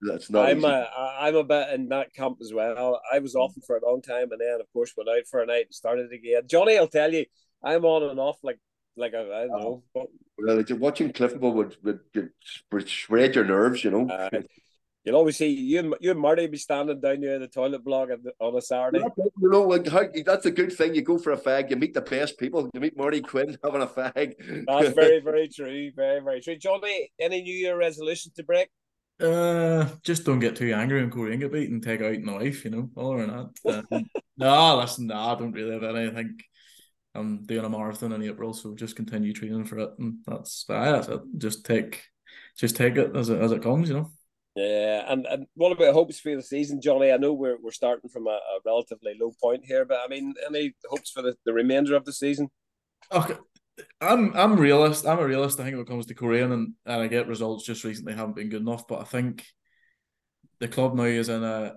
that's 0.01 0.30
not. 0.30 0.49
I'm 0.49 0.59
easy. 0.59 0.66
a, 0.66 1.16
I'm 1.20 1.36
a 1.36 1.45
bit 1.45 1.74
in 1.74 1.89
that 1.91 2.14
camp 2.14 2.39
as 2.41 2.53
well. 2.55 3.01
I 3.12 3.18
was 3.18 3.34
off 3.34 3.53
for 3.66 3.76
a 3.76 3.86
long 3.86 4.01
time, 4.01 4.32
and 4.32 4.41
then 4.41 4.61
of 4.61 4.72
course 4.72 4.95
went 4.97 5.11
out 5.11 5.26
for 5.30 5.43
a 5.43 5.47
night 5.47 5.66
and 5.66 5.74
started 5.74 6.11
again. 6.11 6.43
Johnny, 6.47 6.78
I'll 6.78 6.89
tell 6.89 7.12
you, 7.12 7.26
I'm 7.62 7.84
on 7.84 8.09
and 8.09 8.18
off 8.18 8.39
like 8.43 8.59
like 8.97 9.14
I, 9.14 9.20
I 9.20 9.47
don't 9.47 9.61
know. 9.61 9.82
Well, 9.95 10.64
watching 10.78 11.12
Cliftonville 11.12 11.55
would, 11.55 11.76
would, 11.82 12.30
would 12.72 12.89
shred 12.89 13.34
your 13.34 13.45
nerves, 13.45 13.84
you 13.84 13.91
know. 13.91 14.09
Uh, 14.09 14.30
You'll 15.09 15.16
always 15.16 15.38
see 15.38 15.48
you 15.48 15.78
and 15.78 15.94
you 16.00 16.11
and 16.11 16.20
Marty 16.20 16.46
be 16.48 16.59
standing 16.59 17.00
down 17.00 17.22
there 17.22 17.36
in 17.36 17.40
the 17.40 17.48
toilet 17.48 17.82
block 17.82 18.11
on 18.38 18.54
a 18.54 18.61
Saturday. 18.61 19.02
You 19.16 19.50
know, 19.50 19.62
like 19.62 19.88
how, 19.88 20.04
that's 20.26 20.44
a 20.44 20.50
good 20.50 20.70
thing. 20.70 20.94
You 20.94 21.00
go 21.00 21.16
for 21.16 21.32
a 21.32 21.38
fag, 21.38 21.70
you 21.70 21.76
meet 21.76 21.94
the 21.94 22.02
best 22.02 22.36
people. 22.36 22.68
You 22.74 22.80
meet 22.80 22.94
Marty 22.94 23.22
Quinn 23.22 23.56
having 23.64 23.80
a 23.80 23.86
fag. 23.86 24.34
That's 24.66 24.88
very, 24.94 25.20
very 25.20 25.48
true. 25.48 25.90
Very, 25.96 26.20
very 26.20 26.42
true. 26.42 26.56
Johnny, 26.56 27.11
any 27.18 27.40
New 27.40 27.54
Year 27.54 27.78
resolution 27.78 28.32
to 28.36 28.42
break? 28.42 28.68
Uh, 29.18 29.88
just 30.02 30.26
don't 30.26 30.40
get 30.40 30.56
too 30.56 30.74
angry 30.74 31.02
and 31.02 31.11
Coleraine 31.11 31.40
get 31.40 31.52
beat 31.52 31.70
and 31.70 31.82
take 31.82 32.02
out 32.02 32.20
my 32.20 32.34
wife. 32.34 32.66
You 32.66 32.70
know, 32.70 32.90
all 32.94 33.14
or 33.14 33.26
not. 33.26 33.56
Uh, 33.90 34.02
no, 34.36 34.76
listen, 34.76 35.06
no, 35.06 35.16
I 35.16 35.34
don't 35.36 35.52
really 35.52 35.72
have 35.72 35.84
any. 35.84 36.11
I 36.11 36.14
think 36.14 36.44
I'm 37.14 37.46
doing 37.46 37.64
a 37.64 37.70
marathon 37.70 38.12
in 38.12 38.22
April, 38.24 38.52
so 38.52 38.74
just 38.74 38.94
continue 38.94 39.32
training 39.32 39.64
for 39.64 39.78
it, 39.78 39.90
and 39.98 40.18
that's 40.26 40.66
that's 40.68 41.09
it. 41.09 41.20
Just 41.38 41.64
take, 41.64 42.04
just 42.59 42.76
take 42.76 42.96
it 42.96 43.16
as 43.16 43.30
it 43.30 43.40
as 43.40 43.52
it 43.52 43.62
comes. 43.62 43.88
You 43.88 43.94
know. 43.96 44.12
Yeah, 44.59 45.04
and, 45.06 45.24
and 45.26 45.46
what 45.54 45.70
about 45.70 45.94
hopes 45.94 46.18
for 46.18 46.34
the 46.34 46.42
season, 46.42 46.80
Johnny? 46.80 47.12
I 47.12 47.16
know 47.16 47.32
we're 47.32 47.59
we're 47.62 47.70
starting 47.70 48.11
from 48.11 48.26
a, 48.26 48.30
a 48.30 48.59
relatively 48.66 49.16
low 49.20 49.32
point 49.40 49.64
here, 49.64 49.84
but 49.84 50.00
I 50.04 50.09
mean, 50.09 50.34
any 50.48 50.74
hopes 50.90 51.12
for 51.12 51.22
the, 51.22 51.36
the 51.46 51.52
remainder 51.52 51.94
of 51.94 52.04
the 52.04 52.12
season? 52.12 52.48
Okay, 53.12 53.36
I'm 54.00 54.36
I'm 54.36 54.59
realist. 54.59 55.06
I'm 55.06 55.20
a 55.20 55.24
realist. 55.24 55.61
I 55.61 55.62
think 55.62 55.76
when 55.76 55.84
it 55.84 55.88
comes 55.88 56.06
to 56.06 56.14
Coleraine, 56.14 56.50
and, 56.50 56.72
and 56.86 57.02
I 57.02 57.06
get 57.06 57.28
results 57.28 57.66
just 57.66 57.84
recently 57.84 58.14
haven't 58.14 58.34
been 58.34 58.48
good 58.48 58.62
enough. 58.62 58.88
But 58.88 59.00
I 59.00 59.04
think 59.04 59.46
the 60.59 60.66
club 60.66 60.96
now 60.96 61.04
is 61.04 61.28
in 61.28 61.44
a 61.44 61.74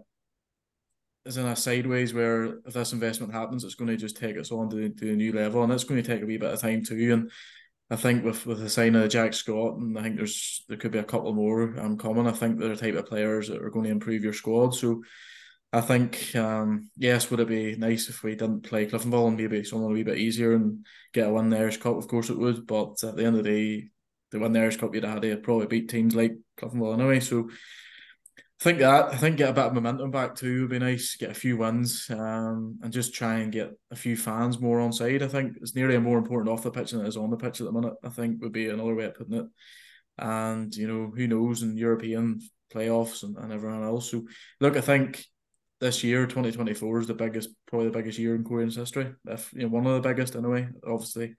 is 1.27 1.37
in 1.37 1.45
a 1.45 1.55
sideways 1.55 2.15
where 2.15 2.61
if 2.65 2.73
this 2.73 2.93
investment 2.93 3.31
happens, 3.31 3.63
it's 3.63 3.75
going 3.75 3.89
to 3.89 3.95
just 3.95 4.17
take 4.17 4.39
us 4.39 4.51
on 4.51 4.71
to, 4.71 4.89
to 4.89 5.13
a 5.13 5.15
new 5.15 5.33
level, 5.33 5.61
and 5.61 5.71
it's 5.71 5.83
going 5.83 6.01
to 6.01 6.07
take 6.07 6.23
a 6.23 6.25
wee 6.25 6.37
bit 6.37 6.51
of 6.51 6.59
time 6.59 6.83
too. 6.83 7.13
And 7.13 7.31
I 7.91 7.97
think 7.97 8.23
with 8.23 8.45
with 8.45 8.59
the 8.59 8.69
sign 8.69 8.95
of 8.95 9.09
Jack 9.09 9.33
Scott, 9.33 9.75
and 9.75 9.99
I 9.99 10.03
think 10.03 10.15
there's 10.15 10.63
there 10.69 10.77
could 10.77 10.93
be 10.93 10.99
a 10.99 11.03
couple 11.03 11.33
more 11.33 11.77
um 11.77 11.97
coming. 11.97 12.25
I 12.25 12.31
think 12.31 12.57
they're 12.57 12.69
the 12.69 12.77
type 12.77 12.95
of 12.95 13.05
players 13.05 13.49
that 13.49 13.61
are 13.61 13.69
going 13.69 13.83
to 13.83 13.91
improve 13.91 14.23
your 14.23 14.31
squad. 14.31 14.73
So 14.73 15.03
I 15.73 15.81
think 15.81 16.33
um 16.37 16.89
yes, 16.95 17.29
would 17.29 17.41
it 17.41 17.49
be 17.49 17.75
nice 17.75 18.07
if 18.07 18.23
we 18.23 18.35
didn't 18.35 18.61
play 18.61 18.85
Cliftonville 18.85 19.27
and 19.27 19.35
maybe 19.35 19.65
someone 19.65 19.91
a 19.91 19.93
wee 19.93 20.03
bit 20.03 20.19
easier 20.19 20.53
and 20.53 20.85
get 21.13 21.27
a 21.27 21.33
win 21.33 21.49
the 21.49 21.57
Irish 21.57 21.77
Cup? 21.77 21.97
Of 21.97 22.07
course 22.07 22.29
it 22.29 22.37
would, 22.37 22.65
but 22.65 23.03
at 23.03 23.17
the 23.17 23.25
end 23.25 23.37
of 23.37 23.43
the 23.43 23.49
day, 23.51 23.89
the 24.31 24.39
win 24.39 24.53
the 24.53 24.61
Irish 24.61 24.77
Cup 24.77 24.95
you'd 24.95 25.03
have 25.03 25.19
to 25.19 25.35
probably 25.37 25.67
beat 25.67 25.89
teams 25.89 26.15
like 26.15 26.37
Cliftonville 26.57 26.93
anyway. 26.93 27.19
So 27.19 27.49
I 28.61 28.63
think 28.63 28.77
that 28.77 29.05
I 29.11 29.17
think 29.17 29.37
get 29.37 29.49
a 29.49 29.53
bit 29.53 29.65
of 29.65 29.73
momentum 29.73 30.11
back 30.11 30.35
too 30.35 30.61
would 30.61 30.69
be 30.69 30.77
nice. 30.77 31.15
Get 31.15 31.31
a 31.31 31.33
few 31.33 31.57
wins, 31.57 32.05
um, 32.11 32.77
and 32.83 32.93
just 32.93 33.11
try 33.11 33.39
and 33.39 33.51
get 33.51 33.71
a 33.89 33.95
few 33.95 34.15
fans 34.15 34.59
more 34.59 34.79
on 34.79 34.93
side. 34.93 35.23
I 35.23 35.27
think 35.27 35.57
it's 35.59 35.75
nearly 35.75 35.95
a 35.95 35.99
more 35.99 36.19
important 36.19 36.53
off 36.53 36.61
the 36.61 36.69
pitch 36.69 36.91
than 36.91 37.03
it 37.03 37.07
is 37.07 37.17
on 37.17 37.31
the 37.31 37.37
pitch 37.37 37.59
at 37.59 37.65
the 37.65 37.71
minute. 37.71 37.95
I 38.03 38.09
think 38.09 38.39
would 38.39 38.51
be 38.51 38.69
another 38.69 38.93
way 38.93 39.05
of 39.05 39.15
putting 39.15 39.33
it. 39.33 39.45
And 40.19 40.75
you 40.75 40.87
know 40.87 41.11
who 41.15 41.25
knows 41.25 41.63
in 41.63 41.75
European 41.75 42.39
playoffs 42.71 43.23
and, 43.23 43.35
and 43.35 43.51
everyone 43.51 43.83
else. 43.83 44.11
So 44.11 44.27
look, 44.59 44.77
I 44.77 44.81
think 44.81 45.25
this 45.79 46.03
year, 46.03 46.27
twenty 46.27 46.51
twenty 46.51 46.75
four, 46.75 46.99
is 46.99 47.07
the 47.07 47.15
biggest, 47.15 47.49
probably 47.65 47.87
the 47.87 47.97
biggest 47.97 48.19
year 48.19 48.35
in 48.35 48.43
Coleraine's 48.43 48.75
history. 48.75 49.11
If 49.25 49.51
you 49.53 49.63
know, 49.63 49.69
one 49.69 49.87
of 49.87 49.93
the 49.93 50.07
biggest 50.07 50.35
anyway. 50.35 50.67
Obviously, 50.85 51.33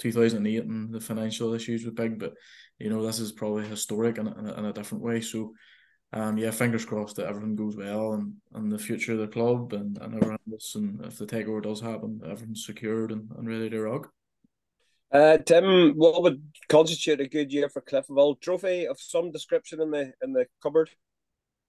two 0.00 0.10
thousand 0.10 0.44
eight 0.48 0.64
and 0.64 0.92
the 0.92 1.00
financial 1.00 1.54
issues 1.54 1.84
were 1.84 1.92
big, 1.92 2.18
but 2.18 2.34
you 2.80 2.90
know 2.90 3.06
this 3.06 3.20
is 3.20 3.30
probably 3.30 3.68
historic 3.68 4.18
in, 4.18 4.26
in, 4.26 4.48
in 4.48 4.64
a 4.64 4.72
different 4.72 5.04
way. 5.04 5.20
So 5.20 5.52
um, 6.16 6.38
yeah, 6.38 6.50
fingers 6.50 6.86
crossed 6.86 7.16
that 7.16 7.26
everything 7.26 7.56
goes 7.56 7.76
well 7.76 8.14
and, 8.14 8.32
and 8.54 8.72
the 8.72 8.78
future 8.78 9.12
of 9.12 9.18
the 9.18 9.26
club 9.26 9.74
and, 9.74 9.98
and 9.98 10.14
everyone 10.14 10.38
else. 10.50 10.74
And 10.74 11.04
if 11.04 11.18
the 11.18 11.26
takeover 11.26 11.62
does 11.62 11.82
happen, 11.82 12.22
everything's 12.24 12.64
secured 12.64 13.12
and, 13.12 13.30
and 13.36 13.46
ready 13.46 13.68
to 13.68 13.82
rock. 13.82 14.10
Uh, 15.12 15.36
Tim, 15.36 15.92
what 15.92 16.22
would 16.22 16.42
constitute 16.70 17.20
a 17.20 17.28
good 17.28 17.52
year 17.52 17.68
for 17.68 17.82
Cliftonville? 17.82 18.40
Trophy 18.40 18.86
of 18.86 18.98
some 18.98 19.30
description 19.30 19.82
in 19.82 19.90
the 19.90 20.12
in 20.22 20.32
the 20.32 20.46
cupboard. 20.62 20.88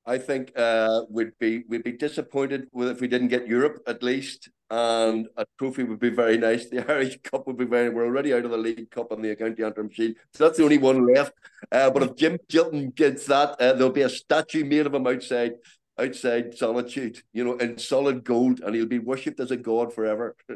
I 0.06 0.18
think 0.18 0.54
uh, 0.56 1.02
we'd 1.10 1.38
be 1.40 1.66
we'd 1.68 1.84
be 1.84 1.92
disappointed 1.92 2.68
with 2.72 2.88
if 2.88 3.02
we 3.02 3.10
didn't 3.10 3.28
get 3.28 3.48
Europe 3.48 3.84
at 3.86 4.02
least, 4.02 4.50
and 4.70 5.28
a 5.38 5.46
trophy 5.58 5.84
would 5.84 6.00
be 6.00 6.10
very 6.10 6.38
nice. 6.38 6.66
The 6.70 6.90
Irish 6.92 7.18
Cup 7.24 7.48
would 7.48 7.58
be 7.58 7.66
very. 7.66 7.90
We're 7.90 8.06
already 8.06 8.34
out 8.34 8.46
of 8.46 8.52
the 8.52 8.58
League 8.58 8.90
Cup 8.92 9.12
and 9.12 9.24
the 9.24 9.36
County 9.36 9.64
Antrim 9.64 9.90
Shield, 9.90 10.16
so 10.34 10.44
that's 10.46 10.58
the 10.58 10.64
only 10.64 10.78
one 10.78 11.06
left. 11.14 11.34
Uh, 11.72 11.90
but 11.90 12.04
if 12.04 12.16
Jim 12.16 12.38
Magilton 12.38 12.94
gets 12.96 13.26
that, 13.28 13.52
uh, 13.62 13.74
there'll 13.74 13.90
be 13.90 14.02
a 14.02 14.10
statue 14.10 14.66
made 14.66 14.86
of 14.86 14.94
him 14.94 15.08
outside 15.08 15.54
outside 16.00 16.56
Solitude, 16.56 17.22
you 17.34 17.44
know, 17.44 17.58
in 17.58 17.78
solid 17.78 18.24
gold, 18.24 18.60
and 18.60 18.76
he'll 18.76 18.86
be 18.86 19.00
worshipped 19.00 19.40
as 19.40 19.50
a 19.52 19.58
god 19.58 19.92
forever. 19.94 20.36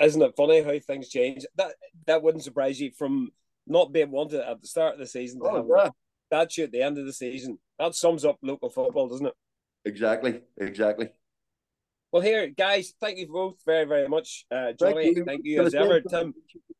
Isn't 0.00 0.22
it 0.22 0.34
funny 0.36 0.62
how 0.62 0.78
things 0.78 1.08
change? 1.08 1.44
That 1.56 1.74
that 2.06 2.22
wouldn't 2.22 2.44
surprise 2.44 2.80
you 2.80 2.90
from 2.96 3.30
not 3.66 3.92
being 3.92 4.10
wanted 4.10 4.40
at 4.40 4.60
the 4.60 4.66
start 4.66 4.94
of 4.94 4.98
the 5.00 5.06
season 5.06 5.40
to 5.40 5.46
Oh, 5.48 5.56
have 5.56 5.66
yeah. 5.68 5.90
statue 6.28 6.64
at 6.64 6.72
the 6.72 6.82
end 6.82 6.98
of 6.98 7.06
the 7.06 7.12
season. 7.12 7.58
That 7.78 7.94
sums 7.94 8.24
up 8.24 8.36
local 8.42 8.68
football, 8.70 9.08
doesn't 9.08 9.26
it? 9.26 9.34
Exactly, 9.84 10.40
exactly. 10.58 11.08
Well, 12.14 12.22
here, 12.22 12.46
guys, 12.46 12.94
thank 13.00 13.18
you 13.18 13.26
both 13.26 13.56
very, 13.66 13.86
very 13.86 14.06
much. 14.06 14.46
Uh, 14.48 14.70
Johnny, 14.78 15.16
thank 15.26 15.40
you, 15.42 15.60
as 15.62 15.74
ever. 15.74 16.00
Tim, 16.00 16.32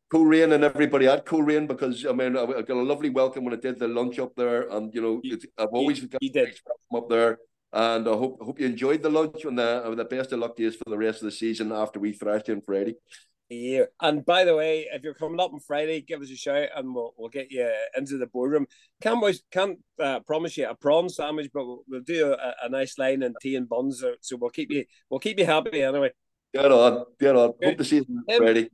Coleraine 0.08 0.52
and 0.52 0.62
everybody 0.62 1.08
at 1.08 1.26
Coleraine 1.26 1.66
because 1.66 2.06
I 2.06 2.12
mean 2.12 2.36
I 2.36 2.42
I 2.44 2.62
got 2.62 2.76
a 2.76 2.86
lovely 2.92 3.10
welcome 3.10 3.42
when 3.44 3.52
I 3.52 3.56
did 3.56 3.80
the 3.80 3.88
lunch 3.88 4.20
up 4.20 4.32
there, 4.36 4.68
and 4.70 4.94
you 4.94 5.02
know 5.02 5.20
You- 5.24 5.40
I've 5.58 5.70
always 5.72 5.98
got 6.02 6.22
you 6.22 6.30
a 6.30 6.32
did. 6.32 6.60
welcome 6.64 6.96
up 7.02 7.08
there, 7.10 7.38
and 7.72 8.06
I 8.06 8.12
hope 8.12 8.40
hope 8.42 8.60
you 8.60 8.66
enjoyed 8.66 9.02
the 9.02 9.10
lunch 9.10 9.44
and 9.44 9.58
the, 9.58 9.92
the 9.96 10.04
best 10.04 10.30
of 10.30 10.38
luck 10.38 10.54
to 10.54 10.62
you 10.62 10.70
for 10.70 10.88
the 10.88 10.98
rest 10.98 11.18
of 11.22 11.24
the 11.24 11.32
season 11.32 11.72
after 11.72 11.98
we 11.98 12.12
thrashed 12.12 12.46
you 12.46 12.54
on 12.54 12.60
Friday. 12.60 12.94
Yeah. 13.50 13.84
And 14.00 14.24
by 14.24 14.44
the 14.44 14.56
way, 14.56 14.88
if 14.92 15.02
you're 15.02 15.14
coming 15.14 15.38
up 15.38 15.52
on 15.52 15.60
Friday, 15.60 16.00
give 16.00 16.22
us 16.22 16.30
a 16.30 16.36
shout 16.36 16.68
and 16.74 16.94
we'll, 16.94 17.12
we'll 17.16 17.28
get 17.28 17.50
you 17.52 17.70
into 17.96 18.16
the 18.16 18.26
boardroom. 18.26 18.66
Can't 19.02 19.16
always, 19.16 19.42
can't 19.52 19.78
uh, 20.02 20.20
promise 20.20 20.56
you 20.56 20.68
a 20.68 20.74
prawn 20.74 21.08
sandwich, 21.08 21.50
but 21.52 21.66
we'll, 21.66 21.84
we'll 21.86 22.00
do 22.00 22.32
a, 22.32 22.54
a 22.64 22.68
nice 22.68 22.98
line 22.98 23.22
and 23.22 23.36
tea 23.40 23.56
and 23.56 23.68
buns. 23.68 24.00
So- 24.00 24.14
So 24.20 24.36
we'll 24.36 24.50
keep 24.50 24.70
you 24.72 24.84
we'll 25.10 25.20
keep 25.20 25.38
you 25.38 25.44
happy 25.46 25.82
anyway. 25.82 26.10
Get 26.54 26.72
on, 26.72 27.04
get 27.20 27.36
on. 27.36 27.52
Good. 27.60 27.68
Hope 27.70 27.78
to 27.78 27.84
see 27.84 27.96
you 27.96 28.06
Tim. 28.28 28.38
Friday. 28.42 28.68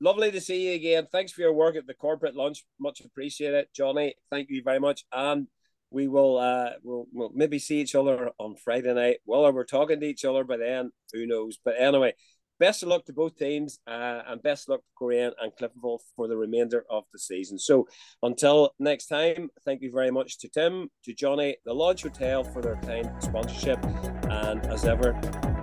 Lovely 0.00 0.30
to 0.32 0.40
see 0.40 0.68
you 0.68 0.74
again. 0.74 1.06
Thanks 1.10 1.32
for 1.32 1.40
your 1.42 1.52
work 1.52 1.76
at 1.76 1.86
the 1.86 1.94
corporate 1.94 2.34
lunch. 2.36 2.64
Much 2.78 3.00
appreciate 3.00 3.54
it, 3.54 3.70
Johnny. 3.74 4.14
Thank 4.30 4.50
you 4.50 4.62
very 4.62 4.80
much. 4.80 5.04
And 5.12 5.46
we 5.90 6.08
will 6.08 6.38
uh 6.38 6.70
we'll, 6.82 7.06
we'll 7.12 7.32
maybe 7.34 7.58
see 7.58 7.80
each 7.80 7.94
other 7.94 8.30
on 8.38 8.56
Friday 8.56 8.92
night. 8.94 9.18
Well, 9.26 9.52
we're 9.52 9.64
talking 9.64 10.00
to 10.00 10.06
each 10.06 10.24
other 10.24 10.44
by 10.44 10.56
then. 10.58 10.90
Who 11.12 11.26
knows? 11.26 11.58
But 11.64 11.74
anyway, 11.78 12.14
best 12.62 12.84
of 12.84 12.88
luck 12.88 13.04
to 13.04 13.12
both 13.12 13.36
teams, 13.36 13.80
uh, 13.88 14.22
and 14.28 14.40
best 14.40 14.68
of 14.68 14.68
luck 14.68 14.82
to 14.82 14.92
Coleraine 14.96 15.32
and 15.42 15.50
Cliftonville 15.58 15.98
for 16.14 16.28
the 16.28 16.36
remainder 16.36 16.84
of 16.88 17.02
the 17.12 17.18
season. 17.18 17.58
So 17.58 17.88
until 18.22 18.70
next 18.78 19.08
time, 19.08 19.50
thank 19.64 19.82
you 19.82 19.90
very 19.90 20.12
much 20.12 20.38
to 20.38 20.48
Tim, 20.48 20.88
to 21.04 21.12
Johnny, 21.12 21.56
the 21.64 21.74
Lodge 21.74 22.02
Hotel 22.04 22.44
for 22.44 22.62
their 22.62 22.76
kind 22.76 23.10
sponsorship, 23.18 23.84
and 24.30 24.64
as 24.66 24.84
ever, 24.84 25.12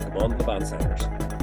come 0.02 0.18
on 0.18 0.38
the 0.38 0.44
Bannsiders. 0.44 1.39